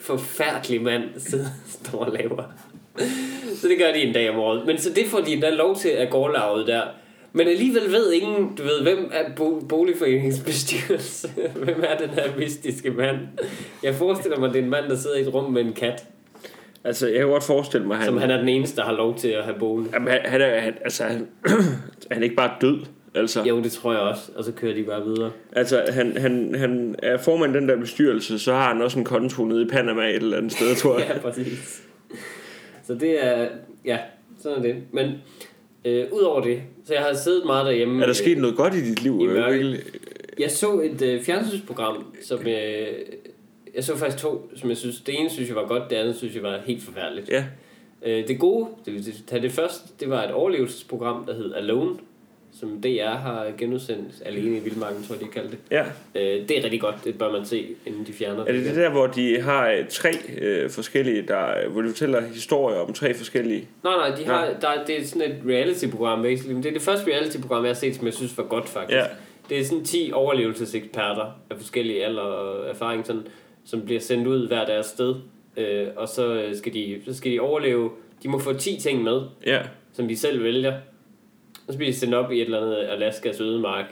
forfærdelig 0.00 0.82
mand 0.82 1.02
står 1.68 1.98
og 2.04 2.12
laver. 2.12 2.42
Så 3.56 3.68
det 3.68 3.78
gør 3.78 3.92
de 3.92 4.02
en 4.02 4.14
dag 4.14 4.30
om 4.30 4.38
året. 4.38 4.66
Men 4.66 4.78
så 4.78 4.90
det 4.90 5.06
får 5.06 5.20
de 5.20 5.32
endda 5.32 5.50
lov 5.50 5.76
til 5.78 5.88
at 5.88 6.10
gårdlaget 6.10 6.66
der. 6.66 6.82
Men 7.32 7.48
alligevel 7.48 7.82
ved 7.92 8.12
ingen, 8.12 8.54
du 8.56 8.62
ved, 8.62 8.82
hvem 8.82 9.10
er 9.12 9.24
bo- 9.36 9.60
boligforeningens 9.68 10.40
bestyrelse? 10.40 11.28
hvem 11.64 11.84
er 11.88 11.96
den 11.98 12.08
her 12.10 12.36
mystiske 12.38 12.90
mand? 12.90 13.16
Jeg 13.82 13.94
forestiller 13.94 14.38
mig, 14.38 14.48
det 14.50 14.58
er 14.58 14.62
en 14.62 14.70
mand, 14.70 14.84
der 14.88 14.96
sidder 14.96 15.16
i 15.16 15.20
et 15.20 15.34
rum 15.34 15.52
med 15.52 15.62
en 15.64 15.72
kat. 15.72 16.04
Altså, 16.84 17.06
jeg 17.08 17.18
kan 17.18 17.26
godt 17.26 17.44
forestille 17.44 17.86
mig, 17.86 17.96
han, 17.96 18.06
Som 18.06 18.16
han 18.18 18.30
er 18.30 18.36
den 18.38 18.48
eneste, 18.48 18.76
der 18.76 18.82
har 18.82 18.92
lov 18.92 19.18
til 19.18 19.28
at 19.28 19.44
have 19.44 19.58
bolig. 19.58 19.92
Jamen, 19.94 20.08
han, 20.08 20.20
han 20.24 20.40
er, 20.40 20.60
han, 20.60 20.74
altså, 20.84 21.04
han, 21.04 21.28
han 22.10 22.18
er 22.18 22.22
ikke 22.22 22.36
bare 22.36 22.50
død. 22.60 22.78
Altså, 23.14 23.42
Jo, 23.42 23.62
det 23.62 23.72
tror 23.72 23.92
jeg 23.92 24.00
også. 24.00 24.22
Og 24.36 24.44
så 24.44 24.52
kører 24.52 24.74
de 24.74 24.82
bare 24.82 25.04
videre. 25.04 25.30
altså 25.52 25.82
han, 25.92 26.16
han, 26.16 26.54
han 26.58 26.94
er 27.02 27.18
formand 27.18 27.54
den 27.54 27.68
der 27.68 27.76
bestyrelse, 27.76 28.38
så 28.38 28.52
har 28.52 28.72
han 28.72 28.82
også 28.82 28.98
en 28.98 29.04
konto 29.04 29.44
nede 29.44 29.62
i 29.62 29.68
Panama 29.68 30.02
et 30.08 30.14
eller 30.16 30.36
andet 30.36 30.52
sted, 30.52 30.74
tror 30.76 30.98
jeg. 30.98 31.10
ja, 31.14 31.18
præcis. 31.20 31.82
Så 32.86 32.94
det 32.94 33.26
er, 33.26 33.48
ja, 33.84 33.98
sådan 34.42 34.58
er 34.58 34.62
det. 34.62 34.76
Men 34.92 35.12
øh, 35.84 36.06
udover 36.12 36.40
det, 36.40 36.62
så 36.84 36.94
jeg 36.94 37.02
har 37.02 37.14
siddet 37.14 37.46
meget 37.46 37.66
derhjemme. 37.66 38.02
Er 38.02 38.06
der 38.06 38.12
sket 38.12 38.38
noget 38.38 38.56
godt 38.56 38.74
i 38.74 38.80
dit 38.88 39.02
liv? 39.02 39.18
i 39.20 39.24
øh, 39.24 39.34
mørke. 39.34 39.80
Jeg 40.38 40.50
så 40.50 40.80
et 40.80 41.02
øh, 41.02 41.22
fjernsynsprogram, 41.22 42.14
som 42.22 42.40
øh, 42.40 42.86
jeg 43.74 43.84
så 43.84 43.96
faktisk 43.96 44.22
to, 44.22 44.50
som 44.56 44.68
jeg 44.68 44.76
synes, 44.76 45.00
det 45.00 45.20
ene 45.20 45.30
synes 45.30 45.48
jeg 45.48 45.56
var 45.56 45.66
godt, 45.66 45.90
det 45.90 45.96
andet 45.96 46.16
synes 46.16 46.34
jeg 46.34 46.42
var 46.42 46.60
helt 46.66 46.82
forfærdeligt. 46.82 47.28
Ja, 47.28 47.44
Øh, 48.06 48.28
det 48.28 48.38
gode, 48.38 48.68
det 48.84 48.94
vil 48.94 49.14
tage 49.26 49.42
det 49.42 49.52
først, 49.52 50.00
det 50.00 50.10
var 50.10 50.24
et 50.24 50.30
overlevelsesprogram, 50.30 51.24
der 51.26 51.34
hed 51.34 51.54
Alone, 51.54 51.98
som 52.60 52.82
DR 52.82 53.08
har 53.10 53.46
genudsendt 53.58 54.12
alene 54.26 54.56
i 54.56 54.60
Vildmarken, 54.60 55.02
tror 55.04 55.14
jeg, 55.14 55.24
de 55.24 55.28
kaldte 55.32 55.50
det. 55.50 55.58
ja. 55.70 55.84
Øh, 56.14 56.48
det 56.48 56.58
er 56.58 56.64
rigtig 56.64 56.80
godt, 56.80 56.94
det 57.04 57.18
bør 57.18 57.32
man 57.32 57.44
se, 57.46 57.66
inden 57.86 58.06
de 58.06 58.12
fjerner 58.12 58.44
Er 58.44 58.52
det 58.52 58.64
det 58.64 58.76
der, 58.76 58.90
hvor 58.90 59.06
de 59.06 59.40
har 59.40 59.70
øh, 59.70 59.88
tre 59.88 60.10
øh, 60.38 60.70
forskellige, 60.70 61.22
der, 61.28 61.68
hvor 61.68 61.82
de 61.82 61.88
fortæller 61.88 62.20
historier 62.20 62.78
om 62.78 62.92
tre 62.92 63.14
forskellige? 63.14 63.68
Nej, 63.84 63.96
nej, 64.08 64.16
de 64.18 64.24
har, 64.24 64.44
Ja. 64.46 64.52
der, 64.60 64.84
det 64.86 65.00
er 65.00 65.04
sådan 65.06 65.30
et 65.30 65.36
reality-program, 65.48 66.22
basically. 66.22 66.54
Men 66.54 66.62
det 66.62 66.68
er 66.68 66.72
det 66.72 66.82
første 66.82 67.10
reality-program, 67.10 67.62
jeg 67.64 67.68
har 67.70 67.74
set, 67.74 67.96
som 67.96 68.06
jeg 68.06 68.14
synes 68.14 68.38
var 68.38 68.44
godt, 68.44 68.68
faktisk. 68.68 68.96
Ja. 68.98 69.04
Det 69.48 69.58
er 69.60 69.64
sådan 69.64 69.84
10 69.84 70.10
overlevelseseksperter 70.14 71.40
af 71.50 71.56
forskellige 71.56 72.04
alder 72.04 72.22
og 72.22 72.68
erfaring, 72.70 73.06
sådan, 73.06 73.22
som 73.64 73.80
bliver 73.84 74.00
sendt 74.00 74.26
ud 74.26 74.48
hver 74.48 74.64
deres 74.66 74.86
sted. 74.86 75.14
Øh, 75.56 75.86
og 75.96 76.08
så 76.08 76.34
øh, 76.34 76.56
skal, 76.56 76.74
de, 76.74 77.00
så 77.06 77.14
skal 77.14 77.32
de 77.32 77.40
overleve. 77.40 77.90
De 78.22 78.28
må 78.28 78.38
få 78.38 78.52
10 78.52 78.80
ting 78.80 79.02
med, 79.02 79.20
Ja, 79.46 79.60
som 79.92 80.08
de 80.08 80.16
selv 80.16 80.44
vælger. 80.44 80.74
Og 81.66 81.72
så 81.72 81.76
bliver 81.78 81.92
de 81.92 81.98
sendt 81.98 82.14
op 82.14 82.32
i 82.32 82.36
et 82.36 82.44
eller 82.44 82.60
andet 82.60 82.76
Alaskas 82.76 83.40
ødemark. 83.40 83.84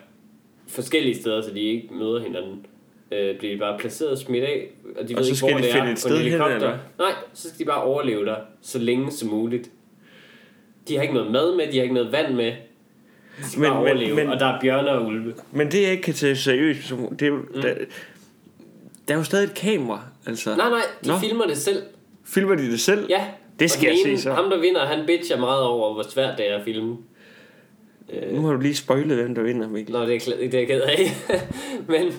Forskellige 0.68 1.20
steder, 1.20 1.42
så 1.42 1.50
de 1.54 1.60
ikke 1.60 1.88
møder 1.94 2.20
hinanden. 2.20 2.66
Øh, 3.12 3.38
bliver 3.38 3.54
de 3.54 3.58
bare 3.58 3.78
placeret 3.78 4.10
og 4.10 4.18
smidt 4.18 4.44
af, 4.44 4.66
og 4.98 5.08
de 5.08 5.14
Og 5.14 5.18
ved 5.18 5.24
så 5.24 5.30
ikke, 5.30 5.36
skal 5.36 5.50
hvor 5.50 5.58
de 5.58 5.64
det 5.64 5.72
finde 5.72 5.86
er 5.88 5.92
et 5.92 5.98
sted 5.98 6.16
en 6.16 6.22
hen, 6.22 6.32
eller? 6.32 6.78
Nej, 6.98 7.12
så 7.34 7.48
skal 7.48 7.58
de 7.58 7.64
bare 7.64 7.82
overleve 7.82 8.24
der, 8.26 8.36
så 8.62 8.78
længe 8.78 9.10
som 9.10 9.28
muligt. 9.28 9.70
De 10.88 10.94
har 10.96 11.02
ikke 11.02 11.14
noget 11.14 11.30
mad 11.32 11.56
med, 11.56 11.66
de 11.72 11.76
har 11.76 11.82
ikke 11.82 11.94
noget 11.94 12.12
vand 12.12 12.34
med. 12.34 12.52
De 13.38 13.50
skal 13.50 13.60
Men- 13.60 13.70
bare 13.70 13.78
men- 13.82 13.88
overleve, 13.88 14.16
men- 14.16 14.28
og 14.28 14.40
der 14.40 14.46
er 14.46 14.60
bjørne 14.60 14.90
og 14.90 15.06
ulve. 15.06 15.34
men 15.52 15.70
det 15.70 15.82
jeg 15.82 15.90
ikke 15.90 16.02
kan 16.02 16.14
tage 16.14 16.36
seriøst, 16.36 16.90
det 17.10 17.22
er 17.22 17.26
jo, 17.26 17.36
mm. 17.36 17.60
der, 17.62 17.74
der 19.08 19.14
er 19.14 19.18
jo 19.18 19.24
stadig 19.24 19.44
et 19.44 19.54
kamera, 19.54 20.04
altså. 20.26 20.56
Nej, 20.56 20.68
nej, 20.70 20.80
de 21.04 21.08
Nå. 21.08 21.14
filmer 21.18 21.44
det 21.46 21.56
selv. 21.56 21.82
Filmer 22.24 22.54
de 22.54 22.70
det 22.70 22.80
selv? 22.80 23.06
Ja. 23.08 23.24
Det 23.60 23.70
skal 23.70 23.86
jeg 23.86 23.96
ene, 24.06 24.16
se 24.16 24.22
så. 24.22 24.32
Ham, 24.32 24.50
der 24.50 24.60
vinder, 24.60 24.86
han 24.86 25.06
bitcher 25.06 25.38
meget 25.40 25.62
over, 25.62 25.94
hvor 25.94 26.02
svært 26.02 26.38
det 26.38 26.50
er 26.50 26.56
at 26.56 26.64
filme. 26.64 26.96
Nu 28.32 28.40
har 28.46 28.52
du 28.52 28.60
lige 28.60 28.74
spoilet, 28.76 29.16
hvem 29.16 29.34
der 29.34 29.42
vinder, 29.42 29.68
Mikkel. 29.68 29.92
Nå, 29.92 30.06
det 30.06 30.28
er, 30.28 30.32
det 30.40 30.54
er 30.54 30.58
jeg 30.58 30.66
ked 30.68 30.80
af. 30.80 31.10
men, 31.92 32.12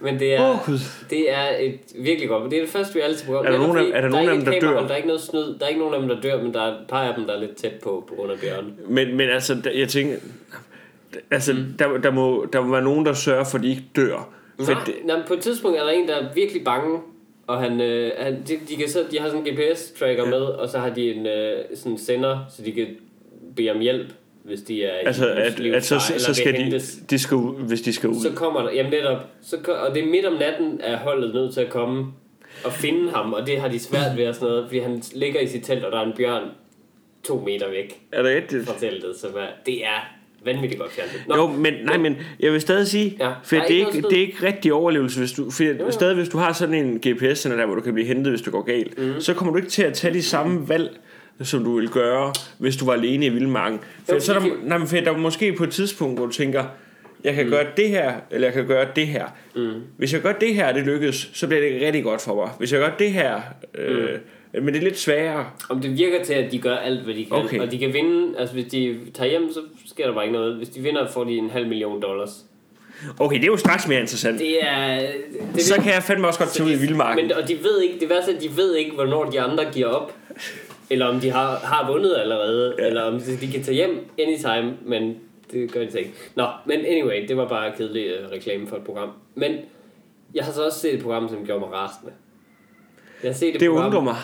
men 0.00 0.18
det 0.18 0.34
er, 0.34 0.58
Gud. 0.66 0.78
det 1.10 1.32
er 1.32 1.56
et 1.60 1.78
virkelig 1.98 2.28
godt. 2.28 2.50
Det 2.50 2.56
er 2.56 2.60
det 2.62 2.70
første 2.70 2.98
reality-program. 2.98 3.46
Er 3.46 3.50
der 3.50 3.58
nogen 3.58 3.92
er 3.92 4.00
der 4.00 4.08
nogen 4.08 4.28
af 4.28 4.32
ikke 4.34 4.44
dem, 4.44 4.52
der 4.54 4.60
dør? 4.60 4.80
Der 4.80 4.88
er 4.92 4.96
ikke 4.96 5.08
noget 5.08 5.22
snyd. 5.22 5.58
Der 5.58 5.64
er 5.64 5.68
ikke 5.68 5.80
nogen 5.80 5.94
af 5.94 6.00
dem, 6.00 6.08
der 6.08 6.20
dør, 6.20 6.42
men 6.42 6.54
der 6.54 6.60
er 6.62 6.66
et 6.68 6.86
par 6.88 7.02
af 7.02 7.14
dem, 7.14 7.24
der 7.26 7.34
er 7.34 7.40
lidt 7.40 7.56
tæt 7.56 7.72
på, 7.82 8.04
på 8.08 8.14
grund 8.14 8.32
af 8.32 8.38
bjørne. 8.38 8.68
Men, 8.88 9.16
men 9.16 9.28
altså, 9.30 9.54
der- 9.64 9.70
jeg 9.70 9.88
tænker... 9.88 10.16
Altså, 11.30 11.52
mm. 11.52 11.58
der, 11.78 11.98
der, 11.98 12.10
må, 12.10 12.46
der 12.52 12.60
må 12.60 12.72
være 12.72 12.84
nogen, 12.84 13.06
der 13.06 13.12
sørger 13.12 13.44
for, 13.44 13.58
at 13.58 13.64
de 13.64 13.70
ikke 13.70 13.84
dør. 13.96 14.28
For 14.64 14.72
Nej, 14.72 14.82
det, 14.86 14.94
nej, 15.04 15.16
på 15.28 15.34
et 15.34 15.40
tidspunkt 15.40 15.78
er 15.78 15.84
der 15.84 15.90
en, 15.90 16.08
der 16.08 16.14
er 16.14 16.26
virkelig 16.34 16.64
bange, 16.64 16.98
og 17.46 17.58
han, 17.60 17.80
øh, 17.80 18.10
han, 18.18 18.34
de, 18.48 18.58
de, 18.68 18.76
kan 18.76 18.88
så, 18.88 19.04
de 19.10 19.18
har 19.18 19.28
sådan 19.30 19.46
en 19.46 19.54
GPS-tracker 19.54 20.24
Ja. 20.24 20.30
med, 20.30 20.40
og 20.40 20.68
så 20.68 20.78
har 20.78 20.90
de 20.90 21.14
en 21.14 21.26
øh, 21.26 21.58
sådan 21.74 21.92
en 21.92 21.98
sender, 21.98 22.38
så 22.56 22.62
de 22.62 22.72
kan 22.72 22.86
bede 23.56 23.70
om 23.70 23.78
hjælp, 23.80 24.08
hvis 24.48 24.60
de 24.60 24.84
er 24.84 24.92
altså, 25.06 25.26
i 25.26 25.30
at, 25.68 25.74
at 25.74 25.84
så, 25.84 25.98
så, 25.98 26.24
så 26.24 26.34
skal 26.34 26.52
vil 26.52 26.60
de, 26.60 26.64
hentes. 26.64 26.98
de 27.10 27.18
skal 27.18 27.36
hvis 27.38 27.80
de 27.80 27.92
skal 27.92 28.08
ud. 28.08 28.20
Så 28.20 28.32
kommer 28.34 28.62
der, 28.62 28.70
jamen 28.72 28.92
netop, 28.92 29.18
så, 29.42 29.56
og 29.56 29.94
det 29.94 30.04
er 30.04 30.06
midt 30.06 30.26
om 30.26 30.32
natten, 30.38 30.80
er 30.82 30.96
holdet 30.96 31.34
nødt 31.34 31.54
til 31.54 31.60
at 31.60 31.70
komme 31.70 32.06
og 32.64 32.72
finde 32.72 33.10
ham, 33.10 33.32
og 33.32 33.46
det 33.46 33.60
har 33.60 33.68
de 33.68 33.78
svært 33.78 34.16
ved 34.16 34.28
og 34.28 34.34
sådan 34.34 34.48
noget, 34.48 34.66
fordi 34.66 34.78
han 34.78 35.02
ligger 35.14 35.40
i 35.40 35.46
sit 35.46 35.62
telt, 35.64 35.84
og 35.84 35.92
der 35.92 35.98
er 36.00 36.06
en 36.06 36.12
bjørn 36.16 36.42
to 37.24 37.42
meter 37.46 37.70
væk 37.70 38.00
Er 38.12 38.22
det 38.22 38.36
rigtigt? 38.36 38.66
fra 38.66 38.74
teltet, 38.78 39.16
så 39.16 39.28
hvad, 39.28 39.46
det 39.66 39.84
er 39.84 40.18
vanvittigt 40.44 40.80
godt 40.80 40.92
fjernsyn. 40.92 41.18
Nå, 41.28 41.36
Jo, 41.36 41.46
men, 41.46 41.74
nej, 41.84 41.96
men 41.96 42.16
jeg 42.40 42.52
vil 42.52 42.60
stadig 42.60 42.86
sige, 42.86 43.16
Ja, 43.20 43.30
for 43.44 43.56
er 43.56 43.66
det 43.66 43.82
er, 43.82 43.86
ikke 43.86 44.08
det 44.08 44.16
er 44.16 44.20
ikke 44.20 44.46
rigtig 44.46 44.72
overlevelse, 44.72 45.18
hvis 45.18 45.32
du, 45.32 45.50
for 45.50 45.64
jo. 45.64 45.90
stadig 45.90 46.16
hvis 46.16 46.28
du 46.28 46.38
har 46.38 46.52
sådan 46.52 46.74
en 46.74 46.96
GPS 46.96 47.42
der, 47.42 47.66
hvor 47.66 47.74
du 47.74 47.80
kan 47.80 47.94
blive 47.94 48.06
hentet, 48.06 48.32
hvis 48.32 48.42
det 48.42 48.52
går 48.52 48.62
galt, 48.62 48.98
mm. 48.98 49.20
så 49.20 49.34
kommer 49.34 49.52
du 49.52 49.56
ikke 49.56 49.70
til 49.70 49.82
at 49.82 49.94
tage 49.94 50.14
de 50.14 50.22
samme 50.22 50.68
valg, 50.68 50.98
som 51.42 51.64
du 51.64 51.74
ville 51.74 51.90
gøre, 51.90 52.32
hvis 52.58 52.76
du 52.76 52.84
var 52.84 52.92
alene 52.92 53.26
i 53.26 53.28
vildmarken. 53.28 53.80
For, 54.06 54.14
Jo, 54.14 54.20
så 54.20 54.34
er 54.34 54.38
der, 54.38 54.46
nej, 54.62 54.86
for 54.86 54.96
der 54.96 55.12
er 55.12 55.16
måske 55.16 55.52
på 55.52 55.64
et 55.64 55.70
tidspunkt, 55.70 56.18
hvor 56.18 56.26
du 56.26 56.32
tænker, 56.32 56.64
jeg 57.24 57.34
kan 57.34 57.44
mm. 57.44 57.50
gøre 57.50 57.66
det 57.76 57.88
her, 57.88 58.12
eller 58.30 58.46
jeg 58.46 58.54
kan 58.54 58.66
gøre 58.66 58.88
det 58.96 59.06
her. 59.06 59.24
Mm. 59.56 59.70
Hvis 59.96 60.12
jeg 60.12 60.20
gør 60.20 60.32
det 60.32 60.54
her, 60.54 60.68
og 60.68 60.74
det 60.74 60.84
lykkes, 60.86 61.30
så 61.34 61.46
bliver 61.46 61.60
det 61.60 61.82
rigtig 61.82 62.02
godt 62.04 62.22
for 62.22 62.34
mig. 62.34 62.50
Hvis 62.58 62.72
jeg 62.72 62.80
gør 62.80 62.90
det 62.98 63.12
her, 63.12 63.40
øh, 63.74 64.08
Mm. 64.54 64.64
men 64.64 64.74
det 64.74 64.80
er 64.80 64.84
lidt 64.84 64.98
sværere. 64.98 65.46
Om 65.68 65.80
det 65.80 65.98
virker 65.98 66.24
til, 66.24 66.32
at 66.32 66.52
de 66.52 66.58
gør 66.58 66.76
alt, 66.76 67.00
hvad 67.00 67.14
de 67.14 67.24
kan. 67.24 67.36
Okay. 67.36 67.60
Og 67.60 67.70
de 67.70 67.78
kan 67.78 67.92
vinde, 67.92 68.38
altså 68.38 68.54
hvis 68.54 68.66
de 68.66 68.96
tager 69.14 69.30
hjem, 69.30 69.52
så 69.52 69.60
sker 69.86 70.06
der 70.06 70.14
bare 70.14 70.24
ikke 70.24 70.38
noget. 70.38 70.56
Hvis 70.56 70.68
de 70.68 70.80
vinder, 70.80 71.08
får 71.10 71.24
de 71.24 71.36
en 71.36 71.50
halv 71.50 71.66
million 71.68 72.02
dollars. 72.02 72.30
Okay, 73.18 73.36
det 73.36 73.42
er 73.42 73.46
jo 73.46 73.56
straks 73.56 73.88
mere 73.88 74.00
interessant. 74.00 74.38
Det 74.38 74.56
er... 74.62 75.00
Det, 75.54 75.62
Så 75.62 75.74
kan 75.74 75.92
jeg 75.92 76.02
fandme 76.02 76.26
også 76.26 76.38
godt 76.38 76.50
tage 76.50 76.66
ud 76.66 76.72
i 76.72 76.78
vildmarken. 76.78 77.26
Men, 77.26 77.36
og 77.36 77.48
de 77.48 77.54
ved 77.62 77.82
ikke, 77.82 78.00
det 78.00 78.08
værste 78.08 78.32
er, 78.32 78.36
at 78.36 78.42
de 78.42 78.56
ved 78.56 78.74
ikke, 78.76 78.90
hvornår 78.92 79.24
de 79.24 79.40
andre 79.40 79.64
giver 79.72 79.86
op. 79.86 80.14
Eller 80.90 81.06
om 81.06 81.20
de 81.20 81.30
har, 81.30 81.56
har 81.56 81.92
vundet 81.92 82.16
allerede. 82.16 82.74
Ja. 82.78 82.82
Ja. 82.82 82.88
Eller 82.88 83.02
om 83.02 83.20
de, 83.20 83.36
de 83.40 83.52
kan 83.52 83.62
tage 83.62 83.74
hjem 83.74 84.08
anytime, 84.18 84.76
men 84.82 85.18
det 85.52 85.72
gør 85.72 85.84
de 85.84 85.90
så 85.90 85.98
ikke. 85.98 86.12
Nå, 86.34 86.46
men 86.66 86.80
anyway, 86.86 87.28
det 87.28 87.36
var 87.36 87.48
bare 87.48 87.72
kedelig 87.76 88.24
uh, 88.24 88.30
reklame 88.30 88.66
for 88.66 88.76
et 88.76 88.84
program. 88.84 89.10
Men 89.34 89.56
jeg 90.34 90.44
har 90.44 90.52
så 90.52 90.64
også 90.64 90.78
set 90.78 90.94
et 90.94 91.02
program, 91.02 91.28
som 91.28 91.46
gjorde 91.46 91.60
mig 91.60 91.72
rasende. 91.72 92.12
Jeg 93.22 93.28
har 93.28 93.34
set 93.34 93.54
et 93.54 93.60
Det 93.60 93.68
program, 93.68 93.86
undrer 93.86 94.00
mig. 94.00 94.16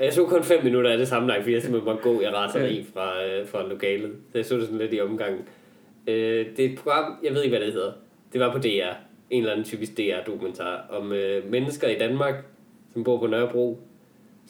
Jeg 0.00 0.12
så 0.12 0.24
kun 0.24 0.44
5 0.44 0.64
minutter 0.64 0.90
af 0.90 0.98
det 0.98 1.08
sammenlagt, 1.08 1.42
fordi 1.42 1.54
jeg 1.54 1.62
simpelthen 1.62 1.92
måtte 1.92 2.02
gå 2.02 2.20
i 2.20 2.28
raseri 2.28 2.86
fra, 2.94 3.24
øh, 3.24 3.48
fra 3.48 3.68
lokalet. 3.68 4.12
Så 4.32 4.38
jeg 4.38 4.44
så 4.44 4.54
det 4.54 4.64
sådan 4.64 4.78
lidt 4.78 4.94
i 4.94 5.00
omgangen. 5.00 5.40
Øh, 6.06 6.46
det 6.56 6.64
er 6.64 6.68
et 6.70 6.78
program, 6.78 7.18
jeg 7.24 7.34
ved 7.34 7.42
ikke, 7.42 7.56
hvad 7.56 7.66
det 7.66 7.74
hedder. 7.74 7.92
Det 8.32 8.40
var 8.40 8.52
på 8.52 8.58
DR. 8.58 8.92
En 9.30 9.42
eller 9.42 9.52
anden 9.52 9.64
typisk 9.64 9.96
DR-dokumentar 9.98 10.86
om 10.90 11.12
øh, 11.12 11.50
mennesker 11.50 11.88
i 11.88 11.98
Danmark, 11.98 12.34
som 12.92 13.04
bor 13.04 13.18
på 13.18 13.26
Nørrebro, 13.26 13.78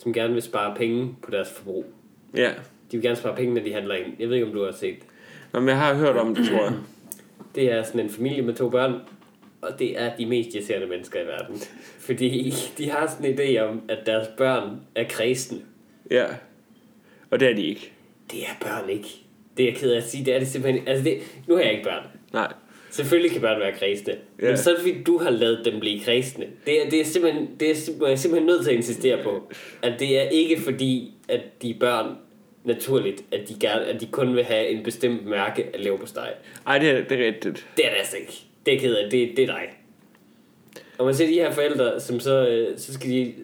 som 0.02 0.12
gerne 0.12 0.32
vil 0.32 0.42
spare 0.42 0.74
penge 0.76 1.16
på 1.22 1.30
deres 1.30 1.48
forbrug. 1.50 1.84
Ja. 2.36 2.50
De 2.92 2.96
vil 2.96 3.02
gerne 3.02 3.16
spare 3.16 3.36
penge, 3.36 3.54
når 3.54 3.62
de 3.62 3.72
handler 3.72 3.94
ind. 3.94 4.12
Jeg 4.18 4.28
ved 4.28 4.34
ikke, 4.34 4.46
om 4.46 4.52
du 4.52 4.64
har 4.64 4.72
set. 4.72 4.98
Nå, 5.52 5.60
men 5.60 5.68
jeg 5.68 5.78
har 5.78 5.94
hørt 5.94 6.16
om 6.16 6.34
det, 6.34 6.48
tror 6.48 6.64
jeg. 6.64 6.72
Det 7.54 7.72
er 7.72 7.82
sådan 7.82 8.00
en 8.00 8.10
familie 8.10 8.42
med 8.42 8.54
to 8.54 8.68
børn, 8.68 8.94
og 9.62 9.78
det 9.78 10.00
er 10.00 10.16
de 10.16 10.26
mest 10.26 10.54
irriterende 10.54 10.86
mennesker 10.86 11.20
i 11.20 11.26
verden. 11.26 11.56
Fordi 12.06 12.54
de 12.78 12.90
har 12.90 13.06
sådan 13.06 13.26
en 13.26 13.38
idé 13.38 13.58
om, 13.58 13.82
at 13.88 13.98
deres 14.06 14.28
børn 14.36 14.80
er 14.94 15.04
kredsende. 15.08 15.62
Ja. 16.10 16.26
Og 17.30 17.40
det 17.40 17.50
er 17.50 17.54
de 17.54 17.62
ikke. 17.62 17.92
Det 18.30 18.40
er 18.42 18.66
børn 18.66 18.90
ikke. 18.90 19.08
Det 19.56 19.62
er 19.62 19.68
jeg 19.70 19.78
ked 19.78 19.92
af 19.92 19.96
at 19.96 20.04
sige, 20.04 20.24
det 20.24 20.34
er 20.34 20.38
det 20.38 20.48
simpelthen... 20.48 20.88
Altså, 20.88 21.04
det, 21.04 21.18
nu 21.46 21.54
har 21.54 21.62
jeg 21.62 21.72
ikke 21.72 21.84
børn. 21.84 22.06
Nej. 22.32 22.52
Selvfølgelig 22.90 23.30
kan 23.32 23.40
børn 23.40 23.60
være 23.60 23.72
kredsende. 23.72 24.16
Ja. 24.42 24.48
Men 24.48 24.56
så 24.56 24.76
fordi, 24.78 25.02
du 25.02 25.18
har 25.18 25.30
lavet 25.30 25.60
dem 25.64 25.80
blive 25.80 26.00
kredsende. 26.00 26.46
Det 26.66 26.84
er, 26.84 26.90
det 26.90 27.00
er 27.00 27.04
simpelthen, 27.04 27.48
det 27.60 27.70
er 27.70 27.74
simpelthen, 27.74 28.06
jeg 28.06 28.12
er 28.12 28.16
simpelthen 28.16 28.46
nødt 28.46 28.64
til 28.64 28.70
at 28.70 28.76
insistere 28.76 29.22
på, 29.22 29.52
at 29.82 30.00
det 30.00 30.18
er 30.18 30.22
ikke 30.22 30.60
fordi, 30.60 31.14
at 31.28 31.40
de 31.62 31.76
børn 31.80 32.16
naturligt, 32.64 33.24
at 33.32 33.48
de, 33.48 33.54
gerne, 33.60 33.84
at 33.84 34.00
de 34.00 34.06
kun 34.06 34.36
vil 34.36 34.44
have 34.44 34.68
en 34.68 34.82
bestemt 34.82 35.26
mærke 35.26 35.66
af 35.74 35.84
leverpostej. 35.84 36.34
Ej, 36.66 36.78
det 36.78 36.90
er, 36.90 37.04
det 37.04 37.20
er 37.20 37.26
rigtigt. 37.26 37.66
Det 37.76 37.86
er 37.86 37.90
det 37.90 37.98
altså 37.98 38.16
ikke. 38.16 38.40
Det 38.66 38.74
er 38.74 38.78
ked 38.78 38.94
af. 38.94 39.10
Det, 39.10 39.36
det 39.36 39.42
er 39.42 39.46
dig. 39.46 39.68
Og 40.98 41.06
man 41.06 41.14
ser 41.14 41.26
de 41.26 41.32
her 41.32 41.50
forældre, 41.50 42.00
som 42.00 42.20
så, 42.20 42.48
øh, 42.48 42.78
så 42.78 42.94
skal 42.94 43.10
de 43.10 43.34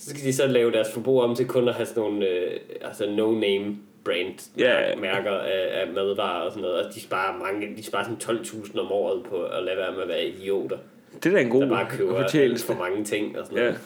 så 0.00 0.10
skal 0.10 0.24
de 0.24 0.32
så 0.32 0.46
lave 0.46 0.72
deres 0.72 0.92
forbrug 0.92 1.22
om 1.22 1.36
til 1.36 1.46
kun 1.46 1.68
at 1.68 1.74
have 1.74 1.86
sådan 1.86 2.02
nogle 2.02 2.26
øh, 2.26 2.60
altså 2.80 3.04
no-name 3.04 3.74
brand 4.10 4.50
Ja, 4.58 4.88
ja. 4.90 4.96
mærker 4.96 5.30
af, 5.30 5.80
af 5.80 5.86
madvarer 5.94 6.40
og 6.40 6.50
sådan 6.52 6.62
noget. 6.62 6.86
Og 6.86 6.94
de 6.94 7.00
sparer, 7.00 7.38
mange, 7.38 7.76
de 7.76 7.82
sparer 7.82 8.04
sådan 8.04 8.38
12.000 8.40 8.80
om 8.80 8.92
året 8.92 9.22
på 9.24 9.42
at 9.42 9.62
lade 9.64 9.76
være 9.76 9.92
med 9.92 10.02
at 10.02 10.08
være 10.08 10.24
idioter, 10.26 10.78
Det 11.22 11.26
er 11.26 11.30
da 11.36 11.40
en 11.42 11.50
god 11.50 11.62
der 11.62 11.68
bare 11.68 11.86
køber 11.90 12.22
fortjeneste. 12.22 12.66
for 12.66 12.74
mange 12.74 13.04
ting 13.04 13.38
og 13.38 13.46
sådan 13.46 13.58
Ja. 13.58 13.64
noget. 13.64 13.80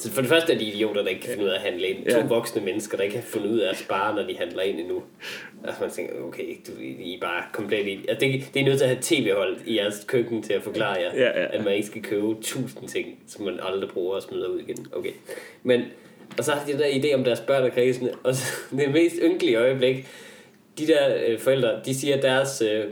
Så 0.00 0.12
for 0.12 0.20
det 0.20 0.28
første 0.30 0.52
er 0.52 0.58
de 0.58 0.64
idioter, 0.64 1.02
der 1.02 1.08
ikke 1.08 1.20
kan 1.20 1.30
finde 1.30 1.44
ud 1.44 1.48
af 1.50 1.54
at 1.54 1.60
handle 1.60 1.88
ind. 1.88 2.04
Ja. 2.08 2.20
To 2.20 2.26
voksne 2.26 2.62
mennesker, 2.64 2.96
der 2.96 3.04
ikke 3.04 3.16
har 3.16 3.22
fundet 3.22 3.50
ud 3.50 3.58
af 3.58 3.70
at 3.70 3.76
spare, 3.76 4.14
når 4.14 4.22
de 4.22 4.36
handler 4.36 4.62
ind 4.62 4.80
endnu. 4.80 5.02
Altså 5.64 5.80
man 5.82 5.90
tænker, 5.90 6.12
okay, 6.24 6.56
du, 6.66 6.72
I 6.80 7.14
er 7.14 7.20
bare 7.20 7.42
komplet 7.52 7.86
i... 7.86 8.06
Altså 8.08 8.26
det, 8.26 8.50
det 8.54 8.60
er 8.60 8.64
nødt 8.64 8.78
til 8.78 8.84
at 8.84 8.88
have 8.90 8.98
tv-hold 9.02 9.56
i 9.66 9.76
jeres 9.78 10.04
køkken 10.08 10.42
til 10.42 10.52
at 10.52 10.62
forklare 10.62 10.96
jer, 11.00 11.14
Ja, 11.14 11.40
ja. 11.40 11.46
at 11.56 11.64
man 11.64 11.74
ikke 11.74 11.86
skal 11.86 12.02
købe 12.02 12.34
tusind 12.42 12.88
ting, 12.88 13.18
som 13.26 13.44
man 13.44 13.60
aldrig 13.62 13.90
bruger 13.90 14.16
og 14.16 14.22
smider 14.22 14.48
ud 14.48 14.60
igen. 14.60 14.86
Okay. 14.92 15.12
Men, 15.62 15.82
og 16.38 16.44
så 16.44 16.52
har 16.52 16.66
de 16.66 16.72
den 16.72 16.80
der 16.80 16.86
idé 16.86 17.14
om 17.14 17.24
deres 17.24 17.40
børn 17.40 17.62
og 17.62 17.72
kredsende, 17.72 18.12
og 18.22 18.34
så, 18.34 18.44
det 18.76 18.90
mest 18.92 19.16
ynkelige 19.22 19.56
øjeblik, 19.56 20.06
de 20.78 20.86
der 20.86 21.16
øh, 21.28 21.38
forældre, 21.38 21.70
de 21.84 21.94
siger, 21.94 22.20
deres, 22.20 22.62
øh, 22.62 22.84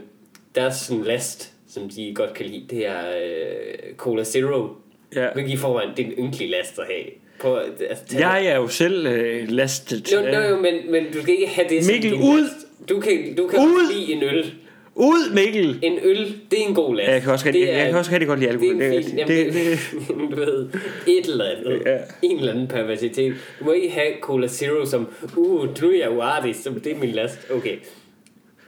deres 0.55 0.75
sådan 0.75 1.03
last, 1.03 1.53
som 1.69 1.89
de 1.89 2.13
godt 2.15 2.33
kan 2.33 2.45
lide, 2.45 2.65
det 2.69 2.87
er 2.87 3.01
øh, 3.09 3.95
Cola 3.97 4.23
Zero. 4.23 4.67
Ja. 5.15 5.27
Hvilket 5.33 5.53
i 5.53 5.57
forvejen, 5.57 5.89
det 5.97 6.05
er 6.05 6.09
en 6.09 6.13
ynkelig 6.25 6.49
last 6.49 6.79
at 6.79 6.85
have. 6.85 7.05
På, 7.39 7.55
altså, 7.55 8.17
Jeg 8.19 8.45
er 8.45 8.55
jo 8.55 8.67
selv 8.67 9.07
øh, 9.07 9.49
lastet. 9.49 10.13
Jo, 10.13 10.19
jo, 10.19 10.41
jo, 10.41 10.55
men, 10.59 10.91
men 10.91 11.05
du 11.13 11.21
skal 11.21 11.33
ikke 11.33 11.47
have 11.47 11.69
det 11.69 11.85
som 11.85 11.93
Mikkel, 11.93 12.11
din 12.11 12.21
ud! 12.21 12.41
last. 12.41 12.89
Du 12.89 12.99
kan, 12.99 13.35
du 13.35 13.47
kan 13.47 13.59
Ud! 13.59 13.93
lide 13.93 14.13
en 14.13 14.23
øl. 14.23 14.53
Ud, 14.99 15.33
Mikkel! 15.33 15.79
En 15.81 15.99
øl, 16.03 16.35
det 16.51 16.61
er 16.61 16.67
en 16.67 16.75
god 16.75 16.95
last. 16.95 17.07
Ja, 17.07 17.13
jeg 17.13 17.21
kan 17.21 17.31
også 17.31 17.45
rigtig, 17.45 17.61
Det 17.61 17.67
jeg, 17.67 17.77
jeg 17.77 17.89
kan 17.89 17.97
også 17.97 18.11
rigtig 18.11 18.27
godt 18.27 18.39
lide 18.39 18.51
alkohol. 18.51 18.79
det 18.79 18.87
er 18.87 18.97
en 18.97 19.03
fin, 19.03 19.17
det, 19.17 19.17
jamen, 19.17 19.53
det, 19.53 19.53
det, 19.53 20.29
du 20.31 20.35
ved, 20.35 20.69
et 21.07 21.25
eller 21.25 21.45
andet. 21.45 21.81
Ja. 21.85 21.97
En 22.21 22.39
eller 22.39 22.51
anden 22.51 22.67
perversitet. 22.67 23.35
Du 23.59 23.65
må 23.65 23.71
ikke 23.71 23.89
have 23.89 24.07
Cola 24.21 24.47
Zero 24.47 24.85
som, 24.85 25.07
uh, 25.37 25.81
nu 25.81 25.91
er 25.91 25.97
jeg 25.97 26.11
uartig, 26.11 26.55
så 26.55 26.69
det 26.83 26.91
er 26.91 26.97
min 26.97 27.09
last. 27.09 27.39
Okay. 27.51 27.77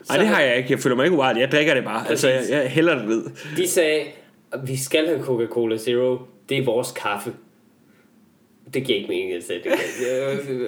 Ej, 0.09 0.17
det 0.17 0.27
har 0.27 0.41
jeg 0.41 0.57
ikke. 0.57 0.71
Jeg 0.71 0.79
føler 0.79 0.95
mig 0.95 1.05
ikke 1.05 1.17
uartig. 1.17 1.41
Jeg 1.41 1.51
drikker 1.51 1.73
det 1.73 1.83
bare. 1.83 2.09
Altså, 2.09 2.29
jeg, 2.29 2.43
jeg 2.49 2.69
hælder 2.69 2.99
det 2.99 3.07
ved. 3.07 3.23
De 3.57 3.67
sagde, 3.67 4.01
at 4.53 4.59
vi 4.67 4.77
skal 4.77 5.07
have 5.07 5.19
Coca-Cola 5.23 5.77
Zero. 5.77 6.17
Det 6.49 6.57
er 6.57 6.65
vores 6.65 6.91
kaffe. 6.91 7.31
Det 8.73 8.83
giver 8.83 8.97
ikke 8.97 9.09
mening, 9.09 9.33
at 9.33 9.43
sige 9.43 9.59
det. 9.63 9.71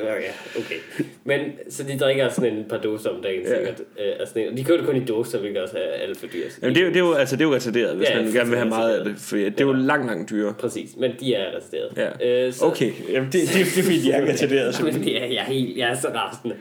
Ja, 0.04 0.14
ja, 0.14 0.32
okay. 0.60 0.76
Men, 1.24 1.40
så 1.70 1.84
de 1.84 1.98
drikker 1.98 2.30
sådan 2.30 2.54
en 2.58 2.66
par 2.70 2.78
dåser 2.78 3.10
om 3.10 3.22
dagen, 3.24 3.42
Ja. 3.42 3.56
sikkert. 3.58 3.80
Øh, 3.80 4.14
altså, 4.20 4.34
de 4.58 4.64
køber 4.64 4.78
det 4.78 4.86
kun 4.90 4.96
i 5.02 5.06
dåser, 5.06 5.40
hvilket 5.40 5.62
også 5.62 5.78
er 5.78 5.82
alt 6.02 6.18
for 6.18 6.28
dyrt. 6.28 6.60
Jamen, 6.62 6.76
det, 6.76 6.82
er 6.82 6.86
jo- 6.86 6.90
det, 6.92 6.96
er 6.96 7.00
jo, 7.06 7.14
altså, 7.14 7.36
det 7.36 7.44
er 7.44 7.48
jo 7.50 7.56
retarderet, 7.56 7.96
hvis 7.98 8.10
Ja, 8.10 8.22
man 8.22 8.32
gerne 8.34 8.50
vil 8.50 8.58
have 8.58 8.70
meget 8.70 8.90
af 8.98 9.06
det. 9.06 9.14
retarderet. 9.14 9.22
For 9.22 9.36
det 9.36 9.62
er 9.62 9.66
jo 9.66 9.72
langt, 9.72 10.06
langt 10.08 10.30
dyrere. 10.30 10.54
Præcis, 10.60 10.90
men 10.98 11.12
de 11.20 11.34
er 11.36 11.52
arresteret. 11.52 11.90
Ja. 12.22 12.46
Øh, 12.48 12.54
så, 12.54 12.66
Okay, 12.66 12.92
Jamen, 13.12 13.26
det, 13.32 13.42
det, 13.42 13.50
det 13.54 13.62
er 13.80 13.84
fordi, 13.84 14.00
de 14.02 14.12
er 14.12 14.32
retarderet. 14.32 14.84
Men 14.84 14.94
det 15.04 15.22
er, 15.22 15.26
jeg, 15.26 15.36
er 15.36 15.44
helt, 15.54 15.78
jeg 15.78 15.92
er 15.92 15.96
så 15.96 16.08
rasende. 16.08 16.56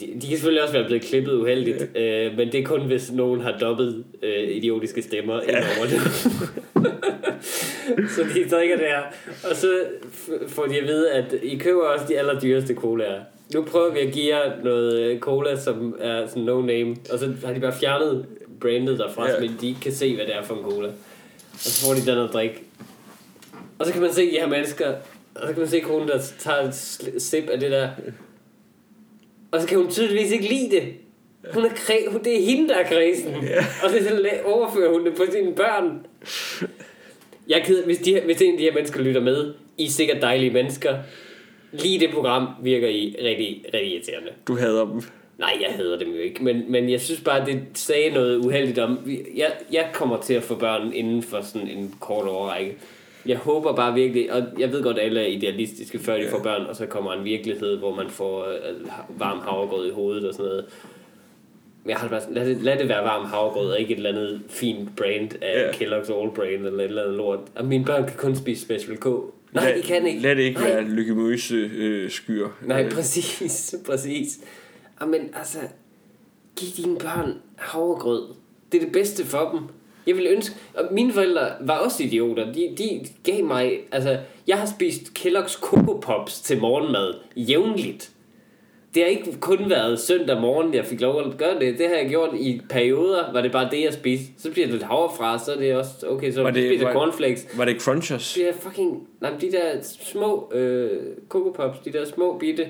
De, 0.00 0.06
de 0.06 0.20
kan 0.20 0.30
selvfølgelig 0.30 0.62
også 0.62 0.74
være 0.74 0.86
blevet 0.86 1.02
klippet 1.04 1.32
uheldigt, 1.32 1.82
øh, 1.96 2.36
men 2.36 2.52
det 2.52 2.60
er 2.60 2.64
kun, 2.64 2.80
hvis 2.86 3.12
nogen 3.12 3.40
har 3.40 3.58
dobbelt 3.60 4.06
øh, 4.22 4.48
idiotiske 4.56 5.02
stemmer 5.02 5.40
ja. 5.48 5.56
ind 5.58 5.64
over 5.78 5.86
det. 5.86 6.00
Så 8.08 8.24
de 8.34 8.48
drikker 8.50 8.76
der, 8.76 8.98
og 9.50 9.56
så 9.56 9.84
får 10.48 10.66
de 10.66 10.78
at 10.78 10.84
vide, 10.86 11.10
at 11.12 11.34
I 11.42 11.56
køber 11.58 11.80
også 11.82 12.04
de 12.08 12.18
allerdyreste 12.18 12.74
colaer. 12.74 13.20
Nu 13.54 13.62
prøver 13.62 13.92
vi 13.92 13.98
at 14.00 14.12
give 14.12 14.36
jer 14.36 14.52
noget 14.64 15.00
øh, 15.00 15.18
cola, 15.18 15.56
som 15.60 15.96
er 16.00 16.26
sådan 16.26 16.42
no 16.42 16.60
name, 16.62 16.96
og 17.12 17.18
så 17.18 17.32
har 17.44 17.52
de 17.52 17.60
bare 17.60 17.74
fjernet 17.80 18.26
brandet 18.60 18.98
derfra, 18.98 19.30
Ja. 19.30 19.40
men 19.40 19.56
de 19.60 19.68
ikke 19.68 19.80
kan 19.80 19.92
se, 19.92 20.14
hvad 20.16 20.26
det 20.26 20.34
er 20.36 20.42
for 20.42 20.54
en 20.54 20.62
cola. 20.62 20.88
Og 21.52 21.58
så 21.58 21.86
får 21.86 21.94
de 21.94 22.06
den 22.10 22.18
at 22.24 22.32
drikke. 22.32 22.62
Og 23.78 23.86
så 23.86 23.92
kan 23.92 24.02
man 24.02 24.12
se 24.12 24.22
de 24.30 24.30
her 24.30 24.46
mennesker, 24.48 24.88
og 25.34 25.40
så 25.46 25.52
kan 25.52 25.58
man 25.58 25.68
se 25.68 25.80
konen, 25.80 26.08
der 26.08 26.18
tager 26.38 26.58
et 26.68 26.74
sip 27.22 27.48
af 27.48 27.60
det 27.60 27.70
der. 27.70 27.88
Og 29.50 29.60
så 29.60 29.68
kan 29.68 29.78
hun 29.78 29.90
tydeligvis 29.90 30.32
ikke 30.32 30.48
lide 30.48 30.70
det. 30.70 30.82
Hun 31.54 31.64
er 31.64 31.68
kræ- 31.68 32.18
det 32.24 32.36
er 32.40 32.44
hende, 32.44 32.68
der 32.68 32.74
er 32.74 32.88
kredsen. 32.88 33.34
Og 33.84 33.92
det, 33.92 34.02
så 34.02 34.28
overfører 34.44 34.92
hun 34.92 35.06
det 35.06 35.14
på 35.16 35.22
sine 35.32 35.54
børn. 35.54 36.06
Jeg 37.48 37.58
er 37.58 37.64
ked, 37.64 37.84
hvis, 37.84 37.98
de, 37.98 38.20
hvis 38.24 38.42
en 38.42 38.52
af 38.52 38.58
de 38.58 38.64
her 38.64 38.72
mennesker 38.72 39.00
lytter 39.00 39.20
med, 39.20 39.54
I 39.78 39.84
er 39.84 39.88
sikkert 39.88 40.22
dejlige 40.22 40.50
mennesker. 40.50 40.94
Lige 41.72 42.00
det 42.00 42.10
program 42.10 42.48
virker 42.62 42.88
I 42.88 43.16
rigtig, 43.22 43.64
rigtig 43.74 43.92
irriterende. 43.92 44.30
Du 44.48 44.56
hader 44.56 44.84
dem. 44.84 45.02
Nej, 45.38 45.58
jeg 45.60 45.74
hader 45.74 45.98
dem 45.98 46.08
jo 46.08 46.18
ikke, 46.18 46.44
men, 46.44 46.64
men 46.68 46.90
jeg 46.90 47.00
synes 47.00 47.20
bare, 47.20 47.46
det 47.46 47.60
sagde 47.74 48.10
noget 48.10 48.36
uheldigt 48.36 48.78
om... 48.78 48.98
Jeg, 49.36 49.52
jeg 49.72 49.90
kommer 49.94 50.20
til 50.20 50.34
at 50.34 50.42
få 50.42 50.54
børn 50.54 50.92
inden 50.92 51.22
for 51.22 51.40
sådan 51.40 51.68
en 51.68 51.94
kort 52.00 52.28
overrække. 52.28 52.76
Jeg 53.26 53.36
håber 53.36 53.72
bare 53.72 53.94
virkelig, 53.94 54.32
og 54.32 54.42
jeg 54.58 54.72
ved 54.72 54.82
godt, 54.82 54.98
at 54.98 55.04
alle 55.04 55.20
er 55.20 55.26
idealistiske, 55.26 55.98
før 55.98 56.16
de 56.16 56.28
får 56.30 56.42
børn, 56.42 56.66
og 56.66 56.76
så 56.76 56.86
kommer 56.86 57.12
en 57.12 57.24
virkelighed, 57.24 57.76
hvor 57.76 57.94
man 57.94 58.10
får 58.10 58.44
øh, 58.44 59.18
varm 59.18 59.38
havregrød 59.38 59.86
i 59.86 59.90
hovedet 59.90 60.28
og 60.28 60.34
sådan 60.34 60.46
noget. 60.46 60.64
Jeg 61.88 61.96
har 61.96 62.08
bare 62.08 62.20
sådan, 62.20 62.34
lad 62.34 62.46
det, 62.46 62.62
lad 62.62 62.78
det 62.78 62.88
være 62.88 63.04
varm 63.04 63.24
havregrød, 63.24 63.70
og 63.70 63.80
ikke 63.80 63.92
et 63.92 63.96
eller 63.96 64.10
andet 64.10 64.42
fint 64.48 64.96
brand 64.96 65.42
af 65.42 65.56
yeah. 65.56 65.74
Kellogg's 65.74 66.12
All 66.12 66.30
Brand, 66.34 66.66
eller 66.66 66.78
et 66.78 66.84
eller 66.84 67.02
andet 67.02 67.16
lort. 67.16 67.40
Og 67.54 67.64
mine 67.64 67.84
børn 67.84 68.06
kan 68.06 68.16
kun 68.16 68.36
spise 68.36 68.62
Special 68.62 68.96
K. 68.96 69.06
Nej, 69.52 69.72
de 69.76 69.82
kan 69.82 70.06
ikke. 70.06 70.20
Lad 70.20 70.36
det 70.36 70.42
ikke 70.42 70.60
Nej. 70.60 70.70
være 70.70 70.82
lykkemusø 70.82 71.68
øh, 71.76 72.10
skyer. 72.10 72.48
Nej, 72.62 72.88
præcis, 72.90 73.74
præcis. 73.86 74.38
Og 75.00 75.08
men 75.08 75.20
altså, 75.34 75.58
giv 76.56 76.84
dine 76.84 76.98
børn 76.98 77.34
havregrød. 77.56 78.28
Det 78.72 78.80
er 78.80 78.84
det 78.84 78.92
bedste 78.92 79.24
for 79.24 79.50
dem. 79.50 79.60
Jeg 80.06 80.16
vil 80.16 80.26
ønske, 80.30 80.54
og 80.74 80.88
mine 80.90 81.12
forældre 81.12 81.48
var 81.60 81.78
også 81.78 82.02
idioter. 82.02 82.52
De, 82.52 82.74
de 82.78 83.00
gav 83.24 83.44
mig, 83.44 83.78
altså, 83.92 84.18
jeg 84.46 84.58
har 84.58 84.66
spist 84.66 85.02
Kellogg's 85.18 85.60
Coco 85.60 86.00
Pops 86.00 86.40
til 86.40 86.60
morgenmad 86.60 87.14
jævnligt. 87.36 88.10
Det 88.96 89.04
har 89.04 89.10
ikke 89.10 89.36
kun 89.40 89.70
været 89.70 90.00
søndag 90.00 90.40
morgen, 90.40 90.74
jeg 90.74 90.84
fik 90.84 91.00
lov 91.00 91.20
at 91.20 91.38
gøre 91.38 91.58
det. 91.60 91.78
Det 91.78 91.88
har 91.88 91.94
jeg 91.96 92.08
gjort 92.08 92.30
i 92.40 92.60
perioder, 92.70 93.32
var 93.32 93.40
det 93.42 93.52
bare 93.52 93.68
det, 93.70 93.82
jeg 93.84 93.92
spiste. 93.92 94.26
Så 94.38 94.50
bliver 94.50 94.66
det 94.66 94.74
lidt 94.74 94.84
havrefra, 94.86 95.38
så 95.38 95.52
er 95.52 95.56
det 95.56 95.74
også, 95.76 96.06
okay, 96.08 96.32
så 96.32 96.42
Var 96.42 96.50
det- 96.50 96.68
spiser 96.70 96.84
var- 96.86 96.92
cornflakes. 96.92 97.46
Var 97.56 97.64
det 97.64 97.80
Crunchers? 97.82 98.34
Der 98.34 98.52
fucking... 98.60 99.08
Nej, 99.20 99.30
de 99.40 99.52
der 99.52 99.70
små 100.00 100.52
øh, 100.54 100.90
Coco 101.28 101.50
Pops, 101.50 101.78
de 101.78 101.92
der 101.92 102.04
små 102.04 102.38
bitte 102.38 102.66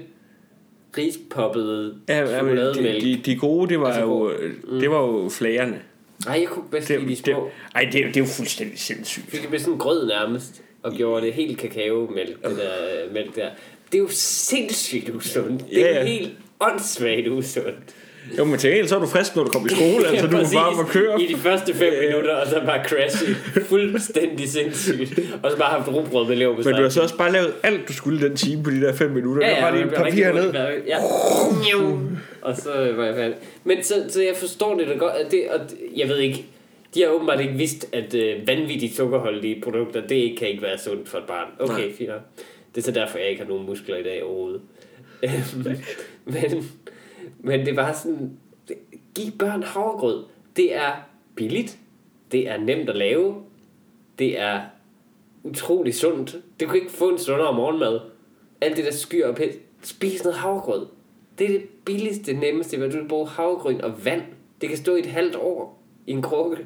rispoppede 0.98 1.94
Ja, 2.08 2.14
ja, 2.18 2.22
men 2.24 2.30
de, 2.32 2.36
chokolademælk. 2.72 3.02
de, 3.02 3.20
de 3.32 3.36
gode, 3.38 3.68
det 3.68 3.80
var 3.80 3.86
Altså, 3.86 4.00
jo, 4.00 4.32
mm. 4.68 4.80
det 4.80 4.90
var 4.90 5.00
jo 5.06 5.28
flagerne. 5.28 5.80
Nej, 6.26 6.38
jeg 6.40 6.48
kunne 6.48 6.64
bedst 6.70 6.88
Det, 6.88 7.00
lide 7.00 7.10
de 7.10 7.16
det, 7.16 7.24
små. 7.24 7.48
ej, 7.74 7.88
det, 7.92 7.94
er 7.94 8.02
jo- 8.02 8.08
det 8.08 8.16
er 8.16 8.20
jo 8.20 8.26
fuldstændig 8.26 8.78
sindssygt. 8.78 9.26
Fik 9.30 9.40
det 9.40 9.48
blev 9.48 9.60
sådan 9.60 9.78
grød 9.78 10.06
nærmest, 10.08 10.62
og 10.82 10.92
gjorde 10.92 11.26
det 11.26 11.34
helt 11.34 11.58
kakaomælk, 11.58 12.42
det 12.48 12.56
der 12.56 13.04
øh, 13.06 13.14
mælk 13.14 13.36
der. 13.36 13.48
Det 13.92 13.98
er 13.98 14.02
jo 14.02 14.08
sindssygt 14.10 15.10
usundt. 15.14 15.64
Det 15.70 15.80
er 15.82 15.86
Ja, 15.86 15.92
ja, 15.92 15.98
ja. 16.00 16.04
helt 16.06 16.30
åndssvagt 16.60 17.28
usundt. 17.28 17.94
Jo, 18.38 18.44
men 18.44 18.58
til 18.58 18.70
gengæld 18.70 18.88
så 18.88 18.96
er 18.96 19.00
du 19.00 19.06
frisk, 19.06 19.36
når 19.36 19.44
du 19.44 19.50
kommer 19.50 19.70
i 19.70 19.74
skole, 19.74 20.06
altså 20.08 20.24
du 20.26 20.30
kan 20.30 20.38
præcis. 20.38 20.54
bare 20.56 20.74
må 20.76 20.82
køre. 20.82 21.22
I 21.22 21.26
de 21.26 21.36
første 21.36 21.74
fem 21.74 21.92
Ja, 21.92 22.02
ja. 22.02 22.08
minutter, 22.08 22.34
og 22.36 22.46
så 22.46 22.60
bare 22.66 22.84
crashe 22.88 23.34
fuldstændig 23.66 24.48
sindssygt. 24.48 25.18
Og 25.42 25.50
så 25.50 25.56
bare 25.58 25.70
haft 25.70 25.88
rugbrød 25.88 26.28
med 26.28 26.36
lever 26.36 26.54
på 26.56 26.62
Men 26.64 26.74
du 26.74 26.82
har 26.82 26.88
så 26.88 27.02
også 27.02 27.16
bare 27.16 27.32
lavet 27.32 27.52
alt, 27.62 27.88
du 27.88 27.92
skulle 27.92 28.28
den 28.28 28.36
time 28.36 28.62
på 28.62 28.70
de 28.70 28.80
der 28.80 28.92
5 28.94 29.10
minutter. 29.10 29.46
Ja, 29.46 29.52
Ja, 29.52 29.56
ja, 29.56 29.84
bare 30.00 30.10
lige 30.10 30.28
et 30.28 30.34
ned. 30.34 30.42
hurtigt 30.42 30.56
færdig. 30.56 30.82
Ja. 30.86 30.98
Og 32.42 32.56
så 32.56 32.92
var 32.96 33.04
jeg 33.04 33.14
færdig. 33.14 33.36
Men 33.64 33.82
så, 33.82 33.94
så 34.08 34.22
jeg 34.22 34.36
forstår 34.36 34.78
det 34.78 34.88
da 34.88 34.94
godt. 34.94 35.14
At 35.14 35.30
det, 35.30 35.42
og 35.50 35.60
jeg 35.96 36.08
ved 36.08 36.18
ikke, 36.18 36.44
de 36.94 37.00
har 37.02 37.08
åbenbart 37.08 37.40
ikke 37.40 37.54
vidst, 37.54 37.86
at 37.92 38.14
øh, 38.14 38.48
vanvittigt 38.48 38.96
sukkerholdige 38.96 39.60
produkter, 39.62 40.00
det 40.06 40.38
kan 40.38 40.48
ikke 40.48 40.62
være 40.62 40.78
sundt 40.78 41.08
for 41.08 41.18
et 41.18 41.24
barn. 41.24 41.46
Okay, 41.70 41.94
fint. 41.98 42.10
Det 42.76 42.82
er 42.82 42.84
så 42.84 42.92
derfor, 42.92 43.18
jeg 43.18 43.28
ikke 43.28 43.42
har 43.42 43.48
nogen 43.48 43.66
muskler 43.66 43.96
i 43.96 44.02
dag 44.02 44.24
overhovedet. 44.24 44.60
Øhm, 45.22 45.78
men, 46.24 46.64
men 47.38 47.66
det 47.66 47.76
var 47.76 47.92
sådan, 47.92 48.38
giv 49.14 49.32
børn 49.38 49.62
havregrød. 49.62 50.24
Det 50.56 50.74
er 50.74 50.92
billigt. 51.36 51.78
Det 52.32 52.48
er 52.48 52.56
nemt 52.56 52.90
at 52.90 52.96
lave. 52.96 53.42
Det 54.18 54.40
er 54.40 54.60
utrolig 55.42 55.94
sundt. 55.94 56.36
Det 56.60 56.68
kunne 56.68 56.78
ikke 56.78 56.92
få 56.92 57.08
en 57.08 57.18
sundere 57.18 57.54
morgenmad. 57.54 58.00
Alt 58.60 58.76
det 58.76 58.84
der 58.84 58.90
skyr 58.90 59.26
og 59.26 59.36
pis. 59.36 59.54
Spis 59.82 60.24
noget 60.24 60.38
havregrød. 60.38 60.86
Det 61.38 61.44
er 61.44 61.52
det 61.52 61.68
billigste, 61.84 62.32
nemmeste, 62.32 62.76
hvad 62.76 62.90
du 62.90 62.96
vil 62.96 63.08
bruge 63.08 63.28
havregryn 63.28 63.80
og 63.80 64.04
vand. 64.04 64.22
Det 64.60 64.68
kan 64.68 64.78
stå 64.78 64.94
i 64.94 65.00
et 65.00 65.06
halvt 65.06 65.36
år 65.36 65.82
i 66.06 66.12
en 66.12 66.22
krukke. 66.22 66.56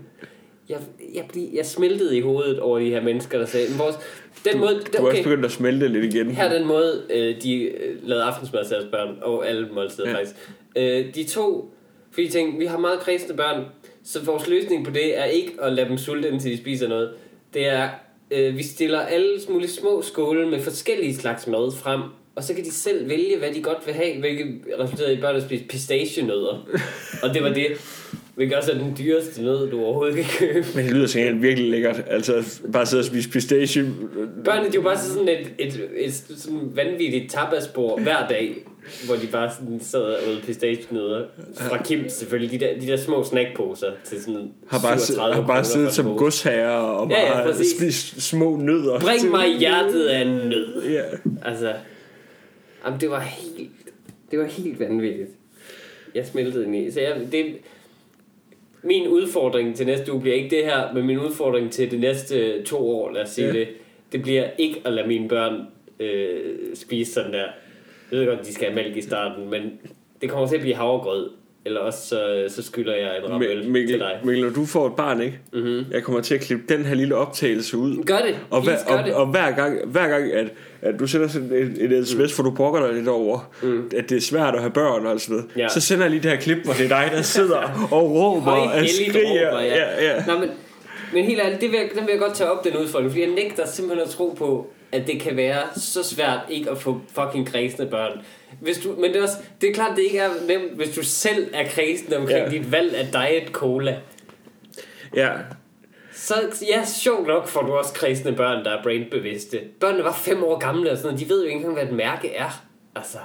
Jeg, 0.71 0.79
jeg, 1.15 1.25
blev, 1.33 1.45
jeg 1.55 1.67
smeltede 1.67 2.17
i 2.17 2.21
hovedet 2.21 2.61
over 2.61 2.79
de 2.79 2.91
her 2.91 3.03
mennesker, 3.03 3.39
der 3.39 3.47
sagde, 3.47 3.71
"Men 3.71 3.79
vores, 3.79 3.97
den 4.45 4.59
måde, 4.61 4.71
Du 4.75 4.79
er 4.79 4.83
også 5.07 5.09
okay, 5.21 5.23
begyndt 5.23 5.45
at 5.45 5.51
smelte 5.51 5.89
lidt 5.89 6.15
igen. 6.15 6.31
her 6.31 6.45
er 6.45 6.59
den 6.59 6.67
måde, 6.67 7.03
øh, 7.11 7.43
de 7.43 7.63
øh, 7.63 8.09
lavede 8.09 8.25
aftensmad 8.25 8.65
til 8.65 8.71
deres 8.77 8.87
børn, 8.91 9.17
og 9.23 9.49
alle 9.49 9.69
måltider 9.75 10.09
Ja. 10.11 10.17
faktisk. 10.17 10.37
Øh, 10.77 11.15
de 11.15 11.25
to, 11.25 11.75
fordi 12.13 12.27
de 12.27 12.33
tænkte, 12.33 12.59
vi 12.59 12.67
har 12.67 12.79
meget 12.79 13.01
kredsende 13.01 13.35
børn, 13.37 13.65
så 14.05 14.25
vores 14.25 14.49
løsning 14.49 14.85
på 14.85 14.91
det 14.91 15.19
er 15.19 15.25
ikke 15.25 15.53
at 15.63 15.73
lade 15.73 15.89
dem 15.89 15.99
sulte, 15.99 16.29
indtil 16.29 16.51
de 16.53 16.59
spiser 16.59 16.89
noget. 16.89 17.11
Det 17.55 17.67
er, 17.69 17.89
øh, 18.31 18.57
vi 18.57 18.63
stiller 18.63 19.01
alle 19.01 19.39
mulige 19.49 19.71
små 19.71 20.03
skåle 20.03 20.51
med 20.51 20.61
forskellige 20.61 21.15
slags 21.17 21.47
mad 21.47 21.73
frem, 21.77 22.01
og 22.37 22.45
så 22.45 22.55
kan 22.55 22.65
de 22.65 22.73
selv 22.73 23.09
vælge, 23.09 23.39
hvad 23.39 23.49
de 23.55 23.63
godt 23.63 23.87
vil 23.87 23.95
have, 23.95 24.21
hvilket 24.21 24.61
resulterede 24.81 25.13
i, 25.13 25.17
at 25.17 25.21
børnene 25.21 25.45
spiste 25.45 25.67
pistachienødder. 25.69 26.67
og 27.23 27.35
det 27.35 27.43
var 27.43 27.53
det. 27.53 27.67
Hvilket 28.41 28.59
også 28.59 28.73
er 28.73 28.79
den 28.79 28.95
dyreste 28.99 29.43
nød, 29.43 29.71
du 29.71 29.85
overhovedet 29.85 30.17
kan 30.17 30.25
købe. 30.39 30.67
Men 30.75 30.85
det 30.85 30.95
lyder 30.95 31.07
sådan 31.07 31.43
virkelig 31.43 31.71
lækkert. 31.71 32.03
Altså, 32.07 32.61
bare 32.73 32.87
sidde 32.87 33.01
og 33.01 33.05
spise 33.05 33.31
pistache. 33.31 33.85
Børnene, 34.45 34.73
de 34.73 34.77
var 34.77 34.85
bare 34.85 34.99
sådan 34.99 35.29
et, 35.29 35.53
et, 35.59 35.89
et, 35.97 36.15
sådan 36.15 36.73
vanvittigt 36.75 37.33
tapasbord 37.33 38.01
hver 38.03 38.29
dag, 38.29 38.57
hvor 39.07 39.15
de 39.15 39.27
bare 39.27 39.51
sådan 39.55 39.81
sad 39.81 40.01
og 40.01 40.19
åd 40.29 40.41
pistachienødder. 40.47 41.25
Fra 41.57 41.83
Kim 41.83 42.09
selvfølgelig, 42.09 42.61
de 42.61 42.67
der, 42.67 42.81
de 42.81 42.87
der 42.87 42.97
små 42.97 43.25
snackposer 43.25 43.93
til 44.05 44.23
sådan 44.23 44.53
Har 44.69 44.81
bare, 44.81 44.99
37 44.99 45.35
har 45.35 45.47
bare 45.47 45.65
siddet 45.65 45.93
som 45.93 46.17
godsherrer 46.17 46.71
og 46.71 47.11
Ja, 47.11 47.27
ja, 47.27 47.33
bare 47.33 47.53
præcis. 47.53 47.77
spist 47.77 48.23
små 48.23 48.57
nødder. 48.57 49.01
Bring 49.01 49.31
mig 49.31 49.59
hjertet 49.59 50.05
af 50.07 50.21
en 50.21 50.29
nød. 50.29 50.91
Ja. 50.91 51.03
Altså, 51.45 51.73
jamen, 52.87 53.01
det 53.01 53.11
var 53.11 53.21
helt, 53.21 53.71
det 54.31 54.39
var 54.39 54.45
helt 54.45 54.81
vanvittigt. 54.81 55.29
Jeg 56.15 56.27
smeltede 56.27 56.65
ind 56.65 56.77
i. 56.77 56.91
Så 56.91 57.01
jeg, 57.01 57.17
det, 57.33 57.47
min 58.83 59.09
udfordring 59.09 59.77
til 59.77 59.87
næste 59.87 60.13
uge 60.13 60.21
bliver 60.21 60.37
ikke 60.37 60.57
det 60.57 60.65
her, 60.65 60.93
men 60.95 61.07
min 61.07 61.19
udfordring 61.19 61.71
til 61.73 61.91
de 61.91 61.99
næste 61.99 62.63
to 62.63 62.91
år, 62.91 63.11
lad 63.13 63.23
os 63.23 63.29
sige 63.29 63.47
Ja. 63.47 63.53
det, 63.53 63.69
det 64.13 64.23
bliver 64.23 64.45
ikke 64.59 64.83
at 64.85 64.93
lade 64.93 65.09
mine 65.09 65.29
børn 65.29 65.67
øh, 66.01 66.41
spise 66.75 67.13
sådan 67.13 67.33
der. 67.33 67.45
Jeg 68.13 68.19
ved 68.21 68.27
godt, 68.27 68.47
de 68.47 68.55
skal 68.55 68.67
have 68.73 68.75
mælk 68.85 68.97
i 68.97 69.01
starten, 69.03 69.51
men 69.51 69.63
det 70.21 70.31
kommer 70.31 70.47
til 70.49 70.55
at 70.55 70.61
blive 70.61 70.75
havregrød. 70.77 71.31
Eller 71.65 71.81
også 71.81 72.07
så, 72.09 72.45
så 72.49 72.63
skylder 72.63 72.95
jeg 72.95 73.19
en 73.25 73.31
rammel 73.31 73.59
Mi- 73.59 73.63
til 73.63 73.71
Mikkel, 73.71 73.99
dig. 73.99 74.21
Mikkel, 74.25 74.45
når 74.45 74.51
du 74.53 74.65
får 74.65 74.87
et 74.87 74.97
barn, 74.97 75.21
ikke? 75.23 75.39
Mm-hmm. 75.53 75.85
Jeg 75.91 76.03
kommer 76.03 76.21
til 76.21 76.35
at 76.35 76.41
klippe 76.41 76.65
den 76.69 76.85
her 76.85 76.95
lille 76.95 77.15
optagelse 77.15 77.77
ud. 77.77 78.05
Gør 78.05 78.19
det. 78.19 78.37
Og, 78.51 78.63
hver, 78.65 78.77
gør 78.89 78.95
og, 78.99 79.05
det. 79.05 79.15
og 79.15 79.27
hver 79.27 79.51
gang, 79.51 79.87
hver 79.87 80.09
gang 80.09 80.33
at, 80.33 80.53
at 80.83 80.95
du 80.99 81.07
sender 81.07 81.29
sådan 81.29 81.53
et, 81.53 81.93
et 81.93 82.09
sms, 82.09 82.35
hvor 82.35 82.45
du 82.45 82.51
brokker 82.51 82.87
dig 82.87 82.95
lidt 82.95 83.09
over, 83.09 83.51
mm. 83.63 83.91
at 83.97 84.11
det 84.11 84.17
er 84.17 84.21
svært 84.21 84.55
at 84.55 84.61
have 84.61 84.71
børn 84.73 85.07
og 85.07 85.21
sådan 85.21 85.37
noget, 85.37 85.51
Ja. 85.57 85.69
så 85.69 85.81
sender 85.81 86.05
jeg 86.05 86.11
lige 86.11 86.23
det 86.23 86.31
her 86.31 86.39
klip, 86.41 86.65
hvor 86.65 86.73
det 86.73 86.85
er 86.85 86.89
dig, 86.89 87.09
der 87.13 87.23
sidder 87.37 87.89
og 87.91 88.11
råber 88.11 88.53
og 88.53 88.71
skriger. 88.89 89.51
råber, 89.51 89.61
ja. 89.61 90.05
Ja, 90.17 90.25
Nå, 90.27 90.39
men, 90.39 90.49
men 91.15 91.25
helt 91.25 91.41
ærligt, 91.41 91.61
det 91.61 91.71
vil 91.71 91.79
jeg, 91.79 91.89
den 91.95 92.07
vil 92.07 92.11
jeg 92.13 92.21
godt 92.21 92.35
tage 92.35 92.51
op, 92.51 92.65
den 92.65 92.77
udfordring, 92.77 93.11
fordi 93.11 93.23
jeg 93.25 93.31
nægter 93.31 93.67
simpelthen 93.67 94.05
at 94.05 94.11
tro 94.11 94.35
på, 94.39 94.71
at 94.93 95.07
det 95.07 95.21
kan 95.21 95.37
være 95.37 95.61
så 95.77 96.03
svært 96.05 96.39
ikke 96.49 96.71
at 96.71 96.79
få 96.79 97.01
fucking 97.15 97.47
kredsende 97.47 97.87
børn. 97.91 98.13
Hvis 98.61 98.79
du, 98.79 98.95
men 98.99 99.05
det 99.11 99.17
er, 99.17 99.23
også, 99.23 99.35
det 99.61 99.69
er 99.71 99.75
klart, 99.75 99.97
det 99.97 100.03
ikke 100.03 100.19
er 100.19 100.29
nemt, 100.49 100.77
hvis 100.77 100.89
du 100.95 101.03
selv 101.05 101.47
er 101.55 101.65
kredsende 101.69 102.17
omkring 102.17 102.39
Ja. 102.39 102.45
ja. 102.45 102.51
dit 102.51 102.73
valg 102.73 102.95
af 102.97 103.07
diet 103.13 103.49
cola. 103.53 103.97
ja. 105.17 105.29
Så 106.21 106.35
ja, 106.69 106.85
sjovt 106.85 107.27
nok 107.27 107.49
får 107.49 107.63
du 107.63 107.73
også 107.73 107.93
kredsende 107.93 108.33
børn, 108.33 108.65
der 108.65 108.71
er 108.71 108.83
brainbevidste. 108.83 109.61
Børnene 109.81 110.05
var 110.05 110.13
fem 110.25 110.43
år 110.45 110.59
gamle 110.59 110.91
og 110.91 110.97
sådan 110.97 111.09
noget. 111.13 111.21
De 111.21 111.29
ved 111.35 111.41
jo 111.43 111.47
ikke 111.47 111.57
engang, 111.57 111.75
hvad 111.75 111.85
et 111.85 111.93
mærke 111.93 112.29
er. 112.35 112.65
Altså, 112.97 113.19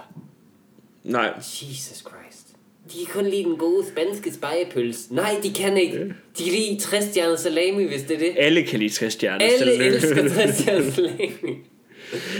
Nej. 1.03 1.33
Jesus 1.37 1.97
Christ. 1.97 2.47
De 2.93 3.05
kan 3.05 3.21
kun 3.21 3.25
lide 3.31 3.43
den 3.43 3.57
gode 3.57 3.85
spanske 3.87 4.33
spejepølse. 4.33 5.15
Nej, 5.15 5.35
de 5.43 5.53
kan 5.53 5.77
ikke. 5.77 5.97
De 6.37 6.43
kan 6.43 6.53
lide 6.53 6.79
60 6.81 7.05
stjernet 7.05 7.39
salami, 7.39 7.83
hvis 7.83 8.01
det 8.03 8.15
er 8.15 8.19
det. 8.19 8.31
Alle 8.37 8.63
kan 8.63 8.79
lide 8.79 8.89
60 8.93 9.13
stjerner. 9.13 9.45
Alle 9.61 9.73
elsker 9.85 10.29
60 10.35 10.55
stjernet 10.57 10.93
salami. 10.93 11.31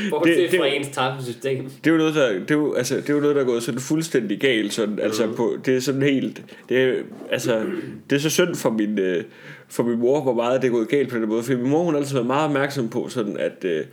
Bortset 0.10 0.38
Det- 0.38 0.52
det- 0.52 0.60
fra 0.60 0.68
ens 0.68 0.88
tappesystem. 0.88 1.64
Det 1.84 1.88
er 1.88 1.92
jo 1.92 1.98
noget, 1.98 2.16
der, 2.16 2.32
det 2.34 2.52
er 2.52 2.56
jo, 2.56 2.74
altså, 2.74 2.96
det 2.96 3.10
er 3.10 3.14
jo 3.14 3.20
noget, 3.20 3.36
der 3.36 3.42
er 3.42 3.46
gået 3.46 3.64
sådan 3.64 3.82
fuldstændig 3.82 4.40
galt. 4.40 4.74
Sådan, 4.74 5.00
altså, 5.00 5.26
Mm. 5.26 5.36
på, 5.36 5.58
det 5.66 5.76
er 5.76 5.80
sådan 5.80 6.02
helt... 6.02 6.44
Det 6.70 6.78
er, 6.84 6.94
altså, 7.32 7.66
det 8.10 8.16
er 8.16 8.20
så 8.20 8.30
synd 8.30 8.56
for 8.56 8.70
min, 8.70 9.00
øh, 9.00 9.24
for 9.70 9.84
min 9.84 10.00
mor, 10.00 10.22
hvor 10.22 10.34
meget 10.34 10.62
det 10.62 10.68
er 10.68 10.72
gået 10.72 10.88
galt 10.90 11.10
på 11.10 11.16
den 11.18 11.30
måde. 11.30 11.44
For 11.44 11.54
min 11.54 11.70
mor, 11.70 11.84
hun 11.84 11.94
har 11.94 12.00
altid 12.02 12.14
været 12.16 12.28
meget 12.28 12.46
opmærksom 12.46 12.90
på, 12.90 13.10
sådan, 13.10 13.38
at, 13.38 13.64
øh, 13.64 13.86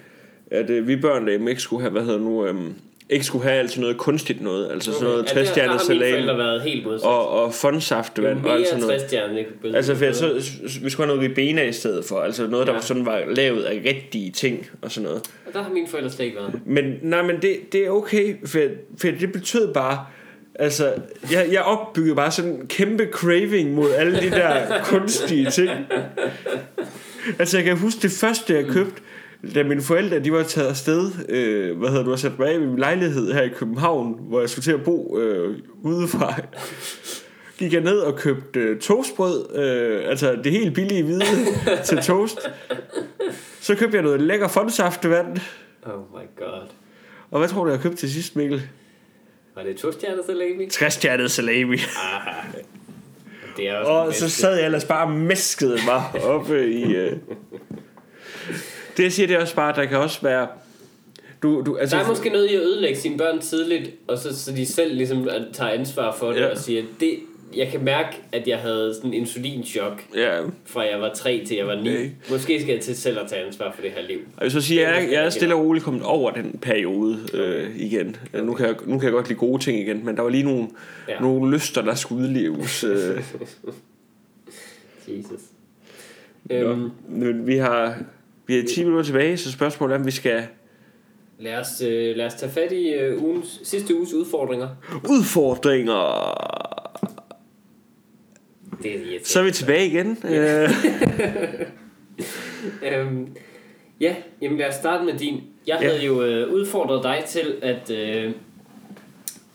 at 0.51 0.70
øh, 0.70 0.89
vi 0.89 0.97
børn 0.97 1.25
derhjemme 1.25 1.51
ikke 1.51 1.62
skulle 1.62 1.83
have, 1.83 1.93
hvad 1.93 2.03
hedder 2.03 2.18
nu, 2.18 2.47
øh, 2.47 2.55
ikke 3.11 3.25
skulle 3.25 3.45
have 3.45 3.59
altid 3.59 3.81
noget 3.81 3.97
kunstigt 3.99 4.41
noget. 4.43 4.70
Altså 4.73 4.93
sådan 4.93 5.05
noget 5.09 5.27
60 5.27 5.35
der, 5.35 5.43
der 5.45 5.51
stjernet 5.53 5.81
har 5.81 5.89
mine 5.89 6.01
forældre 6.01 6.20
salat 6.27 6.39
været 6.39 6.62
helt 6.62 6.85
modsat. 6.87 7.09
og, 7.09 7.29
og 7.29 7.55
fondsaftevand 7.55 8.45
og 8.45 8.53
alt 8.55 8.66
sådan 8.68 8.81
noget. 8.83 8.99
60 9.01 9.09
stjernet, 9.11 9.39
ikke? 9.39 9.51
Altså, 9.77 9.95
for 9.95 10.05
jeg, 10.05 10.14
så, 10.16 10.33
vi 10.83 10.91
skulle 10.91 11.07
have 11.09 11.16
noget 11.16 11.31
ribena 11.31 11.62
i 11.62 11.73
stedet 11.73 12.05
for. 12.05 12.20
Altså 12.20 12.47
noget, 12.47 12.66
der 12.66 12.73
Ja. 12.73 12.77
var 12.77 12.83
sådan 12.83 13.07
var 13.07 13.23
lavet 13.37 13.62
af 13.62 13.83
rigtige 13.89 14.31
ting 14.31 14.66
og 14.83 14.93
sådan 14.93 15.05
noget. 15.09 15.23
Og 15.47 15.53
der 15.53 15.62
har 15.62 15.70
mine 15.73 15.89
forældre 15.89 16.11
slet 16.11 16.25
ikke 16.25 16.37
været. 16.37 16.61
Men, 16.66 16.85
nej, 17.03 17.23
men 17.23 17.37
det, 17.43 17.57
det 17.73 17.87
er 17.87 17.91
okay, 17.91 18.37
for, 18.47 18.59
for 18.99 19.09
det 19.20 19.33
betød 19.33 19.75
bare, 19.75 20.07
altså, 20.55 20.94
jeg, 21.32 21.48
jeg 21.53 21.62
opbyggede 21.62 22.14
bare 22.14 22.30
sådan 22.30 22.50
en 22.50 22.66
kæmpe 22.66 23.09
craving 23.12 23.74
mod 23.74 23.90
alle 23.90 24.20
de 24.20 24.30
der 24.30 24.66
kunstige 24.90 25.50
ting. 25.50 25.70
Altså, 27.38 27.57
jeg 27.59 27.64
kan 27.64 27.78
huske 27.78 28.00
det 28.03 28.11
første, 28.11 28.55
jeg 28.55 28.66
købte, 28.66 29.03
da 29.55 29.62
mine 29.62 29.82
forældre, 29.82 30.18
de 30.18 30.32
var 30.32 30.42
taget 30.42 30.68
afsted, 30.68 31.11
øh, 31.28 31.78
hvad 31.78 31.88
hedder 31.88 32.05
du, 32.05 32.12
og 32.12 32.18
sat 32.18 32.38
mig 32.38 32.48
af 32.48 32.55
i 32.55 32.59
min 32.59 32.78
lejlighed 32.78 33.32
her 33.32 33.42
i 33.42 33.48
København, 33.48 34.18
hvor 34.20 34.40
jeg 34.40 34.50
skulle 34.50 34.64
til 34.64 34.72
at 34.72 34.84
bo 34.84 35.18
øh, 35.18 35.59
udefra. 35.82 36.34
Gik 37.59 37.72
jeg 37.72 37.80
ned 37.80 37.98
og 37.98 38.16
købte 38.16 38.61
øh, 38.61 38.80
toastbrød, 38.80 39.57
øh, 39.57 40.11
altså 40.11 40.36
det 40.44 40.53
helt 40.53 40.74
billige 40.74 41.03
hvide 41.03 41.24
til 41.88 41.98
toast. 41.98 42.38
Så 43.61 43.74
købte 43.74 43.96
jeg 43.96 44.03
noget 44.03 44.20
lækker 44.20 44.48
fondsaftevand. 44.48 45.36
Oh 45.82 45.92
my 45.92 46.44
god. 46.44 46.68
Og 47.30 47.38
hvad 47.38 47.48
tror 47.48 47.64
du, 47.64 47.70
jeg 47.70 47.80
købte 47.80 47.96
til 47.96 48.12
sidst, 48.12 48.36
Mikkel? 48.36 48.62
Var 49.55 49.62
det 49.62 49.76
to 49.76 49.92
stjerner 49.92 50.22
salami? 50.26 50.68
60 50.68 50.94
stjernet 50.94 51.30
salami. 51.30 51.76
Ah, 51.76 52.44
det 53.57 53.68
er 53.68 53.76
også 53.76 53.90
Og 53.90 54.14
så 54.14 54.30
sad 54.30 54.57
jeg 54.57 54.64
ellers 54.64 54.84
bare 54.84 55.11
mæskede 55.11 55.78
mig 55.86 56.22
oppe 56.24 56.70
i... 56.72 56.84
Uh... 56.84 57.12
Det 58.96 59.03
jeg 59.03 59.12
siger, 59.12 59.26
det 59.26 59.36
er 59.36 59.40
også 59.40 59.55
bare, 59.55 59.70
at 59.70 59.76
der 59.76 59.84
kan 59.84 59.98
også 59.98 60.20
være... 60.22 60.48
Du, 61.42 61.62
du, 61.66 61.76
altså, 61.76 61.96
Der 61.96 62.03
er 62.05 62.09
måske 62.09 62.30
noget 62.30 62.50
i 62.50 62.55
at 62.55 62.61
ødelægge 62.62 62.98
sine 63.00 63.18
børn 63.18 63.40
tidligt, 63.40 63.90
og 64.09 64.18
så, 64.18 64.38
så 64.44 64.53
de 64.53 64.66
selv 64.66 64.94
ligesom 64.96 65.28
tager 65.53 65.70
ansvar 65.70 66.16
for 66.16 66.32
det, 66.32 66.40
Ja. 66.40 66.50
og 66.50 66.59
siger, 66.59 66.82
det, 67.00 67.18
jeg 67.57 67.68
kan 67.68 67.84
mærke, 67.84 68.16
at 68.32 68.48
jeg 68.48 68.59
havde 68.59 68.94
sådan 68.94 69.11
en 69.11 69.14
insulinchok, 69.14 70.03
Ja, 70.16 70.40
fra 70.64 70.80
jeg 70.80 71.00
var 71.00 71.12
3 71.14 71.44
til 71.46 71.57
jeg 71.57 71.66
var 71.66 71.74
9. 71.74 71.80
Okay. 71.90 72.11
Måske 72.30 72.61
skal 72.62 72.72
jeg 72.72 72.80
til 72.82 72.96
selv 72.96 73.18
at 73.18 73.26
tage 73.28 73.46
ansvar 73.46 73.72
for 73.74 73.82
det 73.82 73.90
her 73.90 74.03
liv. 74.03 74.18
og 74.18 74.40
jeg 74.40 74.44
vil 74.44 74.50
så 74.50 74.61
sige, 74.61 74.80
jeg, 74.88 75.05
er- 75.05 75.11
jeg 75.11 75.24
er 75.24 75.30
stille 75.30 75.55
og 75.55 75.64
roligt 75.64 75.84
kommet 75.84 76.03
over 76.03 76.30
den 76.30 76.59
periode 76.62 77.18
øh, 77.34 77.76
igen. 77.80 78.16
Okay. 78.34 78.44
Nu, 78.44 78.55
kan 78.55 78.66
jeg, 78.66 78.74
nu 78.86 78.98
kan 78.98 79.05
jeg 79.05 79.12
godt 79.12 79.28
lide 79.28 79.38
gode 79.38 79.62
ting 79.62 79.78
igen, 79.78 80.05
men 80.05 80.16
der 80.16 80.22
var 80.22 80.30
lige 80.30 80.44
nogle, 80.44 80.68
ja. 81.09 81.20
Nogle 81.20 81.55
lyster, 81.55 81.82
der 81.82 81.94
skulle 81.94 82.22
udleves. 82.22 82.84
Øh. 82.84 83.22
Jesus. 85.09 85.40
Nå, 86.44 86.55
Øhm, 86.57 86.90
men 87.09 87.46
vi 87.46 87.57
har, 87.57 87.98
vi 88.46 88.55
har 88.55 88.62
10 88.74 88.84
minutter 88.84 89.05
tilbage, 89.05 89.36
så 89.36 89.53
spørgsmålet 89.53 89.94
er, 89.94 89.98
om 89.98 90.07
vi 90.07 90.11
skal... 90.11 90.42
lad, 91.38 91.55
os, 91.57 91.82
øh, 91.86 92.16
lad 92.16 92.26
os 92.26 92.34
tage 92.34 92.53
fat 92.53 92.72
i 92.72 92.88
øh, 92.92 93.22
ugens, 93.22 93.61
sidste 93.64 93.94
uges 93.96 94.12
udfordringer. 94.14 94.68
Udfordringer! 95.11 96.82
Det 98.83 98.95
er. 98.95 99.18
Så 99.24 99.41
er 99.41 99.45
vi 99.45 99.51
tilbage 99.51 99.87
igen. 99.87 100.18
Øh, 100.24 100.68
Øhm, 102.93 103.28
ja, 104.01 104.16
jamen 104.43 104.59
lad 104.59 104.68
os 104.68 104.74
starte 104.74 105.05
med 105.05 105.12
din. 105.14 105.41
Jeg 105.66 105.78
Ja. 105.83 105.89
havde 105.89 106.05
jo 106.05 106.22
øh, 106.22 106.53
udfordret 106.53 107.03
dig 107.05 107.22
til 107.28 107.55
at, 107.62 107.91
øh, 107.91 108.30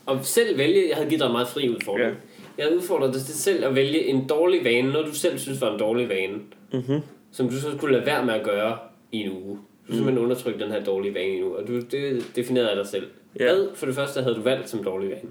at 0.10 0.26
selv 0.26 0.58
vælge. 0.58 0.88
Jeg 0.90 0.96
havde 0.98 1.10
givet 1.10 1.20
dig 1.20 1.26
en 1.28 1.32
meget 1.32 1.48
fri 1.48 1.70
udfordring. 1.70 2.10
Ja. 2.10 2.16
Jeg 2.58 2.66
havde 2.66 2.78
udfordret 2.78 3.14
dig 3.14 3.22
til 3.22 3.34
selv 3.36 3.66
at 3.66 3.76
vælge 3.76 4.06
en 4.06 4.28
dårlig 4.28 4.64
vane, 4.64 4.92
noget 4.92 5.08
du 5.08 5.14
selv 5.16 5.38
synes 5.38 5.62
var 5.62 5.74
en 5.74 5.80
dårlig 5.80 6.10
vane, 6.10 6.34
mm-hmm. 6.74 7.00
som 7.32 7.50
du 7.50 7.56
så 7.56 7.78
skulle 7.78 7.94
lade 7.96 8.06
være 8.06 8.26
med 8.26 8.34
at 8.34 8.44
gøre 8.44 8.78
i 9.12 9.18
en 9.18 9.32
uge. 9.32 9.56
Du 9.56 9.60
mm. 9.88 9.94
simpelthen 9.94 10.24
undertrykke 10.24 10.60
den 10.60 10.72
her 10.72 10.84
dårlige 10.84 11.14
vane 11.14 11.46
uge, 11.46 11.56
og 11.58 11.68
du, 11.68 11.80
det 11.80 12.26
definerede 12.36 12.76
dig 12.78 12.88
selv. 12.88 13.08
Ja. 13.40 13.44
Hvad 13.44 13.68
for 13.76 13.86
det 13.86 13.96
første 13.96 14.22
havde 14.22 14.36
du 14.36 14.42
valgt 14.42 14.70
som 14.70 14.84
dårlig 14.84 15.10
vane? 15.10 15.30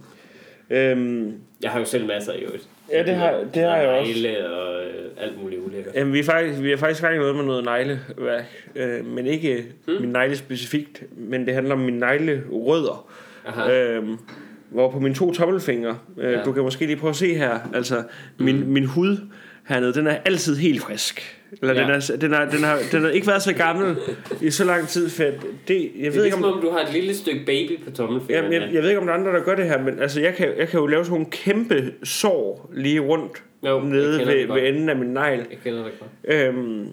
øhm, 0.90 1.32
Jeg 1.62 1.70
har 1.70 1.78
jo 1.78 1.84
selv 1.84 2.06
masser 2.06 2.32
i 2.32 2.38
øvrigt. 2.40 2.68
Ja, 2.92 3.02
det 3.02 3.14
har- 3.14 3.44
det 3.54 3.62
har 3.62 3.76
jeg 3.76 3.88
også. 3.88 4.12
Negle 4.12 4.50
og 4.50 4.82
øh, 4.84 4.90
alt 5.16 5.42
muligt 5.42 5.60
ulækkert. 5.66 5.94
Jamen, 5.94 6.12
vi 6.12 6.18
er 6.18 6.24
faktisk, 6.24 6.62
vi 6.62 6.72
er 6.72 6.76
faktisk 6.76 7.02
gang 7.02 7.14
i 7.14 7.18
noget 7.18 7.36
med 7.36 7.44
noget 7.44 7.64
negleværk, 7.64 8.68
øh, 8.76 9.06
men 9.06 9.26
ikke 9.26 9.64
hmm? 9.86 9.96
min 10.00 10.08
negle 10.10 10.36
specifikt, 10.36 11.02
men 11.16 11.46
det 11.46 11.54
handler 11.54 11.74
om 11.74 11.80
mine 11.80 11.98
neglerødder. 11.98 13.08
Aha. 13.46 13.72
Øhm, 13.72 14.18
hvor 14.70 14.90
på 14.90 15.00
mine 15.00 15.14
to 15.14 15.32
tommelfingre, 15.32 15.98
øh, 16.18 16.32
ja. 16.32 16.42
Du 16.42 16.52
kan 16.52 16.62
måske 16.62 16.86
lige 16.86 16.96
prøve 16.96 17.10
at 17.10 17.16
se 17.16 17.34
her, 17.34 17.58
altså 17.74 18.02
min, 18.38 18.72
min 18.72 18.84
hud 18.84 19.16
hernede, 19.68 19.94
den 19.94 20.06
er 20.06 20.16
altid 20.24 20.56
helt 20.56 20.82
frisk. 20.82 21.36
Eller 21.62 21.74
ja. 21.74 21.80
Den, 21.80 21.90
er, 21.90 22.16
den, 22.20 22.34
er, 22.34 22.50
den, 22.50 22.64
har, 22.64 22.78
den 22.92 23.02
har 23.02 23.10
ikke 23.10 23.26
været 23.26 23.42
så 23.42 23.52
gammel 23.52 23.96
i 24.40 24.50
så 24.50 24.64
lang 24.64 24.88
tid, 24.88 25.10
for 25.10 25.22
det, 25.22 25.34
jeg 25.34 25.38
Det 25.68 25.78
er 25.78 25.80
ved 26.00 26.06
ikke 26.06 26.18
ligesom 26.22 26.44
om... 26.44 26.52
om 26.52 26.60
du 26.60 26.70
har 26.70 26.78
et 26.80 26.92
lille 26.92 27.14
stykke 27.14 27.46
baby 27.46 27.84
på 27.84 27.90
tommelfingeren. 27.90 28.52
Jamen, 28.52 28.66
jeg, 28.66 28.74
jeg 28.74 28.82
ved 28.82 28.88
ikke, 28.88 29.00
om 29.00 29.06
der 29.06 29.14
er 29.14 29.18
andre, 29.18 29.32
der 29.32 29.40
gør 29.44 29.54
det 29.54 29.64
her, 29.64 29.82
men 29.82 29.98
altså, 30.00 30.20
jeg 30.20 30.34
kan, 30.34 30.48
jeg 30.58 30.68
kan 30.68 30.80
jo 30.80 30.86
lave 30.86 31.04
sådan 31.04 31.12
nogle 31.12 31.30
kæmpe 31.30 31.92
sår 32.04 32.70
lige 32.74 33.00
rundt 33.00 33.42
Jo, 33.66 33.80
nede 33.80 34.26
ved, 34.26 34.46
ved 34.46 34.68
enden 34.68 34.88
af 34.88 34.96
min 34.96 35.08
negl. 35.08 35.46
Jeg 35.50 35.58
kender 35.64 35.84
det 35.84 35.92
godt. 36.00 36.10
Øhm, 36.24 36.88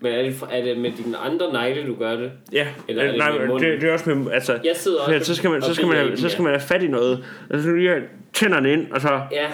Men 0.00 0.12
er 0.12 0.22
det, 0.22 0.36
er 0.50 0.62
det 0.64 0.78
med 0.78 0.92
dine 1.04 1.16
andre 1.16 1.52
negle, 1.52 1.86
du 1.86 1.94
gør 1.94 2.16
det? 2.16 2.32
Ja, 2.52 2.66
Eller 2.88 3.02
er 3.02 3.06
det 3.10 3.18
nej, 3.18 3.30
det, 3.58 3.80
det 3.80 3.88
er 3.88 3.92
også 3.92 4.14
med, 4.14 4.32
altså, 4.32 4.52
Jeg 4.52 4.76
sidder 4.76 4.98
ja, 5.08 5.14
også 5.14 5.26
så 5.26 5.34
skal 5.34 5.50
man, 5.50 5.62
så 5.62 5.68
og 5.68 5.74
skal 5.74 5.86
man, 5.88 5.96
have, 5.96 6.16
så 6.16 6.28
skal 6.28 6.42
man 6.42 6.52
have 6.52 6.60
fat 6.60 6.82
i 6.82 6.88
noget. 6.88 7.24
Altså, 7.50 7.68
nu 7.68 7.76
lige, 7.76 7.94
tænderne 8.32 8.72
ind, 8.72 8.92
og 8.92 9.00
så... 9.00 9.20
Ja. 9.32 9.46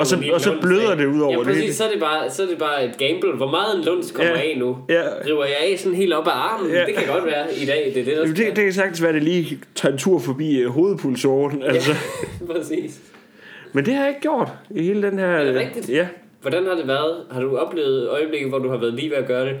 Og 0.00 0.06
så- 0.06 0.18
og 0.32 0.40
så 0.40 0.54
bløder 0.62 0.94
det 0.94 1.06
ud 1.06 1.20
over 1.20 1.32
ja, 1.32 1.38
det 1.38 1.46
præcis, 1.46 1.62
hele. 1.62 1.74
Så 1.74 1.84
er 1.84 1.90
det, 1.90 2.00
bare, 2.00 2.30
så 2.30 2.42
er 2.42 2.46
det 2.46 2.58
bare 2.58 2.84
et 2.84 2.98
gamble. 2.98 3.32
Hvor 3.36 3.50
meget 3.50 3.78
en 3.78 3.84
lunds 3.84 4.10
kommer 4.12 4.32
Ja. 4.32 4.38
af 4.40 4.54
nu? 4.58 4.78
Ja. 4.88 5.02
River 5.26 5.44
jeg 5.44 5.56
af 5.72 5.78
sådan 5.78 5.96
helt 5.96 6.12
op 6.12 6.26
ad 6.26 6.32
armen? 6.34 6.70
Ja. 6.70 6.84
Det 6.84 6.94
kan 6.94 7.06
godt 7.14 7.24
være 7.26 7.54
i 7.62 7.66
dag. 7.66 7.92
Det 7.94 8.00
er 8.00 8.04
det, 8.04 8.16
der 8.16 8.24
Det, 8.26 8.36
det, 8.36 8.56
det 8.56 8.64
kan 8.64 8.72
sagtens 8.72 9.02
være, 9.02 9.08
at 9.08 9.14
det 9.14 9.22
lige 9.22 9.58
tager 9.74 9.92
en 9.92 9.98
tur 9.98 10.18
forbi 10.18 10.58
øh, 10.60 10.68
hovedpulsåren. 10.68 11.62
Altså. 11.62 11.90
præcis. 12.52 13.00
Men 13.72 13.84
det 13.86 13.94
har 13.94 14.00
jeg 14.00 14.08
ikke 14.08 14.20
gjort 14.20 14.48
i 14.70 14.82
hele 14.82 15.02
den 15.02 15.18
her... 15.18 15.44
det 15.44 15.54
øh, 15.54 15.60
rigtigt? 15.60 15.88
Ja. 15.88 16.06
Hvordan 16.42 16.66
har 16.66 16.74
det 16.74 16.88
været? 16.88 17.16
Har 17.30 17.40
du 17.40 17.56
oplevet 17.56 18.08
øjeblikke, 18.08 18.48
hvor 18.48 18.58
du 18.58 18.68
har 18.68 18.76
været 18.76 18.94
lige 18.94 19.10
ved 19.10 19.16
at 19.16 19.26
gøre 19.26 19.46
det? 19.46 19.56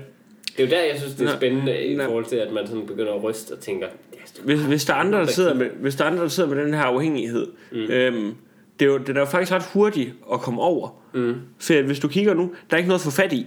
Det 0.56 0.62
er 0.62 0.66
jo 0.66 0.70
der, 0.70 0.82
jeg 0.92 0.98
synes, 0.98 1.14
det 1.14 1.28
er 1.28 1.36
spændende 1.36 1.80
i 1.80 1.94
Nej. 1.96 2.06
forhold 2.06 2.24
til, 2.24 2.36
at 2.36 2.52
man 2.52 2.66
sådan 2.66 2.86
begynder 2.86 3.12
at 3.12 3.22
ryste 3.24 3.52
og 3.52 3.60
tænker, 3.60 3.86
ja, 4.14 4.18
Hvis, 4.44 4.60
hvis, 4.60 4.84
der 4.84 4.92
er 4.94 4.98
andre, 4.98 5.18
der 5.18 5.26
sidder 5.26 5.54
med, 5.54 5.66
hvis 5.80 5.94
der 5.94 6.04
er 6.04 6.08
andre, 6.10 6.22
der 6.22 6.28
sidder 6.28 6.48
med 6.54 6.64
den 6.64 6.74
her 6.74 6.80
afhængighed, 6.82 7.46
mm. 7.72 7.78
øhm, 7.78 8.34
det 8.80 8.86
er 8.86 8.90
jo, 8.92 8.98
den 8.98 9.16
er 9.16 9.20
jo 9.20 9.26
faktisk 9.26 9.52
ret 9.52 9.62
hurtig 9.72 10.12
at 10.32 10.40
komme 10.40 10.60
over. 10.62 10.88
Mm. 11.14 11.34
For 11.60 11.74
at 11.74 11.84
hvis 11.84 11.98
du 12.00 12.08
kigger 12.08 12.34
nu, 12.34 12.42
der 12.70 12.76
er 12.76 12.78
ikke 12.78 12.88
noget 12.88 13.00
at 13.00 13.04
få 13.04 13.10
fat 13.10 13.32
i. 13.32 13.46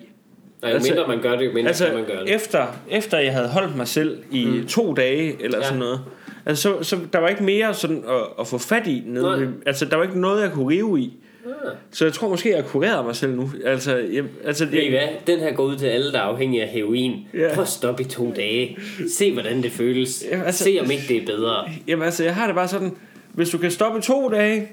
Nej, 0.62 0.70
jo 0.72 0.76
Altså- 0.76 0.92
mindre 0.94 1.08
man 1.08 1.22
gør 1.22 1.36
det, 1.38 1.46
jo 1.46 1.52
mindre 1.54 1.68
Altså, 1.68 1.86
kan 1.86 1.96
man 1.96 2.06
gøre 2.06 2.26
det. 2.26 2.36
efter, 2.36 2.66
efter 2.90 3.18
jeg 3.18 3.34
havde 3.34 3.48
holdt 3.48 3.76
mig 3.78 3.88
selv 3.88 4.18
i 4.32 4.46
mm. 4.46 4.68
to 4.68 4.94
dage, 4.94 5.36
eller 5.44 5.58
Ja. 5.58 5.64
ja. 5.64 5.68
sådan 5.68 5.80
noget, 5.80 6.00
altså, 6.46 6.62
så, 6.62 6.84
så 6.84 6.98
der 7.14 7.20
var 7.20 7.28
ikke 7.28 7.44
mere 7.44 7.74
sådan 7.74 7.98
at, 8.08 8.22
at 8.40 8.48
få 8.48 8.58
fat 8.58 8.88
i. 8.88 9.04
Nej. 9.06 9.22
Nede, 9.22 9.40
ved- 9.42 9.54
altså, 9.66 9.86
der 9.86 9.96
var 9.96 10.04
ikke 10.04 10.20
noget, 10.20 10.42
jeg 10.42 10.52
kunne 10.52 10.70
rive 10.70 11.00
i. 11.00 11.14
Ah. 11.46 11.72
Så 11.92 12.06
jeg 12.06 12.14
tror 12.14 12.30
måske, 12.30 12.56
jeg 12.56 12.66
kurerede 12.66 13.04
mig 13.04 13.16
selv 13.16 13.36
nu. 13.36 13.50
Altså, 13.66 13.98
jeg, 13.98 14.24
altså, 14.46 14.66
Ved 14.66 14.74
I 14.74 14.84
jeg, 14.84 14.90
hvad? 15.26 15.36
Den 15.36 15.44
her 15.44 15.54
går 15.54 15.64
ud 15.64 15.78
til 15.78 15.86
alle, 15.86 16.12
der 16.12 16.18
er 16.18 16.22
afhængige 16.24 16.64
af 16.64 16.70
heroin. 16.70 17.14
Ja. 17.34 17.50
Prøv 17.54 17.62
at 17.62 17.68
stoppe 17.68 18.04
i 18.04 18.06
to 18.06 18.34
dage. 18.36 18.78
Se, 19.18 19.34
hvordan 19.34 19.64
det 19.64 19.72
føles. 19.72 20.26
Ja, 20.32 20.44
altså- 20.44 20.64
Se, 20.64 20.80
om 20.82 20.92
ikke 20.92 21.04
det 21.08 21.18
er 21.18 21.26
bedre. 21.26 21.70
jamen, 21.88 22.06
altså, 22.06 22.24
jeg 22.24 22.36
har 22.36 22.46
det 22.46 22.56
bare 22.56 22.68
sådan, 22.68 22.96
hvis 23.34 23.50
du 23.50 23.58
kan 23.58 23.72
stoppe 23.72 24.00
i 24.00 24.02
to 24.02 24.30
dage, 24.30 24.68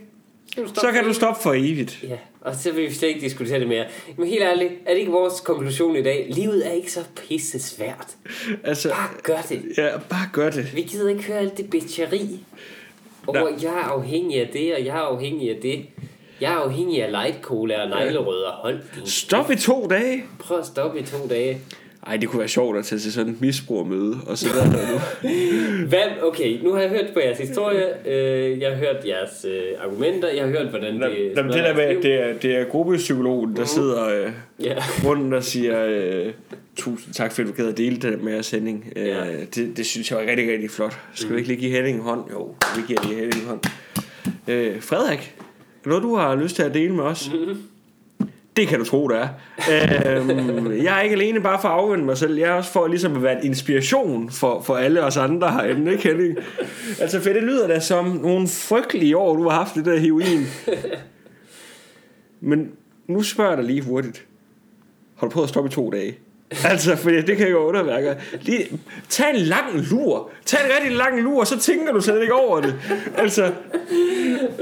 så 0.55 0.91
kan 0.93 1.05
du 1.05 1.13
stoppe 1.13 1.43
for 1.43 1.53
evigt. 1.53 1.99
Ja, 2.03 2.17
og 2.41 2.55
så 2.55 2.73
vil 2.73 2.85
vi 2.85 2.95
slet 2.95 3.09
ikke 3.09 3.21
diskutere 3.21 3.61
det 3.61 3.69
mere. 3.69 3.85
Men 4.17 4.29
helt 4.29 4.43
ærligt, 4.43 4.73
er 4.87 4.93
det 4.93 4.99
ikke 5.01 5.13
vores 5.13 5.41
konklusion 5.41 5.97
i 5.97 6.03
dag? 6.03 6.27
Livet 6.31 6.67
er 6.67 6.71
ikke 6.71 6.93
så 6.93 7.01
pisse 7.29 7.59
svært. 7.59 8.17
Altså, 8.65 8.89
Bare 8.89 9.09
gør 9.23 9.41
det. 9.49 9.63
ja, 9.77 9.99
bare 9.99 10.29
gør 10.33 10.51
det. 10.51 10.75
Vi 10.75 10.83
gider 10.83 11.09
ikke 11.11 11.23
høre 11.23 11.39
alt 11.39 11.57
det 11.57 11.71
bitcheri. 11.71 12.41
Og 13.27 13.51
jeg 13.63 13.73
er 13.73 13.85
afhængig 13.93 14.41
af 14.41 14.49
det, 14.53 14.75
og 14.75 14.85
jeg 14.85 14.97
er 14.97 15.01
afhængig 15.01 15.51
af 15.51 15.57
det. 15.63 15.87
Jeg 16.41 16.53
er 16.53 16.57
afhængig 16.57 17.03
af 17.05 17.11
light 17.11 17.43
cola 17.43 17.83
og 17.83 17.89
neglerødder. 17.89 18.51
Hold 18.51 18.79
din... 18.97 19.07
Stop 19.07 19.51
i 19.51 19.57
to 19.57 19.87
dage. 19.87 20.25
Prøv 20.39 20.59
at 20.59 20.67
stoppe 20.67 21.01
i 21.01 21.03
to 21.03 21.27
dage. 21.31 21.59
Ej, 22.07 22.17
det 22.17 22.29
kunne 22.29 22.39
være 22.41 22.49
sjovt 22.49 22.79
at 22.79 22.85
tage 22.85 22.99
til 22.99 23.13
sådan 23.13 23.33
et 23.33 23.41
misbrugermøde, 23.41 24.17
og 24.27 24.39
så 24.39 24.49
der 24.49 24.65
nu. 24.93 24.99
Hvad? 25.89 26.03
Okay, 26.23 26.63
nu 26.63 26.73
har 26.73 26.81
jeg 26.81 26.91
hørt 26.91 27.11
på 27.15 27.21
jeres 27.21 27.39
historie. 27.39 27.85
Øh, 28.07 28.61
jeg 28.61 28.71
har 28.71 28.77
hørt 28.77 28.97
jeres 29.07 29.47
øh, 29.49 29.63
argumenter. 29.85 30.29
Jeg 30.29 30.45
har 30.45 30.51
hørt, 30.51 30.67
hvordan 30.67 30.95
det... 30.95 31.33
Jamen, 31.37 31.53
det 31.53 31.65
der 31.65 31.75
med, 31.75 31.83
jeres 31.83 31.97
at 31.97 32.03
det 32.03 32.15
er, 32.15 32.33
det 32.43 32.57
er 32.57 32.65
gruppepsykologen, 32.65 33.57
der 33.57 33.65
sidder 33.65 34.09
øh, 34.25 34.31
Ja. 34.65 34.75
rundt 35.05 35.35
og 35.35 35.45
siger, 35.45 35.85
øh, 35.87 36.33
tusind 36.77 37.15
tak 37.15 37.33
for, 37.33 37.43
at 37.43 37.49
du 37.49 37.53
gad 37.53 37.69
at 37.69 37.79
dele 37.79 37.97
det 37.97 38.23
med 38.23 38.39
os, 38.39 38.51
Henning. 38.51 38.93
Øh, 38.97 39.07
Ja. 39.07 39.25
det, 39.55 39.77
det 39.77 39.87
synes 39.87 40.11
jeg 40.11 40.19
var 40.19 40.25
rigtig, 40.31 40.53
rigtig 40.53 40.71
flot. 40.71 40.99
Skal 41.15 41.31
vi 41.33 41.37
ikke 41.37 41.49
lige 41.49 41.61
give 41.61 41.71
Henning 41.71 41.97
en 41.97 42.03
hånd? 42.03 42.21
Jo, 42.33 42.55
vi 42.77 42.83
giver 42.87 43.03
lige 43.03 43.15
Henning 43.21 43.43
en 43.43 43.49
hånd. 43.49 43.61
Øh, 44.49 44.83
Frederik, 44.83 45.35
er 45.39 45.43
der 45.85 45.89
noget, 45.91 46.03
du 46.03 46.17
har 46.17 46.35
lyst 46.37 46.57
til 46.57 46.63
at 46.63 46.75
dele 46.75 46.95
med 46.95 47.05
os? 47.05 47.31
Det 48.57 48.69
kan 48.69 48.79
du 48.79 48.85
tro, 48.85 49.09
det 49.09 49.17
er. 49.19 49.29
øhm, 50.19 50.83
jeg 50.83 50.97
er 50.99 51.01
ikke 51.01 51.15
alene 51.17 51.41
bare 51.41 51.61
for 51.61 51.69
at 51.69 51.75
afvende 51.75 52.05
mig 52.05 52.19
selv. 52.19 52.39
Jeg 52.39 52.49
er 52.49 52.53
også 52.53 52.73
for 52.73 52.87
ligesom 52.87 53.17
at 53.17 53.23
være 53.23 53.39
en 53.41 53.45
inspiration 53.47 54.31
for, 54.31 54.63
for 54.63 54.77
alle 54.77 55.03
os 55.03 55.17
andre 55.17 55.51
herinde, 55.51 55.93
ikke 55.93 56.09
Henning? 56.09 56.39
Altså, 57.01 57.21
for 57.21 57.31
det 57.31 57.43
lyder 57.43 57.67
da 57.69 57.81
som 57.81 58.05
nogle 58.05 58.49
frygtelige 58.49 59.17
år, 59.17 59.37
du 59.37 59.49
har 59.49 59.59
haft 59.59 59.75
det 59.75 59.85
der 59.85 59.99
heroin. 59.99 60.47
Men 62.41 62.71
nu 63.09 63.23
spørger 63.23 63.51
jeg 63.51 63.59
dig 63.59 63.67
lige 63.67 63.83
hurtigt. 63.83 64.25
Har 65.17 65.27
du 65.27 65.33
prøvet 65.33 65.47
at 65.47 65.51
stoppe 65.51 65.69
i 65.71 65.73
to 65.73 65.91
dage? 65.91 66.19
Altså, 66.65 66.97
for 66.97 67.11
det 67.11 67.27
kan 67.37 67.41
jeg 67.41 67.51
jo 67.51 67.59
underværke. 67.59 68.15
Lige, 68.41 68.67
tag 69.09 69.31
en 69.31 69.37
lang 69.37 69.67
lur. 69.91 70.31
Tag 70.45 70.61
en 70.67 70.71
rigtig 70.77 70.97
lang 70.97 71.23
lur, 71.23 71.45
så 71.45 71.59
tænker 71.61 71.93
du 71.93 72.01
slet 72.01 72.21
ikke 72.23 72.35
over 72.35 72.61
det. 72.61 72.75
Altså, 73.19 73.53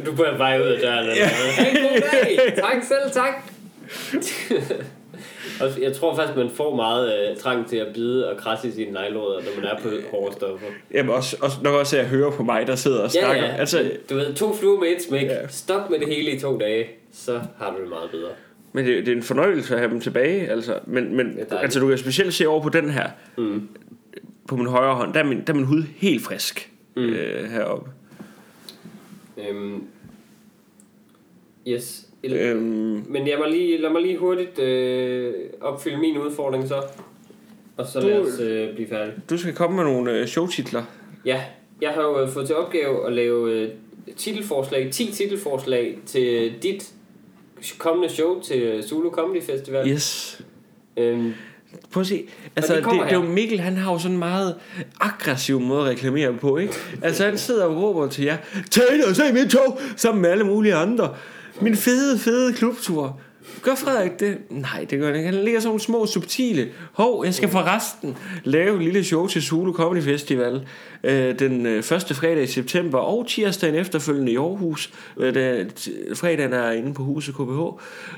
Du 0.06 0.12
bør 0.16 0.38
bare 0.38 0.60
ud 0.60 0.66
af 0.66 0.80
døren. 0.80 0.98
Eller 1.08 1.14
noget. 1.38 1.52
Hey, 1.54 1.82
god 1.82 2.00
dag. 2.12 2.54
Tak 2.56 2.82
selv, 2.88 3.12
tak. 3.12 3.53
Jeg 5.82 5.92
tror 5.96 6.16
faktisk, 6.16 6.36
man 6.36 6.50
får 6.50 6.76
meget 6.76 7.30
øh, 7.30 7.36
trang 7.36 7.68
til 7.68 7.76
at 7.76 7.94
bide 7.94 8.30
og 8.30 8.36
krasse 8.36 8.68
i 8.68 8.70
sine 8.72 8.90
neglrødder, 8.92 9.40
når 9.40 9.60
man 9.60 9.64
er 9.64 9.78
på 9.82 9.88
hårde 10.10 10.32
stoffer. 10.34 10.66
jamen 10.94 11.14
også, 11.14 11.36
også, 11.42 11.56
nok 11.62 11.74
også 11.74 11.96
at 11.96 12.02
jeg 12.02 12.10
hører 12.10 12.30
på 12.30 12.42
mig, 12.42 12.66
der 12.66 12.74
sidder 12.74 12.98
og 13.02 13.14
Ja, 13.14 13.20
snakker. 13.20 13.44
ja. 13.44 13.52
Altså, 13.54 13.90
Du 14.10 14.14
ved, 14.14 14.34
to 14.34 14.54
fluer 14.54 14.80
med 14.80 14.88
et 14.88 15.02
smæk. 15.02 15.26
Ja. 15.26 15.46
Stop 15.48 15.90
med 15.90 15.98
det 15.98 16.08
hele 16.08 16.30
i 16.30 16.38
to 16.40 16.58
dage, 16.58 16.86
så 17.12 17.40
har 17.58 17.70
du 17.76 17.80
det 17.80 17.88
meget 17.88 18.10
bedre. 18.10 18.28
men 18.72 18.84
det, 18.86 19.06
det 19.06 19.12
er 19.12 19.16
en 19.16 19.22
fornøjelse 19.22 19.74
at 19.74 19.80
have 19.80 19.90
dem 19.90 20.00
tilbage. 20.00 20.48
Altså, 20.48 20.78
men, 20.86 21.16
men 21.16 21.26
dejligt. 21.26 21.52
altså, 21.52 21.80
du 21.80 21.88
kan 21.88 21.98
specielt 21.98 22.34
se 22.34 22.48
over 22.48 22.62
på 22.62 22.68
den 22.68 22.90
her. 22.90 23.08
Mm. 23.38 23.68
På 24.48 24.56
min 24.56 24.66
højre 24.66 24.94
hånd, 24.94 25.14
der 25.14 25.20
er 25.20 25.24
min, 25.24 25.38
der 25.46 25.52
er 25.52 25.56
min 25.56 25.64
hud 25.66 25.82
helt 25.96 26.22
frisk. 26.24 26.70
Mm. 26.96 27.02
Øh, 27.02 27.50
heroppe. 27.50 27.90
Øhm. 29.48 29.82
Yes. 31.68 32.06
Øhm, 32.32 33.04
Men 33.08 33.28
jeg 33.28 33.38
må 33.38 33.44
lige, 33.50 33.78
lad 33.80 33.90
mig 33.90 34.02
lige 34.02 34.16
hurtigt 34.16 34.58
øh, 34.58 35.34
opfylde 35.60 35.96
min 35.96 36.18
udfordring 36.18 36.68
så. 36.68 36.82
Og 37.76 37.86
så 37.86 38.00
Du- 38.00 38.06
lad 38.06 38.18
os 38.20 38.40
øh, 38.40 38.74
blive 38.74 38.88
færdige. 38.88 39.14
du 39.30 39.38
skal 39.38 39.54
komme 39.54 39.76
med 39.76 39.84
nogle 39.84 40.12
øh, 40.18 40.26
showtitler. 40.26 40.82
Ja, 41.24 41.42
jeg 41.82 41.90
har 41.90 42.02
jo 42.02 42.20
øh, 42.22 42.28
fået 42.28 42.46
til 42.46 42.56
opgave 42.56 43.06
at 43.06 43.12
lave 43.12 43.52
øh, 43.52 43.68
titelforslag, 44.16 44.90
10 44.92 45.12
titelforslag 45.12 45.98
til 46.06 46.52
dit 46.62 46.92
kommende 47.78 48.08
show 48.14 48.40
til 48.42 48.82
Zulu 48.88 49.10
Comedy 49.10 49.42
Festival. 49.42 49.90
Yes. 49.90 50.40
Øhm, 50.96 51.32
Prøv 51.92 52.00
at 52.00 52.06
se. 52.06 52.24
Altså, 52.56 52.72
de 52.72 52.76
det, 52.76 52.84
kommer 52.84 53.02
det, 53.04 53.12
er 53.12 53.16
jo. 53.16 53.22
Mikkel, 53.22 53.60
han 53.60 53.76
har 53.76 53.92
jo 53.92 53.98
sådan 53.98 54.12
en 54.12 54.18
meget 54.18 54.54
aggressiv 55.00 55.60
måde 55.60 55.80
at 55.82 55.88
reklamere 55.88 56.32
på, 56.34 56.56
ikke? 56.56 56.74
Altså, 57.02 57.24
han 57.24 57.38
sidder 57.38 57.64
og 57.64 57.82
råber 57.82 58.08
til 58.08 58.24
jer, 58.24 58.36
tag 58.70 58.82
ind 58.94 59.02
og 59.02 59.16
se 59.16 59.22
mit 59.32 59.50
tog, 59.50 59.78
sammen 59.96 60.22
med 60.22 60.30
alle 60.30 60.44
mulige 60.44 60.74
andre. 60.74 61.14
Min 61.60 61.76
fede, 61.76 62.18
fede 62.18 62.52
klubtur. 62.52 63.20
Gør 63.62 63.74
Frederik 63.74 64.20
det? 64.20 64.38
Nej, 64.50 64.86
det 64.90 64.98
gør 64.98 65.06
han 65.06 65.16
ikke. 65.16 65.30
Han 65.30 65.44
ligger 65.44 65.60
sådan 65.60 65.68
nogle 65.68 65.80
små 65.80 66.06
subtile. 66.06 66.68
Hov, 66.92 67.24
jeg 67.24 67.34
skal 67.34 67.48
forresten 67.48 68.16
lave 68.44 68.76
et 68.76 68.82
lille 68.82 69.04
show 69.04 69.26
til 69.26 69.42
Zulu 69.42 69.72
Comedy 69.72 70.02
Festival 70.02 70.66
øh, 71.04 71.38
den 71.38 71.66
øh, 71.66 71.82
første 71.82 72.14
fredag 72.14 72.42
i 72.42 72.46
september 72.46 72.98
og 72.98 73.26
tirsdagen 73.28 73.74
efterfølgende 73.74 74.32
i 74.32 74.36
Aarhus. 74.36 74.92
Øh, 75.16 75.34
der, 75.34 75.64
fredagen 76.14 76.52
er 76.52 76.70
inde 76.70 76.94
på 76.94 77.02
huset 77.02 77.34
KBH. 77.34 77.60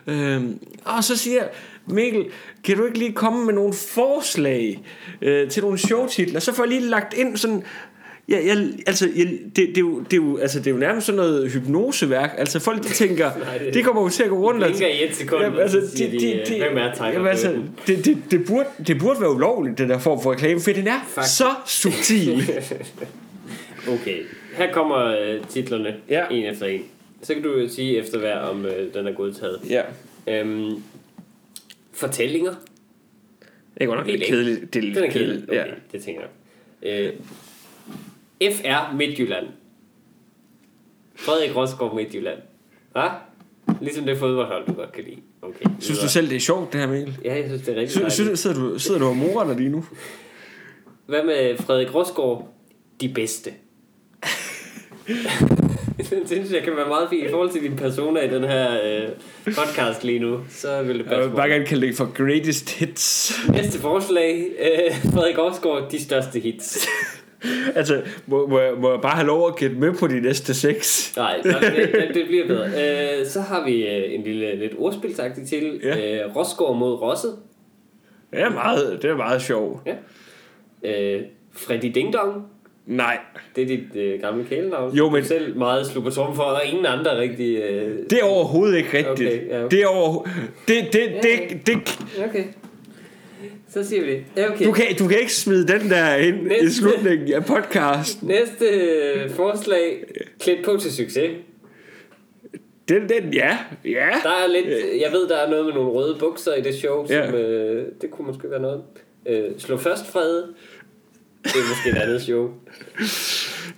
Øh, 0.06 0.42
og 0.84 1.04
så 1.04 1.16
siger 1.16 1.36
jeg, 1.36 1.48
Mikkel, 1.86 2.26
kan 2.64 2.76
du 2.76 2.84
ikke 2.84 2.98
lige 2.98 3.12
komme 3.12 3.46
med 3.46 3.54
nogle 3.54 3.72
forslag 3.72 4.84
øh, 5.22 5.50
til 5.50 5.62
nogle 5.62 5.78
showtitler? 5.78 6.40
Så 6.40 6.52
får 6.52 6.62
jeg 6.62 6.68
lige 6.68 6.88
lagt 6.88 7.14
ind 7.14 7.36
sådan... 7.36 7.64
Ja, 8.28 8.46
jeg, 8.46 8.68
altså, 8.86 9.08
jeg, 9.16 9.26
det, 9.26 9.56
det, 9.56 9.76
er 9.76 9.80
jo, 9.80 10.00
det, 10.00 10.12
er 10.12 10.16
jo, 10.16 10.36
altså, 10.36 10.58
det 10.58 10.66
er 10.66 10.70
jo 10.70 10.76
nærmest 10.76 11.06
sådan 11.06 11.16
noget 11.16 11.50
hypnoseværk. 11.52 12.34
Altså, 12.38 12.60
folk 12.60 12.82
de 12.82 12.88
tænker, 12.88 13.30
Nej, 13.44 13.58
det- 13.58 13.74
det 13.74 13.84
kommer 13.84 14.02
jo 14.02 14.08
til 14.08 14.22
at 14.22 14.28
gå 14.28 14.36
rundt 14.38 14.62
og... 14.62 14.68
blinker 14.70 14.86
i 14.88 15.04
et 15.08 15.14
sekund, 15.14 15.42
Jamen, 15.42 15.58
altså, 15.60 15.78
de, 15.80 16.10
det, 16.10 16.14
øh, 16.40 16.46
det, 16.46 16.58
hvem 16.58 16.76
er 16.78 16.94
Tiger 16.94 17.12
jamen, 17.12 17.26
altså, 17.28 17.54
det, 17.86 18.04
det, 18.04 18.18
det, 18.30 18.46
burde, 18.46 18.68
det 18.86 18.98
burde 18.98 19.20
være 19.20 19.30
ulovligt, 19.30 19.78
den 19.78 19.88
der 19.90 19.98
form 19.98 20.22
for 20.22 20.32
reklame, 20.32 20.60
for 20.60 20.70
den 20.70 20.86
er 20.86 21.00
Fuck. 21.08 21.26
så 21.26 21.46
subtil. 21.66 22.42
okay, 23.94 24.18
her 24.56 24.72
kommer 24.72 24.96
øh, 25.04 25.40
titlerne 25.48 25.96
Ja. 26.08 26.24
en 26.30 26.44
efter 26.52 26.66
en. 26.66 26.82
Så 27.22 27.34
kan 27.34 27.42
du 27.42 27.68
sige 27.68 27.98
efter 27.98 28.18
hver, 28.18 28.38
om 28.38 28.66
øh, 28.66 28.94
den 28.94 29.06
er 29.06 29.12
godtaget. 29.12 29.60
ja. 29.70 29.82
Øhm, 30.28 30.82
fortællinger. 31.92 32.50
Det 33.74 33.82
er 33.82 33.86
godt 33.86 33.98
nok 33.98 34.06
lidt 34.06 34.22
kedeligt. 34.24 34.74
Det 34.74 34.78
er 34.78 34.86
lidt 34.86 34.98
er 34.98 35.10
kedeligt. 35.10 35.44
Okay, 35.48 35.56
Ja. 35.58 35.64
det 35.92 36.02
tænker 36.04 36.20
jeg. 36.82 37.00
Øh, 37.06 37.12
FR 38.42 38.96
Midtjylland. 38.96 39.46
Frederik 41.16 41.56
Rosgaard 41.56 41.94
Midtjylland. 41.94 42.38
Hva? 42.92 43.08
Ligesom 43.80 44.04
det 44.04 44.18
fodboldhold, 44.18 44.66
du 44.66 44.72
godt 44.72 44.92
kan 44.92 45.04
lide. 45.04 45.20
Okay. 45.42 45.64
Synes 45.80 45.98
du 45.98 46.08
selv, 46.08 46.28
det 46.28 46.36
er 46.36 46.40
sjovt, 46.40 46.72
det 46.72 46.80
her, 46.80 46.88
Mikkel? 46.88 47.18
Ja, 47.24 47.34
jeg 47.34 47.44
synes, 47.46 47.62
det 47.62 47.76
er 47.76 47.80
rigtig 47.80 47.94
dejligt. 47.94 48.14
Synes, 48.14 48.40
sidder, 48.40 48.56
du, 48.60 48.78
sidder 48.78 49.00
du 49.00 49.06
og 49.06 49.16
morer 49.16 49.46
dig 49.46 49.56
lige 49.56 49.68
nu? 49.68 49.84
Hvad 51.06 51.24
med 51.24 51.56
Frederik 51.56 51.94
Rosgaard? 51.94 52.48
De 53.00 53.08
bedste. 53.08 53.50
den 56.10 56.26
synes 56.26 56.52
jeg 56.52 56.62
kan 56.62 56.76
være 56.76 56.88
meget 56.88 57.08
fint 57.10 57.26
i 57.26 57.30
forhold 57.30 57.50
til 57.50 57.62
din 57.62 57.76
persona 57.76 58.20
i 58.20 58.28
den 58.28 58.44
her 58.44 58.80
øh, 58.84 59.08
podcast 59.44 60.04
lige 60.04 60.18
nu. 60.18 60.40
Så 60.48 60.82
vil 60.82 60.94
det 60.94 60.98
Jeg 60.98 61.06
passe 61.06 61.30
vil 61.30 61.36
bare 61.36 61.48
gerne 61.48 61.66
kalde 61.66 61.86
det 61.86 61.96
for 61.96 62.12
greatest 62.14 62.70
hits. 62.70 63.32
Næste 63.48 63.78
forslag. 63.78 64.46
Øh, 64.58 65.12
Frederik 65.12 65.38
Rosgaard, 65.38 65.90
de 65.90 66.02
største 66.02 66.40
hits. 66.40 66.78
altså, 67.76 68.02
må, 68.26 68.46
må, 68.46 68.60
jeg, 68.60 68.72
må 68.78 68.90
jeg 68.90 69.00
bare 69.00 69.14
have 69.16 69.26
lov 69.26 69.48
at 69.48 69.56
gætte 69.56 69.76
med 69.76 69.92
på 69.92 70.06
de 70.06 70.20
næste 70.20 70.54
seks? 70.54 71.12
Nej, 71.16 71.40
nej, 71.44 71.60
det, 71.60 72.08
det, 72.14 72.26
bliver 72.26 72.46
bedre. 72.46 72.66
Øh, 72.66 73.26
så 73.26 73.40
har 73.40 73.64
vi 73.64 73.86
øh, 73.86 74.14
en 74.14 74.22
lille 74.22 74.56
lidt 74.56 74.72
ordspilsagtig 74.78 75.48
til. 75.48 75.80
Ja. 75.82 76.24
Øh, 76.24 76.36
Rosgaard 76.36 76.76
mod 76.76 76.92
Rosset. 76.92 77.36
Er 78.32 78.50
meget, 78.50 78.98
det 79.02 79.10
er 79.10 79.16
meget 79.16 79.42
sjovt. 79.42 79.80
Ja. 79.86 79.94
Øh, 81.14 81.22
Freddy 81.52 81.90
Ding 81.94 82.12
Dong. 82.12 82.46
Nej. 82.86 83.18
Det 83.56 83.62
er 83.62 83.66
dit 83.66 83.96
øh, 83.96 84.20
gamle 84.20 84.44
kælenavn. 84.44 84.94
Jo, 84.94 85.10
men- 85.10 85.22
Du 85.22 85.28
selv 85.28 85.56
meget 85.56 85.86
slupper 85.86 86.10
tom 86.10 86.34
for, 86.36 86.42
og 86.42 86.60
ingen 86.66 86.86
andre 86.86 87.18
rigtig... 87.18 87.56
Øh... 87.56 87.98
Det 88.10 88.18
er 88.20 88.24
overhovedet 88.24 88.76
ikke 88.76 88.98
rigtigt. 88.98 89.28
Okay, 89.28 89.48
ja, 89.48 89.64
okay. 89.64 89.76
Det 89.76 89.82
er 89.82 89.86
over... 89.86 90.22
Det, 90.68 90.76
det, 90.92 91.02
det, 91.22 91.66
det, 91.66 91.66
det, 91.66 91.98
Okay. 92.28 92.44
Så 93.76 93.88
siger 93.88 94.04
vi 94.04 94.10
det. 94.10 94.48
Okay. 94.50 94.64
du, 94.66 94.72
kan, 94.72 94.84
du 94.98 95.08
kan 95.08 95.18
ikke 95.18 95.34
smide 95.34 95.68
den 95.68 95.90
der 95.90 96.16
ind 96.16 96.40
i 96.40 96.48
Næste. 96.48 96.72
slutningen 96.74 97.32
af 97.32 97.44
podcasten. 97.44 98.28
Næste 98.28 98.64
øh, 98.66 99.30
forslag. 99.30 100.04
Klædt 100.40 100.64
på 100.64 100.76
til 100.76 100.92
succes. 100.92 101.30
Den, 102.88 103.08
den, 103.08 103.34
ja. 103.34 103.58
Ja. 103.84 104.08
Der 104.22 104.30
er 104.30 104.46
lidt... 104.46 104.66
Jeg 105.02 105.12
ved, 105.12 105.28
der 105.28 105.36
er 105.36 105.50
noget 105.50 105.64
med 105.66 105.74
nogle 105.74 105.90
røde 105.90 106.16
bukser 106.18 106.54
i 106.54 106.60
det 106.60 106.74
show, 106.74 107.06
Ja. 107.10 107.26
som... 107.26 107.34
Øh, 107.34 107.86
det 108.00 108.10
kunne 108.10 108.26
måske 108.26 108.50
være 108.50 108.60
noget. 108.60 108.82
Øh, 109.28 109.44
slå 109.58 109.76
først 109.76 110.06
fred. 110.06 110.42
Det 111.44 111.52
er 111.54 111.68
måske 111.68 111.90
et 111.98 112.02
andet 112.02 112.22
show. 112.22 112.50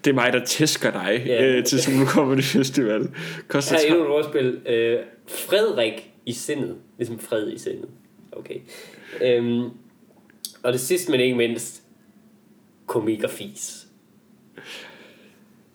Det 0.05 0.11
er 0.11 0.15
mig, 0.15 0.33
der 0.33 0.45
tæsker 0.45 0.91
dig 0.91 1.23
Ja. 1.27 1.47
øh, 1.47 1.65
til 1.65 1.83
Zulu 1.83 2.05
Comedy 2.07 2.43
Festival. 2.43 3.09
Koster 3.49 3.77
Her 3.77 3.83
er 3.85 3.89
endnu 3.89 4.03
et 4.05 4.11
ordspil. 4.11 4.61
Øh, 4.69 4.99
Frederik 5.29 6.11
i 6.27 6.33
sindet. 6.33 6.77
Ligesom 6.99 7.19
fred 7.19 7.53
i 7.53 7.59
sindet. 7.59 7.89
Okay. 8.33 8.57
Øhm, 9.25 9.69
og 10.63 10.73
det 10.73 10.81
sidste, 10.81 11.11
men 11.11 11.21
ikke 11.21 11.37
mindst, 11.37 11.83
komik 12.87 13.23
og 13.25 13.31
fis. 13.31 13.85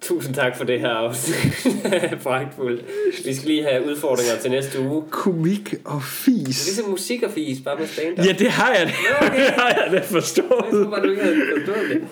Tusind 0.02 0.36
tak 0.36 0.58
for 0.58 0.64
det 0.64 0.80
her 0.80 0.90
afsnit. 0.90 1.38
Pragtfuldt. 2.24 2.86
Vi 3.26 3.34
skal 3.36 3.48
lige 3.48 3.64
have 3.64 3.86
udfordringer 3.86 4.38
til 4.42 4.52
næste 4.52 4.80
uge. 4.80 5.04
Komik 5.10 5.74
og 5.86 6.04
fis. 6.04 6.46
Ligesom 6.68 6.90
musik 6.90 7.24
og 7.24 7.32
fis, 7.32 7.62
bare 7.62 7.80
med 7.80 7.88
stand-up. 7.88 8.26
Ja, 8.26 8.32
det 8.32 8.52
har 8.52 8.74
jeg 8.74 8.88
da. 8.88 9.26
okay. 9.28 9.40
det 9.46 9.50
har 9.54 9.68
jeg 9.70 9.88
da 9.92 9.96
Jeg 9.96 10.06
forstået. 10.06 10.48
tror 10.50 10.90
bare, 10.90 11.04
du 11.06 11.10
ikke 11.10 11.24
havde 11.24 11.42
forstået 11.58 11.90
det. 11.90 12.08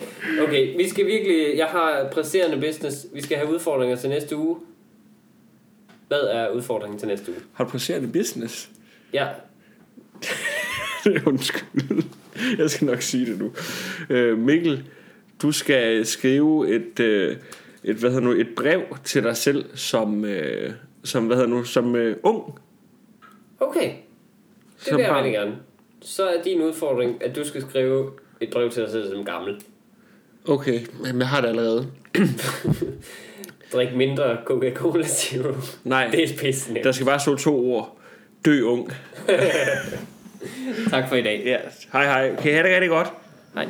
Okay, 0.47 0.77
vi 0.77 0.89
skal 0.89 1.05
virkelig... 1.05 1.57
Jeg 1.57 1.65
har 1.65 2.09
presserende 2.11 2.67
business. 2.67 3.05
Vi 3.13 3.21
skal 3.21 3.37
have 3.37 3.53
udfordringer 3.53 3.95
til 3.95 4.09
næste 4.09 4.37
uge. 4.37 4.57
Hvad 6.07 6.19
er 6.21 6.49
udfordringen 6.49 6.99
til 6.99 7.07
næste 7.07 7.31
uge? 7.31 7.39
Har 7.53 7.63
du 7.63 7.69
presserende 7.69 8.07
business? 8.07 8.69
Ja, 9.13 9.27
Undskyld. 11.25 12.03
Jeg 12.59 12.69
skal 12.69 12.85
nok 12.85 13.01
sige 13.01 13.25
det 13.25 13.39
nu. 13.39 13.51
Øh, 14.09 14.37
Mikkel, 14.37 14.83
du 15.41 15.51
skal 15.51 16.05
skrive 16.05 16.75
et, 16.75 16.99
øh, 16.99 17.37
et, 17.83 17.95
hvad 17.95 18.09
hedder 18.09 18.25
nu, 18.25 18.31
et 18.31 18.47
brev 18.55 18.81
til 19.03 19.23
dig 19.23 19.37
selv 19.37 19.65
som, 19.75 20.25
øh, 20.25 20.71
som, 21.03 21.25
hvad 21.25 21.37
hedder 21.37 21.49
nu, 21.49 21.63
som 21.63 21.95
øh, 21.95 22.15
ung. 22.23 22.59
okay. 23.59 23.91
Det 24.79 24.87
Som 24.87 24.97
vil 24.97 25.03
jeg 25.03 25.15
rigtig 25.15 25.33
gerne. 25.33 25.55
Så 26.01 26.27
er 26.27 26.43
din 26.43 26.61
udfordring, 26.61 27.23
at 27.23 27.35
du 27.35 27.43
skal 27.43 27.61
skrive 27.61 28.11
et 28.41 28.49
brev 28.51 28.69
til 28.69 28.83
dig 28.83 28.91
selv 28.91 29.09
som 29.09 29.25
gammel. 29.25 29.61
Okay, 30.47 30.79
men 31.03 31.19
jeg 31.19 31.27
har 31.27 31.41
det 31.41 31.47
allerede. 31.47 31.87
Drik 33.73 33.95
mindre 33.95 34.37
Coca-Cola 34.45 35.07
Zero. 35.07 35.53
Nej, 35.83 36.07
Det 36.11 36.23
er 36.23 36.37
pisse 36.37 36.73
der 36.83 36.91
skal 36.91 37.05
bare 37.05 37.19
stå 37.19 37.35
to 37.35 37.65
ord. 37.65 37.97
Dø 38.45 38.61
ung. 38.61 38.91
Tak 40.89 41.09
for 41.09 41.15
i 41.15 41.21
dag. 41.21 41.41
Ja, 41.45 41.57
hej 41.93 42.05
hej. 42.05 42.35
Kan 42.35 42.51
I 42.51 42.53
have 42.53 42.67
det 42.67 42.73
rigtig 42.73 42.89
godt? 42.89 43.13
Hej. 43.55 43.67